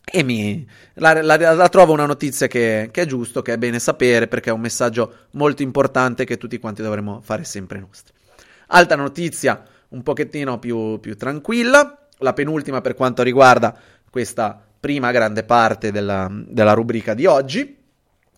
E 0.05 0.21
mi, 0.21 0.67
la, 0.95 1.19
la, 1.23 1.35
la 1.35 1.69
trovo 1.69 1.93
una 1.93 2.05
notizia 2.05 2.45
che, 2.45 2.89
che, 2.91 3.01
è 3.01 3.05
giusto, 3.07 3.41
che 3.41 3.53
è 3.53 3.57
bene 3.57 3.79
sapere, 3.79 4.27
perché 4.27 4.51
è 4.51 4.53
un 4.53 4.61
messaggio 4.61 5.15
molto 5.31 5.63
importante 5.63 6.25
che 6.25 6.37
tutti 6.37 6.59
quanti 6.59 6.83
dovremmo 6.83 7.21
fare 7.23 7.43
sempre 7.43 7.79
nostri. 7.79 8.13
Altra 8.67 8.95
notizia 8.95 9.63
un 9.93 10.03
pochettino 10.03 10.59
più, 10.59 10.99
più 10.99 11.15
tranquilla. 11.15 11.97
La 12.17 12.33
penultima 12.33 12.81
per 12.81 12.95
quanto 12.95 13.23
riguarda 13.23 13.75
questa 14.09 14.61
prima 14.79 15.11
grande 15.11 15.43
parte 15.43 15.91
della, 15.91 16.29
della 16.31 16.73
rubrica 16.73 17.13
di 17.13 17.25
oggi, 17.25 17.77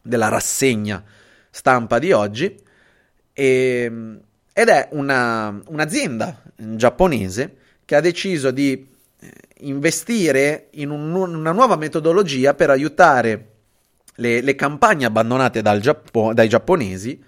della 0.01 0.29
rassegna 0.29 1.03
stampa 1.49 1.99
di 1.99 2.11
oggi, 2.11 2.55
e, 3.33 4.19
ed 4.53 4.67
è 4.69 4.89
una, 4.91 5.61
un'azienda 5.67 6.41
giapponese 6.55 7.57
che 7.83 7.95
ha 7.95 8.01
deciso 8.01 8.51
di 8.51 8.87
eh, 9.19 9.31
investire 9.59 10.67
in 10.71 10.89
un, 10.89 11.13
una 11.13 11.51
nuova 11.51 11.75
metodologia 11.75 12.53
per 12.53 12.69
aiutare 12.69 13.49
le, 14.15 14.41
le 14.41 14.55
campagne 14.55 15.05
abbandonate 15.05 15.61
Giappo, 15.79 16.33
dai 16.33 16.47
giapponesi 16.47 17.21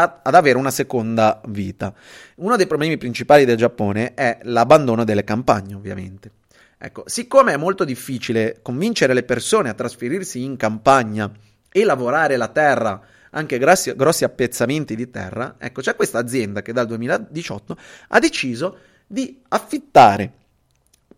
a, 0.00 0.20
ad 0.22 0.34
avere 0.34 0.58
una 0.58 0.70
seconda 0.70 1.40
vita. 1.48 1.92
Uno 2.36 2.56
dei 2.56 2.66
problemi 2.66 2.96
principali 2.96 3.44
del 3.44 3.56
Giappone 3.56 4.14
è 4.14 4.38
l'abbandono 4.42 5.04
delle 5.04 5.24
campagne, 5.24 5.74
ovviamente. 5.74 6.30
Ecco, 6.78 7.04
siccome 7.06 7.52
è 7.52 7.56
molto 7.56 7.84
difficile 7.84 8.58
convincere 8.62 9.14
le 9.14 9.22
persone 9.22 9.68
a 9.68 9.74
trasferirsi 9.74 10.42
in 10.42 10.56
campagna 10.56 11.30
e 11.70 11.84
lavorare 11.84 12.36
la 12.36 12.48
terra, 12.48 13.00
anche 13.30 13.58
grossi, 13.58 13.94
grossi 13.94 14.24
appezzamenti 14.24 14.96
di 14.96 15.08
terra, 15.08 15.56
ecco, 15.58 15.80
c'è 15.80 15.94
questa 15.94 16.18
azienda 16.18 16.60
che 16.60 16.72
dal 16.72 16.86
2018 16.86 17.76
ha 18.08 18.18
deciso 18.18 18.78
di 19.06 19.40
affittare 19.48 20.32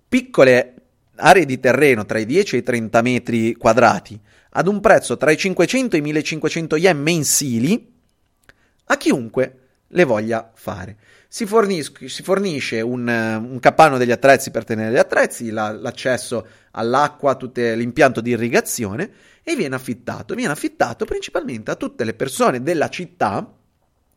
piccole 0.07 0.75
aree 1.17 1.47
di 1.47 1.59
terreno 1.59 2.05
tra 2.05 2.19
i 2.19 2.27
10 2.27 2.57
e 2.57 2.59
i 2.59 2.63
30 2.63 3.03
metri 3.03 3.55
quadrati 3.55 4.21
ad 4.51 4.69
un 4.69 4.81
prezzo 4.81 5.17
tra 5.17 5.31
i 5.31 5.37
500 5.37 5.97
e 5.97 5.99
i 5.99 6.03
1500 6.03 6.77
yen 6.77 7.01
mensili 7.01 7.94
a 8.87 8.97
chiunque 8.97 9.59
le 9.89 10.05
voglia 10.05 10.51
fare. 10.55 10.97
Si, 11.29 11.47
fornis- 11.47 12.05
si 12.05 12.23
fornisce 12.23 12.81
un, 12.81 13.07
un, 13.09 13.59
capanno 13.61 13.99
degli 13.99 14.11
attrezzi 14.11 14.51
per 14.51 14.65
tenere 14.65 14.93
gli 14.93 14.99
attrezzi, 14.99 15.51
la, 15.51 15.73
l'accesso 15.73 16.47
all'acqua, 16.73 17.35
tutto 17.35 17.61
l'impianto 17.61 18.21
di 18.21 18.31
irrigazione 18.31 19.11
e 19.43 19.57
viene 19.57 19.75
affittato. 19.75 20.35
Viene 20.35 20.53
affittato 20.53 21.05
principalmente 21.05 21.71
a 21.71 21.77
tutte 21.77 22.05
le 22.05 22.15
persone 22.15 22.63
della 22.63 22.89
città, 22.89 23.53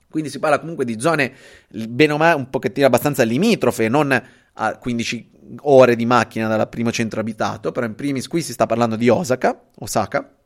quindi 0.09 0.29
si 0.29 0.39
parla 0.39 0.59
comunque 0.59 0.85
di 0.85 0.99
zone 0.99 1.33
bene 1.69 2.13
o 2.13 2.17
male 2.17 2.35
un 2.35 2.49
pochettino 2.49 2.85
abbastanza 2.85 3.23
limitrofe, 3.23 3.87
non 3.87 4.23
a 4.59 4.77
15 4.77 5.31
ore 5.61 5.95
di 5.95 6.05
macchina 6.05 6.47
dal 6.47 6.69
primo 6.69 6.91
centro 6.91 7.19
abitato, 7.19 7.71
però 7.71 7.85
in 7.85 7.95
primis 7.95 8.27
qui 8.27 8.41
si 8.41 8.53
sta 8.53 8.65
parlando 8.65 8.95
di 8.95 9.09
Osaka, 9.09 9.59
Osaka 9.79 10.37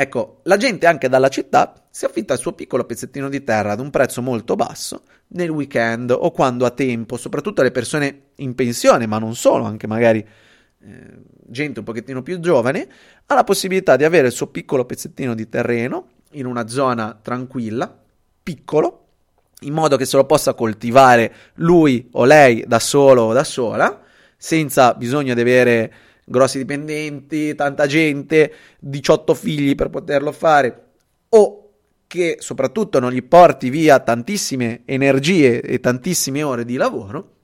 Ecco, 0.00 0.40
la 0.44 0.56
gente 0.56 0.86
anche 0.86 1.10
dalla 1.10 1.28
città 1.28 1.74
si 1.90 2.04
affitta 2.04 2.34
il 2.34 2.38
suo 2.38 2.52
piccolo 2.52 2.84
pezzettino 2.84 3.28
di 3.28 3.42
terra 3.42 3.72
ad 3.72 3.80
un 3.80 3.90
prezzo 3.90 4.22
molto 4.22 4.54
basso 4.54 5.02
nel 5.28 5.50
weekend 5.50 6.10
o 6.10 6.30
quando 6.30 6.64
ha 6.64 6.70
tempo, 6.70 7.16
soprattutto 7.16 7.62
le 7.62 7.72
persone 7.72 8.28
in 8.36 8.54
pensione, 8.54 9.06
ma 9.06 9.18
non 9.18 9.34
solo, 9.34 9.64
anche 9.64 9.88
magari 9.88 10.24
eh, 10.82 11.18
gente 11.46 11.80
un 11.80 11.84
pochettino 11.84 12.22
più 12.22 12.38
giovane, 12.38 12.88
ha 13.26 13.34
la 13.34 13.44
possibilità 13.44 13.96
di 13.96 14.04
avere 14.04 14.28
il 14.28 14.32
suo 14.32 14.46
piccolo 14.46 14.84
pezzettino 14.84 15.34
di 15.34 15.48
terreno 15.48 16.08
in 16.32 16.46
una 16.46 16.68
zona 16.68 17.18
tranquilla, 17.20 17.92
piccolo, 18.42 19.06
in 19.62 19.72
modo 19.72 19.96
che 19.96 20.04
se 20.04 20.16
lo 20.16 20.24
possa 20.24 20.54
coltivare 20.54 21.32
lui 21.54 22.08
o 22.12 22.24
lei 22.24 22.64
da 22.66 22.78
solo 22.78 23.22
o 23.22 23.32
da 23.32 23.44
sola, 23.44 24.00
senza 24.36 24.94
bisogno 24.94 25.34
di 25.34 25.40
avere 25.40 25.92
grossi 26.24 26.58
dipendenti, 26.58 27.54
tanta 27.56 27.86
gente, 27.86 28.52
18 28.78 29.34
figli 29.34 29.74
per 29.74 29.90
poterlo 29.90 30.30
fare, 30.32 30.89
che 32.10 32.38
soprattutto 32.40 32.98
non 32.98 33.12
gli 33.12 33.22
porti 33.22 33.70
via 33.70 34.00
tantissime 34.00 34.82
energie 34.84 35.60
e 35.60 35.78
tantissime 35.78 36.42
ore 36.42 36.64
di 36.64 36.74
lavoro, 36.74 37.34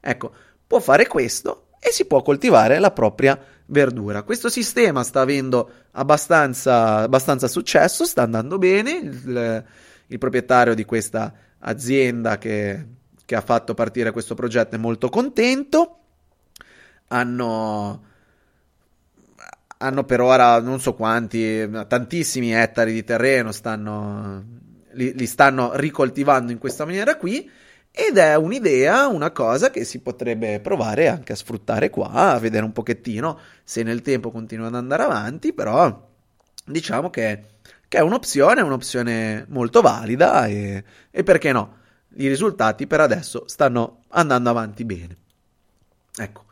ecco, 0.00 0.32
può 0.66 0.80
fare 0.80 1.06
questo 1.06 1.68
e 1.78 1.92
si 1.92 2.04
può 2.04 2.20
coltivare 2.20 2.80
la 2.80 2.90
propria 2.90 3.38
verdura. 3.66 4.24
Questo 4.24 4.48
sistema 4.48 5.04
sta 5.04 5.20
avendo 5.20 5.70
abbastanza, 5.92 6.96
abbastanza 7.02 7.46
successo, 7.46 8.04
sta 8.04 8.22
andando 8.22 8.58
bene, 8.58 8.90
il, 8.90 9.64
il 10.08 10.18
proprietario 10.18 10.74
di 10.74 10.84
questa 10.84 11.32
azienda 11.60 12.36
che, 12.36 12.86
che 13.24 13.36
ha 13.36 13.42
fatto 13.42 13.74
partire 13.74 14.10
questo 14.10 14.34
progetto 14.34 14.74
è 14.74 14.78
molto 14.78 15.08
contento 15.08 15.98
hanno, 17.08 18.02
hanno 19.78 20.04
per 20.04 20.20
ora 20.20 20.60
non 20.60 20.80
so 20.80 20.94
quanti, 20.94 21.68
tantissimi 21.88 22.52
ettari 22.52 22.92
di 22.92 23.04
terreno, 23.04 23.52
stanno, 23.52 24.44
li, 24.92 25.14
li 25.14 25.26
stanno 25.26 25.72
ricoltivando 25.74 26.52
in 26.52 26.58
questa 26.58 26.84
maniera 26.84 27.16
qui. 27.16 27.50
Ed 27.96 28.18
è 28.18 28.34
un'idea, 28.34 29.06
una 29.06 29.30
cosa 29.30 29.70
che 29.70 29.84
si 29.84 30.00
potrebbe 30.00 30.58
provare 30.58 31.06
anche 31.06 31.32
a 31.32 31.36
sfruttare 31.36 31.90
qua, 31.90 32.32
a 32.32 32.38
vedere 32.40 32.64
un 32.64 32.72
pochettino 32.72 33.38
se 33.62 33.84
nel 33.84 34.02
tempo 34.02 34.32
continua 34.32 34.66
ad 34.66 34.74
andare 34.74 35.04
avanti, 35.04 35.52
però 35.52 36.10
diciamo 36.64 37.10
che, 37.10 37.44
che 37.86 37.98
è 37.98 38.00
un'opzione, 38.00 38.62
un'opzione 38.62 39.46
molto 39.48 39.80
valida 39.80 40.46
e, 40.46 40.82
e 41.08 41.22
perché 41.22 41.52
no? 41.52 41.82
I 42.16 42.26
risultati 42.26 42.88
per 42.88 43.00
adesso 43.00 43.44
stanno 43.46 44.02
andando 44.08 44.50
avanti 44.50 44.84
bene. 44.84 45.16
Ecco, 46.16 46.44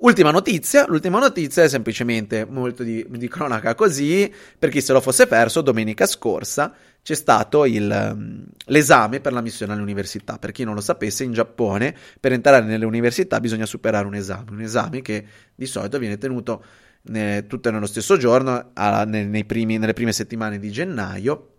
Ultima 0.00 0.30
notizia, 0.30 0.86
l'ultima 0.86 1.18
notizia 1.18 1.64
è 1.64 1.68
semplicemente 1.68 2.44
molto 2.44 2.84
di, 2.84 3.04
di, 3.08 3.26
cronaca 3.26 3.74
così, 3.74 4.32
per 4.56 4.70
chi 4.70 4.80
se 4.80 4.92
lo 4.92 5.00
fosse 5.00 5.26
perso, 5.26 5.60
domenica 5.60 6.06
scorsa 6.06 6.72
c'è 7.02 7.16
stato 7.16 7.64
il, 7.64 8.12
mm, 8.14 8.42
l'esame 8.66 9.18
per 9.18 9.32
la 9.32 9.40
missione 9.40 9.72
all'università. 9.72 10.38
Per 10.38 10.52
chi 10.52 10.62
non 10.62 10.74
lo 10.74 10.80
sapesse, 10.80 11.24
in 11.24 11.32
Giappone 11.32 11.96
per 12.20 12.30
entrare 12.32 12.64
nelle 12.64 12.84
università 12.84 13.40
bisogna 13.40 13.66
superare 13.66 14.06
un 14.06 14.14
esame, 14.14 14.52
un 14.52 14.60
esame 14.60 15.02
che 15.02 15.26
di 15.52 15.66
solito 15.66 15.98
viene 15.98 16.16
tenuto 16.16 16.62
ne, 17.02 17.48
tutto 17.48 17.72
nello 17.72 17.86
stesso 17.86 18.16
giorno, 18.16 18.70
a, 18.74 19.04
nei 19.04 19.44
primi, 19.46 19.78
nelle 19.78 19.94
prime 19.94 20.12
settimane 20.12 20.60
di 20.60 20.70
gennaio. 20.70 21.54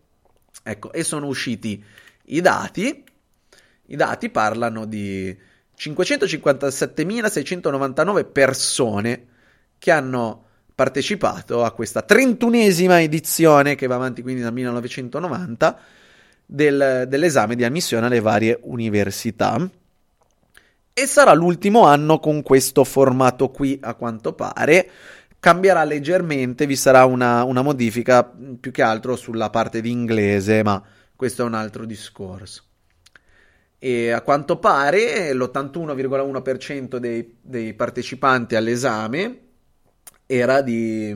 Ecco, 0.64 0.94
e 0.94 1.04
sono 1.04 1.28
usciti 1.28 1.84
i 2.28 2.40
dati 2.40 3.04
I 3.88 3.96
dati 3.98 4.30
parlano 4.30 4.86
di 4.86 5.36
557.699 5.80 8.30
persone 8.30 9.26
che 9.80 9.92
hanno 9.92 10.44
partecipato 10.76 11.64
a 11.64 11.72
questa 11.72 12.02
trentunesima 12.02 13.02
edizione 13.02 13.76
che 13.76 13.88
va 13.88 13.96
avanti 13.96 14.22
quindi 14.22 14.42
dal 14.42 14.52
1990 14.52 15.80
del, 16.46 17.06
dell'esame 17.08 17.56
di 17.56 17.64
ammissione 17.64 18.08
alle 18.08 18.20
varie 18.20 18.60
università. 18.64 19.70
E 20.92 21.06
sarà 21.06 21.32
l'ultimo 21.34 21.86
anno 21.86 22.20
con 22.20 22.42
questo 22.42 22.84
formato 22.84 23.50
qui 23.50 23.80
a 23.82 23.94
quanto 23.94 24.34
pare. 24.34 24.90
Cambierà 25.40 25.86
leggermente 25.86 26.66
vi 26.66 26.76
sarà 26.76 27.06
una, 27.06 27.44
una 27.44 27.62
modifica 27.62 28.30
più 28.60 28.72
che 28.72 28.82
altro 28.82 29.16
sulla 29.16 29.50
parte 29.50 29.80
di 29.80 29.92
inglese 29.92 30.62
ma 30.62 30.84
questo 31.16 31.44
è 31.44 31.46
un 31.46 31.54
altro 31.54 31.86
discorso 31.86 32.64
e 33.80 34.12
a 34.12 34.22
quanto 34.22 34.58
pare 34.60 35.34
l'81,1% 35.34 36.98
dei, 36.98 37.38
dei 37.42 37.74
partecipanti 37.74 38.56
all'esame 38.56 39.40
era, 40.26 40.62
di, 40.62 41.16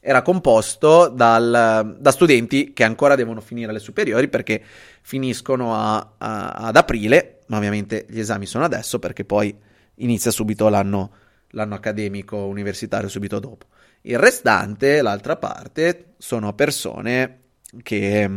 era 0.00 0.22
composto 0.22 1.08
dal, 1.08 1.96
da 1.98 2.10
studenti 2.10 2.72
che 2.72 2.82
ancora 2.82 3.14
devono 3.14 3.40
finire 3.40 3.72
le 3.72 3.78
superiori 3.78 4.28
perché 4.28 4.60
finiscono 5.02 5.74
a, 5.74 6.14
a, 6.18 6.48
ad 6.48 6.76
aprile, 6.76 7.38
ma 7.46 7.58
ovviamente 7.58 8.06
gli 8.08 8.18
esami 8.18 8.44
sono 8.44 8.64
adesso 8.64 8.98
perché 8.98 9.24
poi 9.24 9.56
inizia 9.96 10.32
subito 10.32 10.68
l'anno, 10.68 11.12
l'anno 11.50 11.76
accademico 11.76 12.38
universitario 12.38 13.08
subito 13.08 13.38
dopo. 13.38 13.66
Il 14.02 14.18
restante, 14.18 15.00
l'altra 15.00 15.36
parte, 15.36 16.14
sono 16.18 16.52
persone 16.54 17.38
che 17.82 18.28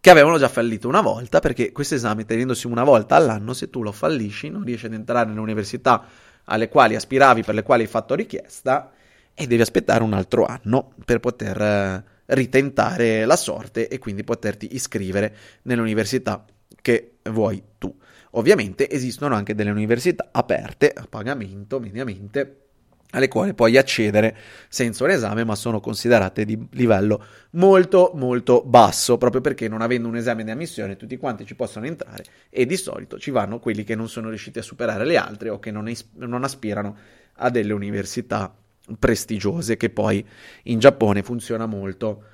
che 0.00 0.10
avevano 0.10 0.38
già 0.38 0.48
fallito 0.48 0.88
una 0.88 1.02
volta, 1.02 1.40
perché 1.40 1.72
questo 1.72 1.94
esame, 1.94 2.24
tenendosi 2.24 2.66
una 2.66 2.84
volta 2.84 3.16
all'anno, 3.16 3.52
se 3.52 3.68
tu 3.68 3.82
lo 3.82 3.92
fallisci, 3.92 4.48
non 4.48 4.64
riesci 4.64 4.86
ad 4.86 4.94
entrare 4.94 5.28
nelle 5.28 5.40
università 5.40 6.04
alle 6.44 6.68
quali 6.68 6.94
aspiravi, 6.94 7.42
per 7.42 7.54
le 7.54 7.62
quali 7.62 7.82
hai 7.82 7.88
fatto 7.88 8.14
richiesta, 8.14 8.90
e 9.34 9.46
devi 9.46 9.60
aspettare 9.60 10.02
un 10.02 10.14
altro 10.14 10.46
anno 10.46 10.94
per 11.04 11.20
poter 11.20 11.60
eh, 11.60 12.04
ritentare 12.26 13.24
la 13.26 13.36
sorte 13.36 13.88
e 13.88 13.98
quindi 13.98 14.24
poterti 14.24 14.74
iscrivere 14.74 15.36
nell'università 15.62 16.44
che 16.80 17.18
vuoi 17.24 17.62
tu. 17.78 17.94
Ovviamente 18.32 18.88
esistono 18.88 19.34
anche 19.34 19.54
delle 19.54 19.70
università 19.70 20.28
aperte 20.32 20.92
a 20.92 21.06
pagamento 21.08 21.78
mediamente 21.78 22.69
alle 23.10 23.28
quali 23.28 23.54
puoi 23.54 23.76
accedere 23.76 24.36
senza 24.68 25.04
un 25.04 25.10
esame, 25.10 25.44
ma 25.44 25.54
sono 25.54 25.80
considerate 25.80 26.44
di 26.44 26.58
livello 26.72 27.24
molto 27.52 28.12
molto 28.14 28.62
basso, 28.64 29.18
proprio 29.18 29.40
perché 29.40 29.68
non 29.68 29.82
avendo 29.82 30.08
un 30.08 30.16
esame 30.16 30.44
di 30.44 30.50
ammissione 30.50 30.96
tutti 30.96 31.16
quanti 31.16 31.44
ci 31.44 31.54
possono 31.54 31.86
entrare 31.86 32.24
e 32.48 32.66
di 32.66 32.76
solito 32.76 33.18
ci 33.18 33.30
vanno 33.30 33.58
quelli 33.58 33.84
che 33.84 33.94
non 33.94 34.08
sono 34.08 34.28
riusciti 34.28 34.58
a 34.58 34.62
superare 34.62 35.04
le 35.04 35.16
altre 35.16 35.48
o 35.48 35.58
che 35.58 35.70
non, 35.70 35.88
es- 35.88 36.08
non 36.14 36.44
aspirano 36.44 36.96
a 37.34 37.50
delle 37.50 37.72
università 37.72 38.54
prestigiose, 38.98 39.76
che 39.76 39.90
poi 39.90 40.24
in 40.64 40.78
Giappone 40.78 41.22
funziona 41.22 41.66
molto 41.66 42.24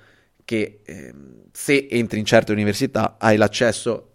che 0.45 0.81
eh, 0.85 1.15
se 1.53 1.89
entri 1.91 2.19
in 2.19 2.25
certe 2.25 2.53
università 2.53 3.17
hai 3.19 3.37
l'accesso 3.37 4.13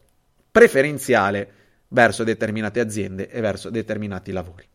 preferenziale 0.50 1.52
verso 1.90 2.24
determinate 2.24 2.80
aziende 2.80 3.30
e 3.30 3.42
verso 3.42 3.70
determinati 3.70 4.32
lavori. 4.32 4.71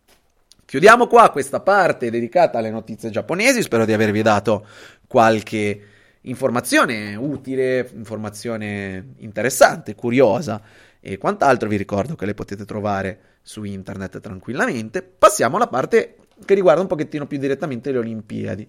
Chiudiamo 0.67 1.07
qua 1.07 1.31
questa 1.31 1.61
parte 1.61 2.11
dedicata 2.11 2.59
alle 2.59 2.71
notizie 2.71 3.09
giapponesi, 3.09 3.63
spero 3.63 3.85
di 3.85 3.93
avervi 3.93 4.21
dato 4.21 4.67
qualche 5.07 5.81
informazione 6.23 7.15
utile, 7.15 7.89
informazione 7.95 9.15
interessante, 9.19 9.95
curiosa 9.95 10.61
e 10.99 11.19
quant'altro. 11.19 11.69
Vi 11.69 11.77
ricordo 11.77 12.17
che 12.17 12.27
le 12.27 12.35
potete 12.35 12.65
trovare 12.65 13.21
su 13.43 13.63
internet 13.63 14.19
tranquillamente. 14.19 15.03
Passiamo 15.03 15.55
alla 15.55 15.69
parte 15.69 16.17
che 16.45 16.55
riguarda 16.55 16.81
un 16.81 16.89
pochettino 16.89 17.29
più 17.29 17.39
direttamente 17.39 17.93
le 17.93 17.99
Olimpiadi. 17.99 18.69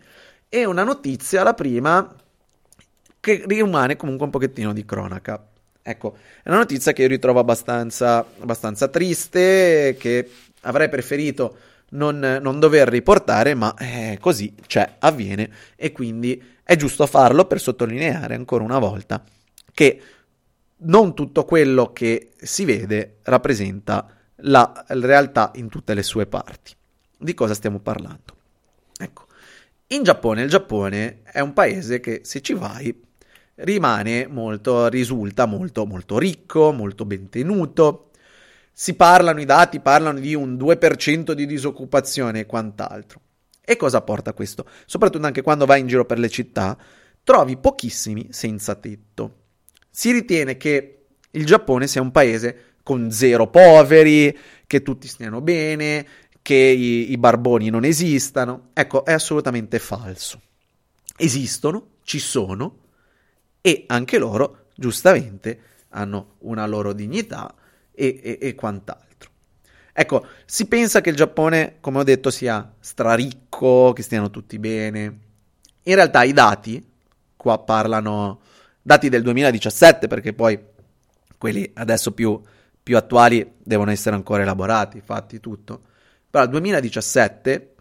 E 0.49 0.65
una 0.65 0.83
notizia, 0.83 1.41
la 1.41 1.55
prima, 1.55 2.15
che 3.19 3.43
rimane 3.47 3.95
comunque 3.95 4.25
un 4.25 4.31
pochettino 4.31 4.71
di 4.71 4.85
cronaca. 4.85 5.43
Ecco, 5.81 6.15
è 6.43 6.49
una 6.49 6.59
notizia 6.59 6.93
che 6.93 7.01
io 7.01 7.07
ritrovo 7.07 7.39
abbastanza, 7.39 8.19
abbastanza 8.19 8.87
triste, 8.87 9.95
che 9.97 10.29
avrei 10.61 10.89
preferito 10.89 11.57
non, 11.89 12.39
non 12.41 12.59
dover 12.59 12.87
riportare, 12.87 13.53
ma 13.53 13.73
eh, 13.75 14.17
così 14.19 14.53
cioè, 14.67 14.95
avviene 14.99 15.49
e 15.75 15.91
quindi 15.91 16.41
è 16.63 16.75
giusto 16.75 17.05
farlo 17.05 17.45
per 17.45 17.61
sottolineare 17.61 18.35
ancora 18.35 18.63
una 18.63 18.79
volta 18.79 19.23
che 19.73 20.01
non 20.79 21.15
tutto 21.15 21.45
quello 21.45 21.93
che 21.93 22.31
si 22.37 22.65
vede 22.65 23.17
rappresenta 23.23 24.07
la 24.41 24.85
realtà 24.89 25.51
in 25.55 25.69
tutte 25.69 25.93
le 25.93 26.03
sue 26.03 26.25
parti. 26.25 26.73
Di 27.17 27.33
cosa 27.33 27.53
stiamo 27.53 27.79
parlando? 27.79 28.35
Ecco, 28.97 29.25
in 29.87 30.03
Giappone, 30.03 30.41
il 30.43 30.49
Giappone 30.49 31.21
è 31.23 31.39
un 31.39 31.53
paese 31.53 31.99
che 31.99 32.21
se 32.23 32.41
ci 32.41 32.53
vai 32.53 33.05
rimane 33.55 34.27
molto, 34.27 34.87
risulta 34.87 35.45
molto, 35.45 35.85
molto 35.85 36.19
ricco, 36.19 36.71
molto 36.71 37.05
ben 37.05 37.29
tenuto, 37.29 38.09
si 38.79 38.93
parlano, 38.93 39.41
i 39.41 39.45
dati 39.45 39.79
parlano 39.79 40.19
di 40.19 40.35
un 40.35 40.55
2% 40.55 41.31
di 41.31 41.47
disoccupazione 41.47 42.41
e 42.41 42.45
quant'altro. 42.45 43.21
E 43.59 43.75
cosa 43.75 44.01
porta 44.01 44.33
questo? 44.33 44.67
Soprattutto 44.85 45.25
anche 45.25 45.41
quando 45.41 45.65
vai 45.65 45.79
in 45.79 45.87
giro 45.87 46.05
per 46.05 46.19
le 46.19 46.29
città, 46.29 46.77
trovi 47.23 47.57
pochissimi 47.57 48.27
senza 48.29 48.75
tetto. 48.75 49.45
Si 49.89 50.11
ritiene 50.11 50.57
che 50.57 51.05
il 51.31 51.43
Giappone 51.43 51.87
sia 51.87 52.03
un 52.03 52.11
paese 52.11 52.75
con 52.83 53.09
zero 53.09 53.47
poveri, 53.47 54.37
che 54.67 54.83
tutti 54.83 55.07
stiano 55.07 55.41
bene, 55.41 56.05
che 56.43 56.53
i, 56.53 57.11
i 57.11 57.17
barboni 57.17 57.71
non 57.71 57.83
esistano. 57.83 58.69
Ecco, 58.73 59.05
è 59.05 59.13
assolutamente 59.13 59.79
falso. 59.79 60.39
Esistono, 61.17 61.93
ci 62.03 62.19
sono, 62.19 62.77
e 63.59 63.85
anche 63.87 64.19
loro, 64.19 64.67
giustamente, 64.75 65.61
hanno 65.89 66.35
una 66.41 66.67
loro 66.67 66.93
dignità 66.93 67.55
e, 67.97 68.19
e, 68.21 68.37
e 68.39 68.55
quant'altro. 68.55 69.31
Ecco, 69.91 70.27
si 70.45 70.67
pensa 70.67 71.01
che 71.01 71.09
il 71.09 71.15
Giappone, 71.15 71.77
come 71.79 71.97
ho 71.97 72.03
detto, 72.03 72.29
sia 72.29 72.71
straricco, 72.79 73.93
che 73.93 74.03
stiano 74.03 74.29
tutti 74.29 74.59
bene. 74.59 75.19
In 75.83 75.95
realtà 75.95 76.21
i 76.21 76.33
dati, 76.33 76.85
qua 77.35 77.57
parlano 77.57 78.41
dati 78.79 79.09
del 79.09 79.23
2017, 79.23 80.05
perché 80.05 80.33
poi 80.33 80.59
quelli 81.35 81.69
adesso 81.73 82.11
più, 82.11 82.39
più 82.83 82.95
attuali 82.95 83.53
devono 83.57 83.89
essere 83.89 84.15
ancora 84.15 84.43
elaborati, 84.43 85.01
fatti 85.01 85.39
tutto. 85.39 85.81
Però 86.29 86.43
il 86.43 86.51
2017, 86.51 87.73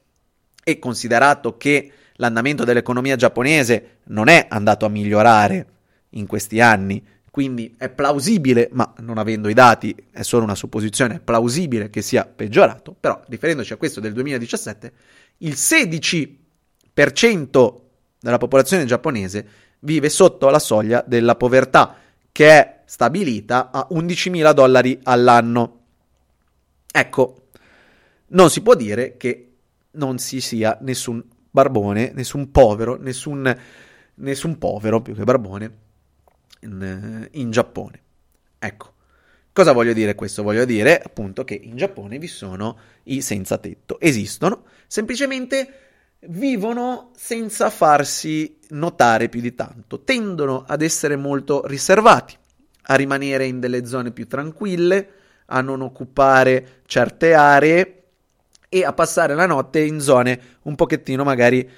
e 0.64 0.78
considerato 0.78 1.58
che 1.58 1.92
l'andamento 2.14 2.64
dell'economia 2.64 3.16
giapponese 3.16 3.98
non 4.04 4.28
è 4.28 4.46
andato 4.48 4.86
a 4.86 4.88
migliorare 4.88 5.66
in 6.10 6.26
questi 6.26 6.60
anni, 6.60 7.04
quindi 7.36 7.74
è 7.76 7.90
plausibile, 7.90 8.70
ma 8.72 8.94
non 9.00 9.18
avendo 9.18 9.50
i 9.50 9.52
dati 9.52 9.94
è 10.10 10.22
solo 10.22 10.44
una 10.44 10.54
supposizione, 10.54 11.16
è 11.16 11.20
plausibile 11.20 11.90
che 11.90 12.00
sia 12.00 12.24
peggiorato, 12.24 12.96
però 12.98 13.20
riferendoci 13.28 13.74
a 13.74 13.76
questo 13.76 14.00
del 14.00 14.14
2017, 14.14 14.92
il 15.40 15.52
16% 15.52 17.74
della 18.18 18.38
popolazione 18.38 18.86
giapponese 18.86 19.46
vive 19.80 20.08
sotto 20.08 20.48
la 20.48 20.58
soglia 20.58 21.04
della 21.06 21.34
povertà, 21.34 21.96
che 22.32 22.48
è 22.48 22.80
stabilita 22.86 23.70
a 23.70 23.86
11.000 23.90 24.54
dollari 24.54 24.98
all'anno. 25.02 25.80
Ecco, 26.90 27.48
non 28.28 28.48
si 28.48 28.62
può 28.62 28.74
dire 28.74 29.18
che 29.18 29.56
non 29.90 30.16
si 30.16 30.40
sia 30.40 30.78
nessun 30.80 31.22
barbone, 31.50 32.12
nessun 32.14 32.50
povero, 32.50 32.96
nessun, 32.96 33.54
nessun 34.14 34.56
povero 34.56 35.02
più 35.02 35.14
che 35.14 35.24
barbone 35.24 35.84
in, 36.60 36.82
eh, 36.82 37.38
in 37.38 37.50
Giappone. 37.50 38.02
Ecco, 38.58 38.92
cosa 39.52 39.72
voglio 39.72 39.92
dire 39.92 40.14
questo? 40.14 40.42
Voglio 40.42 40.64
dire 40.64 41.00
appunto 41.00 41.44
che 41.44 41.54
in 41.54 41.76
Giappone 41.76 42.18
vi 42.18 42.26
sono 42.26 42.78
i 43.04 43.20
senza 43.22 43.58
tetto, 43.58 43.98
esistono, 44.00 44.64
semplicemente 44.86 45.80
vivono 46.28 47.10
senza 47.16 47.70
farsi 47.70 48.58
notare 48.70 49.28
più 49.28 49.40
di 49.40 49.54
tanto, 49.54 50.02
tendono 50.02 50.64
ad 50.66 50.82
essere 50.82 51.16
molto 51.16 51.66
riservati, 51.66 52.36
a 52.88 52.94
rimanere 52.94 53.46
in 53.46 53.60
delle 53.60 53.86
zone 53.86 54.10
più 54.10 54.26
tranquille, 54.26 55.10
a 55.46 55.60
non 55.60 55.82
occupare 55.82 56.80
certe 56.86 57.34
aree 57.34 58.02
e 58.68 58.84
a 58.84 58.92
passare 58.92 59.34
la 59.34 59.46
notte 59.46 59.80
in 59.80 60.00
zone 60.00 60.40
un 60.62 60.74
pochettino 60.74 61.22
magari 61.22 61.68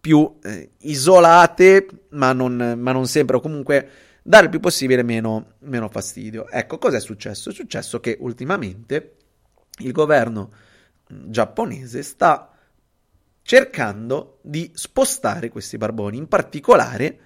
più 0.00 0.38
eh, 0.42 0.70
isolate, 0.80 1.86
ma 2.10 2.32
non, 2.32 2.74
ma 2.76 2.90
non 2.90 3.06
sempre, 3.06 3.36
o 3.36 3.40
comunque 3.40 3.88
dare 4.22 4.44
il 4.44 4.50
più 4.50 4.60
possibile 4.60 5.02
meno, 5.02 5.54
meno 5.60 5.88
fastidio. 5.88 6.48
Ecco, 6.48 6.78
cosa 6.78 6.96
è 6.96 7.00
successo? 7.00 7.50
È 7.50 7.52
successo 7.52 8.00
che 8.00 8.16
ultimamente 8.20 9.16
il 9.78 9.92
governo 9.92 10.52
giapponese 11.06 12.02
sta 12.02 12.52
cercando 13.42 14.38
di 14.42 14.70
spostare 14.74 15.48
questi 15.48 15.76
barboni, 15.76 16.16
in 16.16 16.28
particolare 16.28 17.18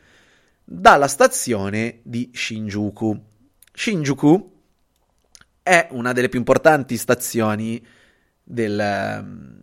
dalla 0.64 1.09
stazione 1.09 2.01
di 2.03 2.30
Shinjuku. 2.32 3.24
Shinjuku 3.72 4.55
è 5.62 5.88
una 5.90 6.12
delle 6.12 6.28
più 6.28 6.38
importanti 6.38 6.97
stazioni 6.97 7.84
del, 8.42 9.55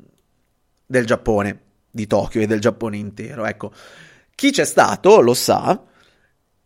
del 0.86 1.06
Giappone, 1.06 1.62
di 1.90 2.06
Tokyo 2.08 2.42
e 2.42 2.48
del 2.48 2.60
Giappone 2.60 2.98
intero. 2.98 3.46
Ecco, 3.46 3.74
chi 4.36 4.52
c'è 4.52 4.66
stato 4.66 5.20
lo 5.20 5.34
sa, 5.34 5.84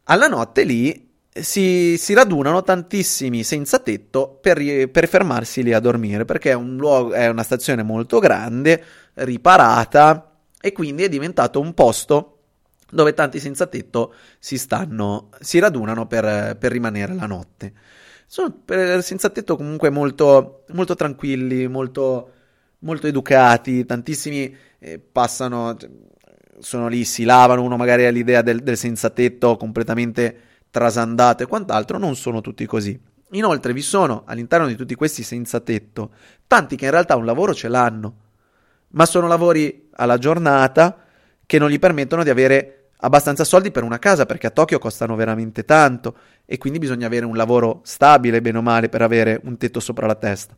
alla 0.07 0.27
notte 0.27 0.63
lì 0.63 1.05
si, 1.31 1.97
si, 1.97 2.13
radunano 2.13 2.63
tantissimi 2.63 3.43
senza 3.43 3.79
tetto 3.79 4.37
per, 4.41 4.89
per, 4.89 5.07
fermarsi 5.07 5.63
lì 5.63 5.73
a 5.73 5.79
dormire 5.79 6.25
perché 6.25 6.51
è, 6.51 6.53
un 6.53 6.75
luogo, 6.77 7.13
è 7.13 7.27
una 7.27 7.43
stazione 7.43 7.83
molto 7.83 8.19
grande, 8.19 8.83
riparata 9.13 10.39
e 10.59 10.71
quindi 10.71 11.03
è 11.03 11.09
diventato 11.09 11.59
un 11.59 11.73
posto 11.73 12.33
dove 12.89 13.13
tanti 13.13 13.39
senza 13.39 13.67
tetto 13.67 14.13
si, 14.39 14.57
stanno, 14.57 15.29
si 15.39 15.59
radunano 15.59 16.07
per, 16.07 16.57
per 16.57 16.71
rimanere 16.71 17.13
la 17.13 17.25
notte. 17.25 17.73
Sono 18.25 18.63
senza 19.01 19.29
tetto 19.29 19.55
comunque 19.55 19.89
molto, 19.89 20.63
molto 20.69 20.95
tranquilli, 20.95 21.67
molto, 21.67 22.31
molto 22.79 23.07
educati, 23.07 23.85
tantissimi 23.85 24.55
eh, 24.79 24.99
passano, 24.99 25.75
sono 26.59 26.87
lì, 26.87 27.05
si 27.05 27.23
lavano, 27.23 27.63
uno 27.63 27.77
magari 27.77 28.05
ha 28.05 28.09
l'idea 28.09 28.41
del, 28.41 28.61
del 28.61 28.77
senza 28.77 29.09
tetto 29.09 29.57
completamente 29.57 30.41
trasandato 30.69 31.43
e 31.43 31.47
quant'altro, 31.47 31.97
non 31.97 32.15
sono 32.15 32.41
tutti 32.41 32.65
così. 32.65 32.99
Inoltre 33.31 33.73
vi 33.73 33.81
sono 33.81 34.23
all'interno 34.25 34.67
di 34.67 34.75
tutti 34.75 34.95
questi 34.95 35.21
senza 35.21 35.59
tetto 35.59 36.11
tanti 36.47 36.75
che 36.75 36.85
in 36.85 36.91
realtà 36.91 37.15
un 37.15 37.25
lavoro 37.25 37.53
ce 37.53 37.67
l'hanno, 37.67 38.15
ma 38.89 39.05
sono 39.05 39.27
lavori 39.27 39.89
alla 39.95 40.17
giornata 40.17 41.03
che 41.45 41.59
non 41.59 41.69
gli 41.69 41.79
permettono 41.79 42.23
di 42.23 42.29
avere 42.29 42.91
abbastanza 42.99 43.43
soldi 43.43 43.69
per 43.69 43.83
una 43.83 43.99
casa 43.99 44.25
perché 44.25 44.47
a 44.47 44.51
Tokyo 44.51 44.79
costano 44.79 45.15
veramente 45.15 45.65
tanto 45.65 46.17
e 46.45 46.57
quindi 46.57 46.79
bisogna 46.79 47.05
avere 47.05 47.25
un 47.25 47.35
lavoro 47.35 47.81
stabile, 47.83 48.41
bene 48.41 48.57
o 48.59 48.61
male, 48.61 48.89
per 48.89 49.01
avere 49.01 49.41
un 49.43 49.57
tetto 49.57 49.79
sopra 49.79 50.07
la 50.07 50.15
testa. 50.15 50.55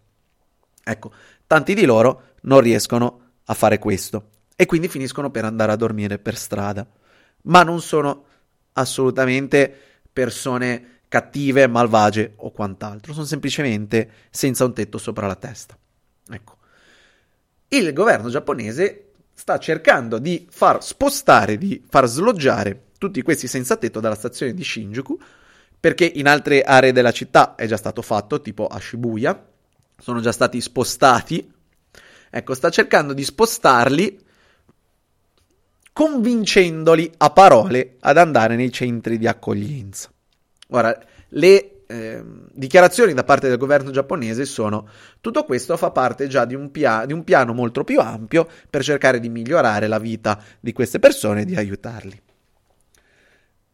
Ecco, 0.83 1.11
tanti 1.47 1.73
di 1.73 1.85
loro 1.85 2.21
non 2.41 2.61
riescono 2.61 3.21
a 3.45 3.53
fare 3.55 3.79
questo 3.79 4.28
e 4.61 4.65
quindi 4.65 4.89
finiscono 4.89 5.31
per 5.31 5.45
andare 5.45 5.71
a 5.71 5.77
dormire 5.77 6.19
per 6.19 6.35
strada, 6.35 6.85
ma 7.43 7.63
non 7.63 7.79
sono 7.79 8.25
assolutamente 8.73 9.73
persone 10.11 11.03
cattive, 11.07 11.65
malvagie 11.65 12.33
o 12.35 12.51
quant'altro, 12.51 13.13
sono 13.13 13.25
semplicemente 13.25 14.11
senza 14.29 14.65
un 14.65 14.73
tetto 14.73 14.97
sopra 14.97 15.27
la 15.27 15.37
testa. 15.37 15.77
Ecco. 16.29 16.57
Il 17.69 17.93
governo 17.93 18.27
giapponese 18.27 19.11
sta 19.33 19.57
cercando 19.59 20.17
di 20.17 20.45
far 20.49 20.83
spostare, 20.83 21.57
di 21.57 21.81
far 21.87 22.07
sloggiare 22.07 22.87
tutti 22.97 23.21
questi 23.21 23.47
senza 23.47 23.77
tetto 23.77 24.01
dalla 24.01 24.13
stazione 24.13 24.53
di 24.53 24.65
Shinjuku, 24.65 25.17
perché 25.79 26.03
in 26.03 26.27
altre 26.27 26.63
aree 26.63 26.91
della 26.91 27.13
città 27.13 27.55
è 27.55 27.65
già 27.65 27.77
stato 27.77 28.01
fatto, 28.01 28.41
tipo 28.41 28.67
a 28.67 28.77
Shibuya, 28.77 29.41
sono 29.97 30.19
già 30.19 30.33
stati 30.33 30.59
spostati. 30.59 31.49
Ecco, 32.29 32.53
sta 32.53 32.69
cercando 32.69 33.13
di 33.13 33.23
spostarli 33.23 34.27
convincendoli 35.99 37.11
a 37.17 37.29
parole 37.29 37.97
ad 37.99 38.17
andare 38.17 38.55
nei 38.55 38.71
centri 38.71 39.17
di 39.17 39.27
accoglienza. 39.27 40.09
Ora, 40.69 40.97
le 41.27 41.81
eh, 41.87 42.23
dichiarazioni 42.53 43.13
da 43.13 43.25
parte 43.25 43.49
del 43.49 43.57
governo 43.57 43.91
giapponese 43.91 44.45
sono 44.45 44.87
tutto 45.19 45.43
questo 45.43 45.75
fa 45.75 45.91
parte 45.91 46.27
già 46.27 46.45
di 46.45 46.55
un, 46.55 46.71
pia- 46.71 47.03
di 47.05 47.11
un 47.11 47.25
piano 47.25 47.51
molto 47.51 47.83
più 47.83 47.99
ampio 47.99 48.47
per 48.69 48.81
cercare 48.81 49.19
di 49.19 49.27
migliorare 49.27 49.87
la 49.87 49.99
vita 49.99 50.41
di 50.61 50.71
queste 50.71 50.99
persone 50.99 51.41
e 51.41 51.45
di 51.45 51.57
aiutarli. 51.57 52.21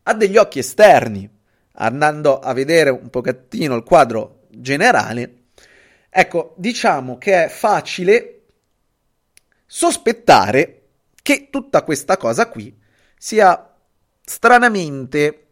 Ha 0.02 0.14
degli 0.16 0.38
occhi 0.38 0.58
esterni, 0.58 1.30
andando 1.74 2.40
a 2.40 2.54
vedere 2.54 2.90
un 2.90 3.12
pochettino 3.12 3.76
il 3.76 3.84
quadro 3.84 4.48
generale, 4.50 5.44
ecco, 6.10 6.56
diciamo 6.58 7.20
che 7.20 7.44
è 7.44 7.50
facile 7.50 8.46
sospettare 9.68 10.85
che 11.26 11.48
tutta 11.50 11.82
questa 11.82 12.18
cosa 12.18 12.48
qui 12.50 12.72
sia 13.18 13.74
stranamente, 14.24 15.46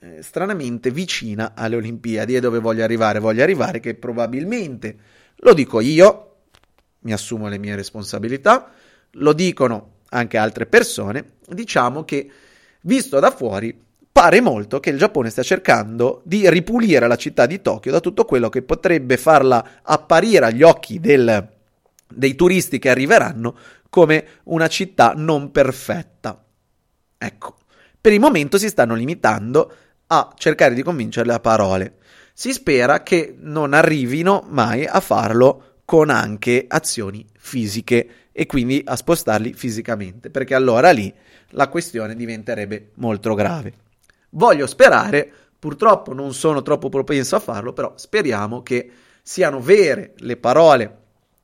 eh, 0.00 0.20
stranamente 0.20 0.90
vicina 0.90 1.52
alle 1.54 1.76
Olimpiadi 1.76 2.34
e 2.34 2.40
dove 2.40 2.58
voglio 2.58 2.82
arrivare? 2.82 3.20
Voglio 3.20 3.44
arrivare 3.44 3.78
che 3.78 3.94
probabilmente, 3.94 4.96
lo 5.36 5.54
dico 5.54 5.78
io, 5.78 6.38
mi 7.02 7.12
assumo 7.12 7.46
le 7.46 7.58
mie 7.58 7.76
responsabilità, 7.76 8.72
lo 9.12 9.32
dicono 9.32 9.98
anche 10.08 10.36
altre 10.36 10.66
persone, 10.66 11.34
diciamo 11.46 12.02
che 12.02 12.28
visto 12.80 13.20
da 13.20 13.30
fuori 13.30 13.80
pare 14.10 14.40
molto 14.40 14.80
che 14.80 14.90
il 14.90 14.98
Giappone 14.98 15.30
stia 15.30 15.44
cercando 15.44 16.20
di 16.24 16.50
ripulire 16.50 17.06
la 17.06 17.14
città 17.14 17.46
di 17.46 17.62
Tokyo 17.62 17.92
da 17.92 18.00
tutto 18.00 18.24
quello 18.24 18.48
che 18.48 18.62
potrebbe 18.62 19.16
farla 19.16 19.64
apparire 19.82 20.46
agli 20.46 20.64
occhi 20.64 20.98
del, 20.98 21.48
dei 22.12 22.34
turisti 22.34 22.80
che 22.80 22.90
arriveranno 22.90 23.54
come 23.90 24.26
una 24.44 24.68
città 24.68 25.12
non 25.14 25.50
perfetta. 25.50 26.42
Ecco, 27.18 27.56
per 28.00 28.12
il 28.12 28.20
momento 28.20 28.56
si 28.56 28.68
stanno 28.68 28.94
limitando 28.94 29.74
a 30.06 30.32
cercare 30.36 30.74
di 30.74 30.82
convincerle 30.82 31.34
a 31.34 31.40
parole. 31.40 31.96
Si 32.32 32.52
spera 32.52 33.02
che 33.02 33.34
non 33.38 33.74
arrivino 33.74 34.46
mai 34.48 34.86
a 34.86 35.00
farlo 35.00 35.80
con 35.84 36.08
anche 36.08 36.64
azioni 36.66 37.26
fisiche 37.36 38.08
e 38.32 38.46
quindi 38.46 38.80
a 38.84 38.96
spostarli 38.96 39.52
fisicamente, 39.52 40.30
perché 40.30 40.54
allora 40.54 40.92
lì 40.92 41.12
la 41.50 41.68
questione 41.68 42.14
diventerebbe 42.14 42.92
molto 42.94 43.34
grave. 43.34 43.74
Voglio 44.30 44.66
sperare, 44.66 45.30
purtroppo 45.58 46.14
non 46.14 46.32
sono 46.32 46.62
troppo 46.62 46.88
propenso 46.88 47.36
a 47.36 47.40
farlo, 47.40 47.72
però 47.72 47.92
speriamo 47.96 48.62
che 48.62 48.90
siano 49.22 49.60
vere 49.60 50.14
le 50.18 50.36
parole 50.36 50.98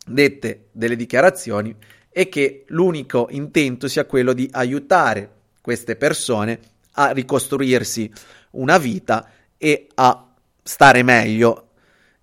dette 0.06 0.68
delle 0.70 0.96
dichiarazioni 0.96 1.76
e 2.18 2.30
che 2.30 2.64
l'unico 2.68 3.28
intento 3.32 3.88
sia 3.88 4.06
quello 4.06 4.32
di 4.32 4.48
aiutare 4.52 5.30
queste 5.60 5.96
persone 5.96 6.58
a 6.92 7.10
ricostruirsi 7.10 8.10
una 8.52 8.78
vita 8.78 9.28
e 9.58 9.86
a 9.96 10.26
stare 10.62 11.02
meglio 11.02 11.68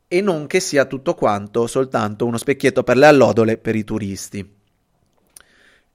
e 0.07 0.19
non 0.19 0.47
che 0.47 0.59
sia 0.61 0.85
tutto 0.85 1.13
quanto 1.13 1.67
soltanto 1.67 2.25
uno 2.25 2.39
specchietto 2.39 2.81
per 2.81 2.97
le 2.97 3.05
allodole 3.05 3.57
per 3.59 3.75
i 3.75 3.83
turisti. 3.83 4.55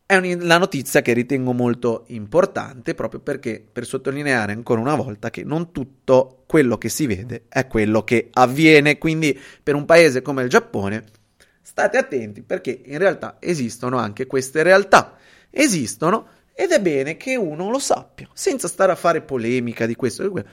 È 0.07 0.17
una 0.17 0.59
notizia 0.59 1.03
che 1.03 1.13
ritengo 1.13 1.53
molto 1.53 2.05
importante 2.09 2.95
proprio 2.95 3.19
perché 3.19 3.67
per 3.73 3.85
sottolineare 3.85 4.53
ancora 4.53 4.81
una 4.81 4.95
volta 4.95 5.29
che 5.31 5.43
non 5.43 5.73
tutto 5.73 6.45
quello 6.47 6.79
che 6.79 6.89
si 6.89 7.09
vede 7.09 7.47
è 7.49 7.67
quello 7.67 8.05
che 8.05 8.29
avviene, 8.33 8.97
quindi 8.97 9.37
per 9.61 9.75
un 9.75 9.87
paese 9.87 10.23
come 10.23 10.45
il 10.45 10.49
Giappone 10.49 11.05
State 11.79 11.97
attenti 11.97 12.43
perché 12.43 12.83
in 12.87 12.99
realtà 12.99 13.37
esistono 13.39 13.99
anche 13.99 14.27
queste 14.27 14.65
realtà. 14.65 15.17
Esistono 15.49 16.27
ed 16.53 16.73
è 16.73 16.81
bene 16.81 17.17
che 17.17 17.37
uno 17.37 17.71
lo 17.71 17.79
sappia, 17.79 18.29
senza 18.33 18.67
stare 18.67 18.91
a 18.91 18.97
fare 18.97 19.21
polemica 19.21 19.87
di 19.87 19.95
questo 19.95 20.29
quello. 20.29 20.49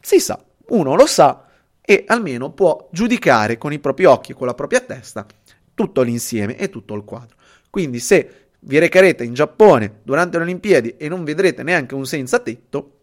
Si 0.00 0.18
sa, 0.20 0.42
uno 0.68 0.94
lo 0.94 1.04
sa 1.04 1.48
e 1.82 2.04
almeno 2.06 2.50
può 2.52 2.88
giudicare 2.90 3.58
con 3.58 3.74
i 3.74 3.78
propri 3.78 4.06
occhi 4.06 4.32
e 4.32 4.34
con 4.34 4.46
la 4.46 4.54
propria 4.54 4.80
testa 4.80 5.26
tutto 5.74 6.00
l'insieme 6.00 6.56
e 6.56 6.70
tutto 6.70 6.94
il 6.94 7.04
quadro. 7.04 7.36
Quindi 7.68 7.98
se 7.98 8.46
vi 8.60 8.78
recherete 8.78 9.22
in 9.22 9.34
Giappone 9.34 10.00
durante 10.02 10.38
le 10.38 10.44
Olimpiadi 10.44 10.94
e 10.96 11.08
non 11.08 11.24
vedrete 11.24 11.62
neanche 11.62 11.94
un 11.94 12.06
senza 12.06 12.38
tetto, 12.38 13.00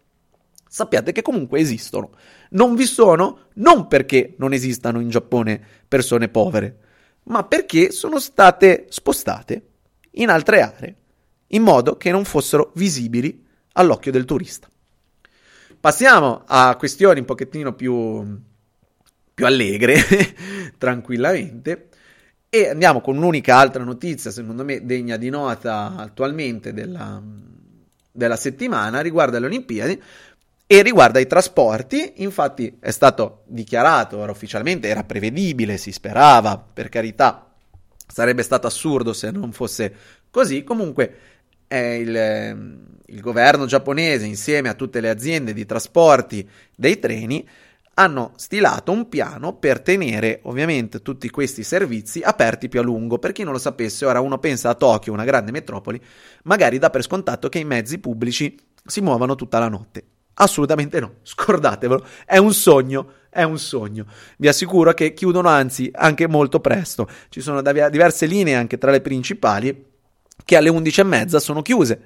sappiate 0.68 1.12
che 1.12 1.22
comunque 1.22 1.60
esistono. 1.60 2.10
Non 2.50 2.74
vi 2.74 2.86
sono 2.86 3.50
non 3.54 3.88
perché 3.88 4.34
non 4.38 4.52
esistano 4.52 5.00
in 5.00 5.10
Giappone 5.10 5.64
persone 5.88 6.28
povere, 6.28 6.90
ma 7.24 7.44
perché 7.44 7.92
sono 7.92 8.20
state 8.20 8.88
spostate 8.90 9.62
in 10.12 10.30
altre 10.30 10.62
aree, 10.62 10.96
in 11.48 11.62
modo 11.62 11.98
che 11.98 12.12
non 12.12 12.26
fossero 12.26 12.72
visibili 12.76 13.46
all'occhio 13.74 14.12
del 14.12 14.26
turista. 14.26 14.70
Passiamo 15.80 16.44
a 16.46 16.76
questioni 16.78 17.20
un 17.20 17.26
pochettino 17.26 17.74
più, 17.74 18.40
più 19.34 19.46
allegre, 19.46 19.96
tranquillamente, 20.78 21.90
e 22.50 22.68
andiamo 22.70 23.02
con 23.02 23.18
un'unica 23.18 23.58
altra 23.58 23.84
notizia, 23.84 24.30
secondo 24.30 24.64
me 24.64 24.86
degna 24.86 25.18
di 25.18 25.30
nota 25.30 25.96
attualmente 25.96 26.74
della, 26.74 27.22
della 28.12 28.36
settimana, 28.36 29.00
riguardo 29.00 29.38
alle 29.38 29.46
Olimpiadi, 29.46 30.02
e 30.72 30.84
riguarda 30.84 31.20
i 31.20 31.28
trasporti, 31.28 32.14
infatti 32.24 32.78
è 32.80 32.92
stato 32.92 33.42
dichiarato 33.48 34.20
ora 34.20 34.32
ufficialmente, 34.32 34.88
era 34.88 35.04
prevedibile, 35.04 35.76
si 35.76 35.92
sperava, 35.92 36.58
per 36.58 36.88
carità, 36.88 37.52
sarebbe 38.08 38.42
stato 38.42 38.68
assurdo 38.68 39.12
se 39.12 39.32
non 39.32 39.52
fosse 39.52 39.94
così, 40.30 40.64
comunque 40.64 41.16
il, 41.68 42.88
il 43.06 43.20
governo 43.20 43.66
giapponese 43.66 44.26
insieme 44.26 44.70
a 44.70 44.74
tutte 44.74 45.02
le 45.02 45.10
aziende 45.10 45.52
di 45.52 45.66
trasporti 45.66 46.50
dei 46.74 47.00
treni 47.00 47.46
hanno 47.96 48.32
stilato 48.38 48.94
un 48.94 49.10
piano 49.10 49.54
per 49.58 49.82
tenere 49.82 50.40
ovviamente 50.44 51.02
tutti 51.02 51.30
questi 51.30 51.64
servizi 51.64 52.22
aperti 52.22 52.70
più 52.70 52.80
a 52.80 52.84
lungo. 52.84 53.20
Per 53.20 53.34
chi 53.34 53.44
non 53.44 53.52
lo 53.52 53.60
sapesse, 53.60 54.06
ora 54.06 54.22
uno 54.22 54.38
pensa 54.38 54.70
a 54.70 54.76
Tokyo, 54.76 55.12
una 55.12 55.26
grande 55.26 55.52
metropoli, 55.52 56.02
magari 56.44 56.78
dà 56.78 56.90
per 56.90 57.04
scontato 57.04 57.50
che 57.50 57.60
i 57.60 57.66
mezzi 57.66 58.00
pubblici 58.00 58.58
si 58.86 59.02
muovano 59.02 59.36
tutta 59.36 59.60
la 59.60 59.68
notte 59.68 60.11
Assolutamente 60.36 61.00
no, 61.00 61.16
scordatevelo, 61.24 62.06
è 62.26 62.38
un 62.38 62.54
sogno, 62.54 63.14
è 63.30 63.44
un 63.44 63.60
sogno. 63.60 64.06
Vi 64.38 64.48
assicuro 64.48 64.94
che 64.94 65.14
chiudono 65.14 65.50
anzi 65.50 65.90
anche 65.94 66.28
molto 66.28 66.60
presto. 66.60 67.08
Ci 67.30 67.42
sono 67.42 67.62
diverse 67.62 68.26
linee 68.26 68.56
anche 68.56 68.78
tra 68.78 68.92
le 68.92 69.02
principali 69.02 69.86
che 70.44 70.58
alle 70.58 70.70
11.30 70.70 71.38
sono 71.38 71.62
chiuse 71.62 72.02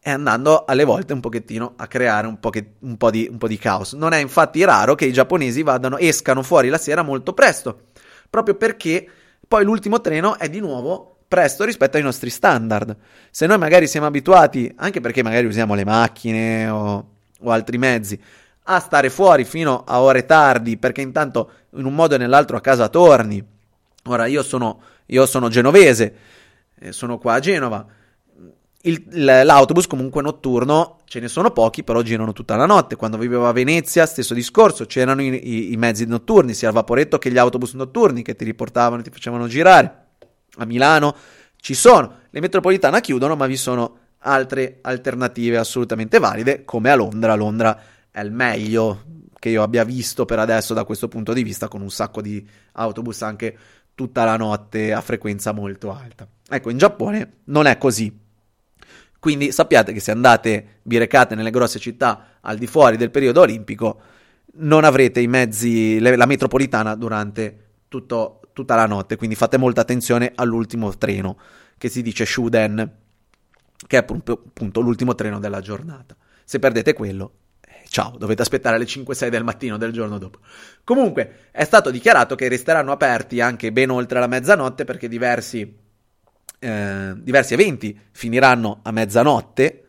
e 0.00 0.10
andando 0.10 0.64
alle 0.64 0.84
volte 0.84 1.12
un 1.12 1.20
pochettino 1.20 1.74
a 1.76 1.88
creare 1.88 2.28
un 2.28 2.38
po, 2.38 2.50
che, 2.50 2.74
un, 2.80 2.96
po 2.96 3.10
di, 3.10 3.26
un 3.28 3.38
po' 3.38 3.48
di 3.48 3.58
caos. 3.58 3.94
Non 3.94 4.12
è 4.12 4.18
infatti 4.18 4.62
raro 4.64 4.94
che 4.94 5.06
i 5.06 5.12
giapponesi 5.12 5.62
vadano, 5.62 5.98
escano 5.98 6.42
fuori 6.42 6.68
la 6.68 6.78
sera 6.78 7.02
molto 7.02 7.32
presto, 7.32 7.86
proprio 8.30 8.54
perché 8.54 9.04
poi 9.48 9.64
l'ultimo 9.64 10.00
treno 10.00 10.38
è 10.38 10.48
di 10.48 10.60
nuovo 10.60 11.18
presto 11.26 11.64
rispetto 11.64 11.96
ai 11.96 12.04
nostri 12.04 12.30
standard. 12.30 12.96
Se 13.30 13.46
noi 13.46 13.58
magari 13.58 13.88
siamo 13.88 14.06
abituati, 14.06 14.72
anche 14.76 15.00
perché 15.00 15.24
magari 15.24 15.46
usiamo 15.46 15.74
le 15.74 15.84
macchine 15.84 16.68
o, 16.68 17.15
o 17.40 17.50
altri 17.50 17.78
mezzi, 17.78 18.20
a 18.68 18.80
stare 18.80 19.10
fuori 19.10 19.44
fino 19.44 19.84
a 19.86 20.00
ore 20.00 20.24
tardi, 20.24 20.76
perché 20.76 21.00
intanto 21.00 21.50
in 21.76 21.84
un 21.84 21.94
modo 21.94 22.14
o 22.14 22.18
nell'altro 22.18 22.56
a 22.56 22.60
casa 22.60 22.88
torni. 22.88 23.44
Ora 24.04 24.26
io 24.26 24.42
sono, 24.42 24.80
io 25.06 25.26
sono 25.26 25.48
genovese, 25.48 26.16
eh, 26.78 26.92
sono 26.92 27.18
qua 27.18 27.34
a 27.34 27.40
Genova 27.40 27.86
il, 28.86 29.04
l'autobus 29.44 29.86
comunque 29.86 30.22
notturno 30.22 30.98
ce 31.04 31.20
ne 31.20 31.28
sono 31.28 31.50
pochi, 31.50 31.84
però 31.84 32.02
girano 32.02 32.32
tutta 32.32 32.56
la 32.56 32.66
notte. 32.66 32.96
Quando 32.96 33.18
vivevo 33.18 33.48
a 33.48 33.52
Venezia, 33.52 34.06
stesso 34.06 34.34
discorso, 34.34 34.86
c'erano 34.86 35.22
i, 35.22 35.28
i, 35.28 35.72
i 35.72 35.76
mezzi 35.76 36.06
notturni, 36.06 36.54
sia 36.54 36.68
il 36.68 36.74
vaporetto 36.74 37.18
che 37.18 37.30
gli 37.30 37.38
autobus 37.38 37.74
notturni 37.74 38.22
che 38.22 38.34
ti 38.34 38.44
riportavano 38.44 39.00
e 39.00 39.04
ti 39.04 39.10
facevano 39.10 39.46
girare. 39.46 40.04
A 40.58 40.64
Milano 40.64 41.14
ci 41.60 41.74
sono, 41.74 42.20
le 42.30 42.40
metropolitane 42.40 43.00
chiudono, 43.00 43.36
ma 43.36 43.46
vi 43.46 43.56
sono 43.56 43.98
altre 44.26 44.78
alternative 44.82 45.58
assolutamente 45.58 46.18
valide, 46.18 46.64
come 46.64 46.90
a 46.90 46.94
Londra. 46.94 47.34
Londra 47.34 47.80
è 48.10 48.20
il 48.20 48.32
meglio 48.32 49.04
che 49.38 49.48
io 49.50 49.62
abbia 49.62 49.84
visto 49.84 50.24
per 50.24 50.38
adesso 50.38 50.74
da 50.74 50.84
questo 50.84 51.08
punto 51.08 51.32
di 51.32 51.42
vista, 51.42 51.68
con 51.68 51.80
un 51.80 51.90
sacco 51.90 52.20
di 52.20 52.46
autobus 52.72 53.22
anche 53.22 53.56
tutta 53.94 54.24
la 54.24 54.36
notte 54.36 54.92
a 54.92 55.00
frequenza 55.00 55.52
molto 55.52 55.92
alta. 55.92 56.26
Ecco, 56.48 56.70
in 56.70 56.78
Giappone 56.78 57.38
non 57.44 57.66
è 57.66 57.78
così 57.78 58.24
quindi 59.26 59.50
sappiate 59.50 59.92
che 59.92 59.98
se 59.98 60.12
andate, 60.12 60.80
vi 60.82 60.98
recate 60.98 61.34
nelle 61.34 61.50
grosse 61.50 61.80
città 61.80 62.38
al 62.42 62.58
di 62.58 62.68
fuori 62.68 62.96
del 62.96 63.10
periodo 63.10 63.40
olimpico, 63.40 64.00
non 64.58 64.84
avrete 64.84 65.18
i 65.18 65.26
mezzi, 65.26 65.98
le, 65.98 66.14
la 66.14 66.26
metropolitana 66.26 66.94
durante 66.94 67.70
tutto, 67.88 68.40
tutta 68.52 68.76
la 68.76 68.86
notte. 68.86 69.16
Quindi 69.16 69.34
fate 69.34 69.56
molta 69.56 69.80
attenzione 69.80 70.30
all'ultimo 70.32 70.96
treno, 70.96 71.38
che 71.76 71.88
si 71.88 72.02
dice 72.02 72.24
Shuden, 72.24 72.88
che 73.86 73.96
è 73.96 74.00
appunto 74.00 74.80
l'ultimo 74.80 75.14
treno 75.14 75.38
della 75.38 75.60
giornata. 75.60 76.16
Se 76.44 76.58
perdete 76.58 76.92
quello, 76.92 77.32
eh, 77.60 77.84
ciao, 77.88 78.16
dovete 78.16 78.42
aspettare 78.42 78.76
alle 78.76 78.86
5-6 78.86 79.28
del 79.28 79.44
mattino 79.44 79.76
del 79.76 79.92
giorno 79.92 80.18
dopo. 80.18 80.38
Comunque, 80.84 81.48
è 81.50 81.64
stato 81.64 81.90
dichiarato 81.90 82.34
che 82.34 82.48
resteranno 82.48 82.92
aperti 82.92 83.40
anche 83.40 83.72
ben 83.72 83.90
oltre 83.90 84.20
la 84.20 84.26
mezzanotte 84.26 84.84
perché 84.84 85.08
diversi 85.08 85.84
eh, 86.58 87.12
diversi 87.16 87.54
eventi 87.54 87.98
finiranno 88.12 88.80
a 88.82 88.90
mezzanotte, 88.90 89.84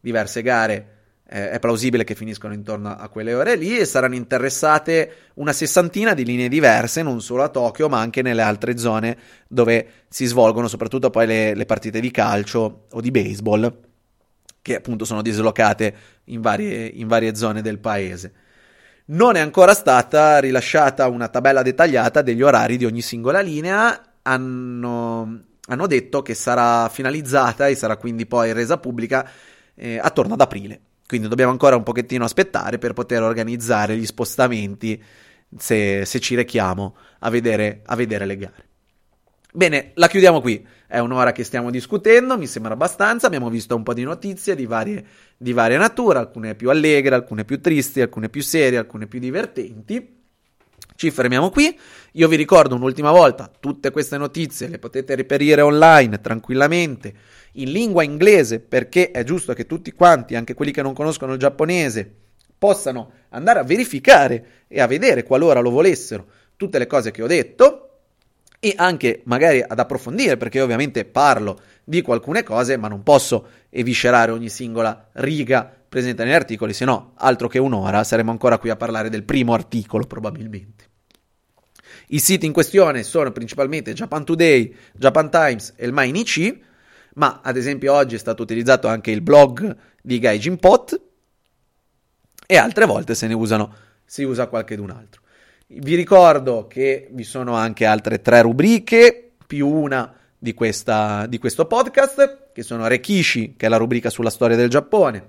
diverse 0.00 0.42
gare 0.42 0.97
eh, 1.30 1.50
è 1.50 1.58
plausibile 1.58 2.04
che 2.04 2.14
finiscano 2.14 2.54
intorno 2.54 2.96
a 2.96 3.08
quelle 3.08 3.34
ore 3.34 3.54
lì 3.54 3.76
e 3.76 3.84
saranno 3.84 4.14
interessate 4.14 5.30
una 5.34 5.52
sessantina 5.52 6.14
di 6.14 6.24
linee 6.24 6.48
diverse, 6.48 7.02
non 7.02 7.20
solo 7.20 7.42
a 7.42 7.48
Tokyo, 7.48 7.88
ma 7.88 8.00
anche 8.00 8.22
nelle 8.22 8.40
altre 8.40 8.78
zone 8.78 9.16
dove 9.46 10.04
si 10.08 10.24
svolgono 10.24 10.68
soprattutto 10.68 11.10
poi 11.10 11.26
le, 11.26 11.54
le 11.54 11.66
partite 11.66 12.00
di 12.00 12.10
calcio 12.10 12.86
o 12.90 13.00
di 13.00 13.10
baseball, 13.10 13.78
che 14.62 14.76
appunto 14.76 15.04
sono 15.04 15.20
dislocate 15.20 15.94
in 16.24 16.40
varie, 16.40 16.86
in 16.86 17.06
varie 17.06 17.34
zone 17.34 17.60
del 17.60 17.78
paese. 17.78 18.32
Non 19.06 19.36
è 19.36 19.40
ancora 19.40 19.74
stata 19.74 20.38
rilasciata 20.38 21.08
una 21.08 21.28
tabella 21.28 21.62
dettagliata 21.62 22.22
degli 22.22 22.42
orari 22.42 22.76
di 22.76 22.84
ogni 22.84 23.00
singola 23.00 23.40
linea. 23.40 24.02
Hanno 24.22 25.46
hanno 25.70 25.86
detto 25.86 26.22
che 26.22 26.34
sarà 26.34 26.88
finalizzata 26.88 27.68
e 27.68 27.74
sarà 27.74 27.96
quindi 27.96 28.26
poi 28.26 28.52
resa 28.52 28.78
pubblica 28.78 29.28
eh, 29.74 29.98
attorno 29.98 30.34
ad 30.34 30.40
aprile. 30.40 30.80
Quindi 31.08 31.26
dobbiamo 31.26 31.52
ancora 31.52 31.74
un 31.74 31.84
pochettino 31.84 32.22
aspettare 32.22 32.76
per 32.76 32.92
poter 32.92 33.22
organizzare 33.22 33.96
gli 33.96 34.04
spostamenti 34.04 35.02
se, 35.56 36.04
se 36.04 36.20
ci 36.20 36.34
rechiamo 36.34 36.96
a 37.20 37.30
vedere, 37.30 37.80
a 37.86 37.96
vedere 37.96 38.26
le 38.26 38.36
gare. 38.36 38.68
Bene, 39.50 39.92
la 39.94 40.06
chiudiamo 40.06 40.42
qui. 40.42 40.62
È 40.86 40.98
un'ora 40.98 41.32
che 41.32 41.44
stiamo 41.44 41.70
discutendo, 41.70 42.36
mi 42.36 42.46
sembra 42.46 42.74
abbastanza. 42.74 43.26
Abbiamo 43.26 43.48
visto 43.48 43.74
un 43.74 43.84
po' 43.84 43.94
di 43.94 44.02
notizie 44.02 44.54
di 44.54 44.66
varie, 44.66 45.02
di 45.38 45.54
varie 45.54 45.78
nature, 45.78 46.18
alcune 46.18 46.54
più 46.54 46.68
allegre, 46.68 47.14
alcune 47.14 47.46
più 47.46 47.58
tristi, 47.58 48.02
alcune 48.02 48.28
più 48.28 48.42
serie, 48.42 48.76
alcune 48.76 49.06
più 49.06 49.18
divertenti. 49.18 50.16
Ci 50.94 51.10
fermiamo 51.10 51.48
qui. 51.48 51.74
Io 52.12 52.28
vi 52.28 52.36
ricordo 52.36 52.74
un'ultima 52.74 53.12
volta, 53.12 53.50
tutte 53.58 53.90
queste 53.90 54.18
notizie 54.18 54.68
le 54.68 54.78
potete 54.78 55.14
reperire 55.14 55.62
online 55.62 56.20
tranquillamente 56.20 57.14
in 57.60 57.70
lingua 57.70 58.02
inglese 58.02 58.60
perché 58.60 59.10
è 59.10 59.24
giusto 59.24 59.52
che 59.52 59.66
tutti 59.66 59.92
quanti, 59.92 60.34
anche 60.34 60.54
quelli 60.54 60.72
che 60.72 60.82
non 60.82 60.94
conoscono 60.94 61.32
il 61.32 61.38
giapponese, 61.38 62.10
possano 62.56 63.12
andare 63.30 63.60
a 63.60 63.64
verificare 63.64 64.64
e 64.68 64.80
a 64.80 64.86
vedere 64.86 65.22
qualora 65.22 65.60
lo 65.60 65.70
volessero 65.70 66.26
tutte 66.56 66.78
le 66.78 66.86
cose 66.86 67.10
che 67.12 67.22
ho 67.22 67.26
detto 67.26 67.84
e 68.60 68.74
anche 68.76 69.22
magari 69.24 69.62
ad 69.64 69.78
approfondire 69.78 70.36
perché 70.36 70.60
ovviamente 70.60 71.04
parlo 71.04 71.60
di 71.84 72.04
alcune 72.06 72.42
cose 72.42 72.76
ma 72.76 72.88
non 72.88 73.04
posso 73.04 73.46
eviscerare 73.70 74.32
ogni 74.32 74.48
singola 74.48 75.08
riga 75.12 75.72
presente 75.88 76.24
negli 76.24 76.34
articoli, 76.34 76.72
se 76.72 76.84
no 76.84 77.12
altro 77.14 77.48
che 77.48 77.58
un'ora 77.58 78.04
saremo 78.04 78.30
ancora 78.30 78.58
qui 78.58 78.70
a 78.70 78.76
parlare 78.76 79.08
del 79.08 79.22
primo 79.22 79.54
articolo 79.54 80.04
probabilmente. 80.04 80.86
I 82.08 82.18
siti 82.18 82.46
in 82.46 82.52
questione 82.52 83.02
sono 83.02 83.30
principalmente 83.32 83.92
Japan 83.92 84.24
Today, 84.24 84.74
Japan 84.94 85.30
Times 85.30 85.74
e 85.76 85.86
il 85.86 85.92
Mainichi, 85.92 86.62
ma 87.18 87.40
ad 87.42 87.56
esempio 87.56 87.92
oggi 87.92 88.14
è 88.14 88.18
stato 88.18 88.42
utilizzato 88.42 88.88
anche 88.88 89.10
il 89.10 89.20
blog 89.20 89.76
di 90.00 90.18
Gaijin 90.18 90.56
Pot 90.58 91.00
e 92.46 92.56
altre 92.56 92.86
volte 92.86 93.14
se 93.14 93.26
ne 93.26 93.34
usano, 93.34 93.74
si 94.04 94.22
usa 94.22 94.46
qualche 94.46 94.76
d'un 94.76 94.90
altro. 94.90 95.20
Vi 95.66 95.94
ricordo 95.94 96.66
che 96.66 97.08
vi 97.12 97.24
sono 97.24 97.54
anche 97.54 97.84
altre 97.84 98.22
tre 98.22 98.40
rubriche, 98.40 99.32
più 99.46 99.68
una 99.68 100.14
di, 100.38 100.54
questa, 100.54 101.26
di 101.26 101.38
questo 101.38 101.66
podcast, 101.66 102.52
che 102.52 102.62
sono 102.62 102.86
Rekishi, 102.86 103.54
che 103.56 103.66
è 103.66 103.68
la 103.68 103.76
rubrica 103.76 104.08
sulla 104.08 104.30
storia 104.30 104.56
del 104.56 104.70
Giappone, 104.70 105.28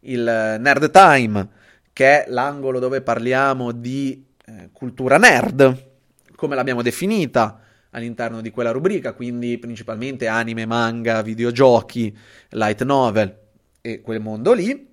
il 0.00 0.22
Nerd 0.22 0.90
Time, 0.90 1.48
che 1.92 2.24
è 2.24 2.30
l'angolo 2.30 2.78
dove 2.78 3.00
parliamo 3.00 3.72
di 3.72 4.26
eh, 4.44 4.68
cultura 4.72 5.16
nerd, 5.16 5.86
come 6.34 6.54
l'abbiamo 6.54 6.82
definita 6.82 7.62
all'interno 7.90 8.40
di 8.40 8.50
quella 8.50 8.70
rubrica, 8.70 9.12
quindi 9.12 9.58
principalmente 9.58 10.26
anime, 10.26 10.66
manga, 10.66 11.22
videogiochi, 11.22 12.16
light 12.50 12.82
novel 12.82 13.36
e 13.80 14.00
quel 14.00 14.20
mondo 14.20 14.52
lì. 14.52 14.86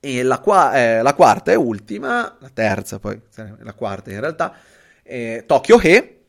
E 0.00 0.22
la, 0.22 0.38
qua- 0.38 0.74
eh, 0.74 1.02
la 1.02 1.14
quarta 1.14 1.50
e 1.50 1.56
ultima, 1.56 2.36
la 2.38 2.50
terza 2.52 2.98
poi, 2.98 3.20
la 3.58 3.72
quarta 3.72 4.10
in 4.10 4.20
realtà, 4.20 4.54
è 5.02 5.42
Tokyo 5.44 5.80
He, 5.80 6.20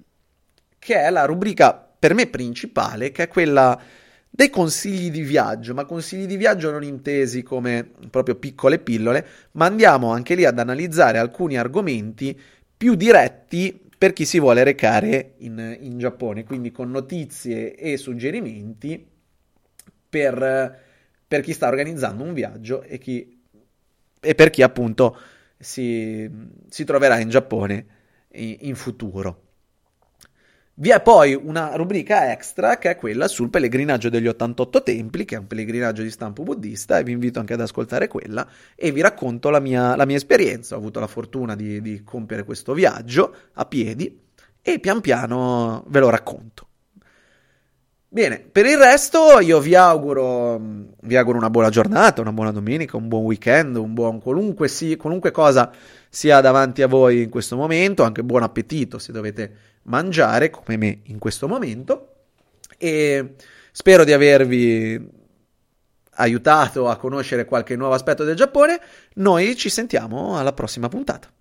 che 0.79 0.95
è 0.95 1.09
la 1.09 1.25
rubrica 1.25 1.73
per 1.73 2.13
me 2.13 2.27
principale, 2.27 3.11
che 3.11 3.23
è 3.23 3.27
quella 3.27 3.79
dei 4.27 4.49
consigli 4.49 5.11
di 5.11 5.21
viaggio, 5.21 5.73
ma 5.73 5.85
consigli 5.85 6.25
di 6.25 6.37
viaggio 6.37 6.71
non 6.71 6.83
intesi 6.83 7.43
come 7.43 7.91
proprio 8.09 8.35
piccole 8.35 8.79
pillole, 8.79 9.25
ma 9.53 9.65
andiamo 9.65 10.11
anche 10.11 10.35
lì 10.35 10.45
ad 10.45 10.57
analizzare 10.57 11.17
alcuni 11.17 11.57
argomenti 11.57 12.39
più 12.77 12.95
diretti 12.95 13.88
per 13.99 14.13
chi 14.13 14.23
si 14.23 14.39
vuole 14.39 14.63
recare 14.63 15.33
in, 15.39 15.77
in 15.81 15.97
Giappone, 15.97 16.45
quindi 16.45 16.71
con 16.71 16.89
notizie 16.89 17.75
e 17.75 17.97
suggerimenti 17.97 19.05
per, 20.07 20.81
per, 21.27 21.41
chi 21.41 21.51
sta 21.51 21.67
organizzando 21.67 22.23
un 22.23 22.33
viaggio 22.33 22.81
e, 22.81 22.97
chi, 22.97 23.41
e 24.21 24.35
per 24.35 24.51
chi 24.51 24.61
appunto 24.61 25.17
si, 25.57 26.31
si 26.69 26.85
troverà 26.85 27.19
in 27.19 27.27
Giappone 27.27 27.85
in, 28.35 28.55
in 28.61 28.75
futuro. 28.75 29.48
Vi 30.81 30.91
è 30.91 31.01
poi 31.01 31.33
una 31.33 31.75
rubrica 31.75 32.31
extra 32.31 32.77
che 32.77 32.91
è 32.91 32.95
quella 32.95 33.27
sul 33.27 33.49
pellegrinaggio 33.49 34.07
degli 34.07 34.27
88 34.27 34.81
templi, 34.81 35.25
che 35.25 35.35
è 35.35 35.37
un 35.37 35.45
pellegrinaggio 35.45 36.03
di 36.03 36.09
stampo 36.09 36.43
buddista, 36.43 36.97
e 36.97 37.03
vi 37.03 37.11
invito 37.11 37.37
anche 37.37 37.51
ad 37.51 37.59
ascoltare 37.59 38.07
quella 38.07 38.47
e 38.75 38.93
vi 38.93 39.01
racconto 39.01 39.49
la 39.49 39.59
mia, 39.59 39.97
la 39.97 40.05
mia 40.05 40.15
esperienza. 40.15 40.75
Ho 40.75 40.77
avuto 40.77 41.01
la 41.01 41.07
fortuna 41.07 41.57
di, 41.57 41.81
di 41.81 42.01
compiere 42.05 42.45
questo 42.45 42.73
viaggio 42.73 43.35
a 43.55 43.65
piedi 43.65 44.21
e 44.61 44.79
pian 44.79 45.01
piano 45.01 45.83
ve 45.87 45.99
lo 45.99 46.09
racconto. 46.09 46.67
Bene, 48.07 48.39
per 48.39 48.65
il 48.65 48.77
resto 48.77 49.41
io 49.41 49.59
vi 49.59 49.75
auguro, 49.75 50.61
vi 51.01 51.17
auguro 51.17 51.37
una 51.37 51.49
buona 51.49 51.69
giornata, 51.69 52.21
una 52.21 52.31
buona 52.31 52.51
domenica, 52.51 52.95
un 52.95 53.09
buon 53.09 53.25
weekend, 53.25 53.75
un 53.75 53.93
buon 53.93 54.21
qualunque, 54.21 54.69
sì, 54.69 54.95
qualunque 54.95 55.31
cosa 55.31 55.73
sia 56.07 56.39
davanti 56.39 56.81
a 56.81 56.87
voi 56.87 57.23
in 57.23 57.29
questo 57.29 57.57
momento, 57.57 58.03
anche 58.03 58.23
buon 58.23 58.43
appetito 58.43 58.97
se 58.97 59.11
dovete 59.11 59.51
mangiare 59.83 60.49
come 60.49 60.77
me 60.77 60.99
in 61.03 61.19
questo 61.19 61.47
momento 61.47 62.13
e 62.77 63.35
spero 63.71 64.03
di 64.03 64.13
avervi 64.13 65.17
aiutato 66.11 66.89
a 66.89 66.97
conoscere 66.97 67.45
qualche 67.45 67.75
nuovo 67.75 67.93
aspetto 67.93 68.23
del 68.23 68.35
Giappone. 68.35 68.79
Noi 69.15 69.55
ci 69.55 69.69
sentiamo 69.69 70.37
alla 70.37 70.53
prossima 70.53 70.89
puntata. 70.89 71.31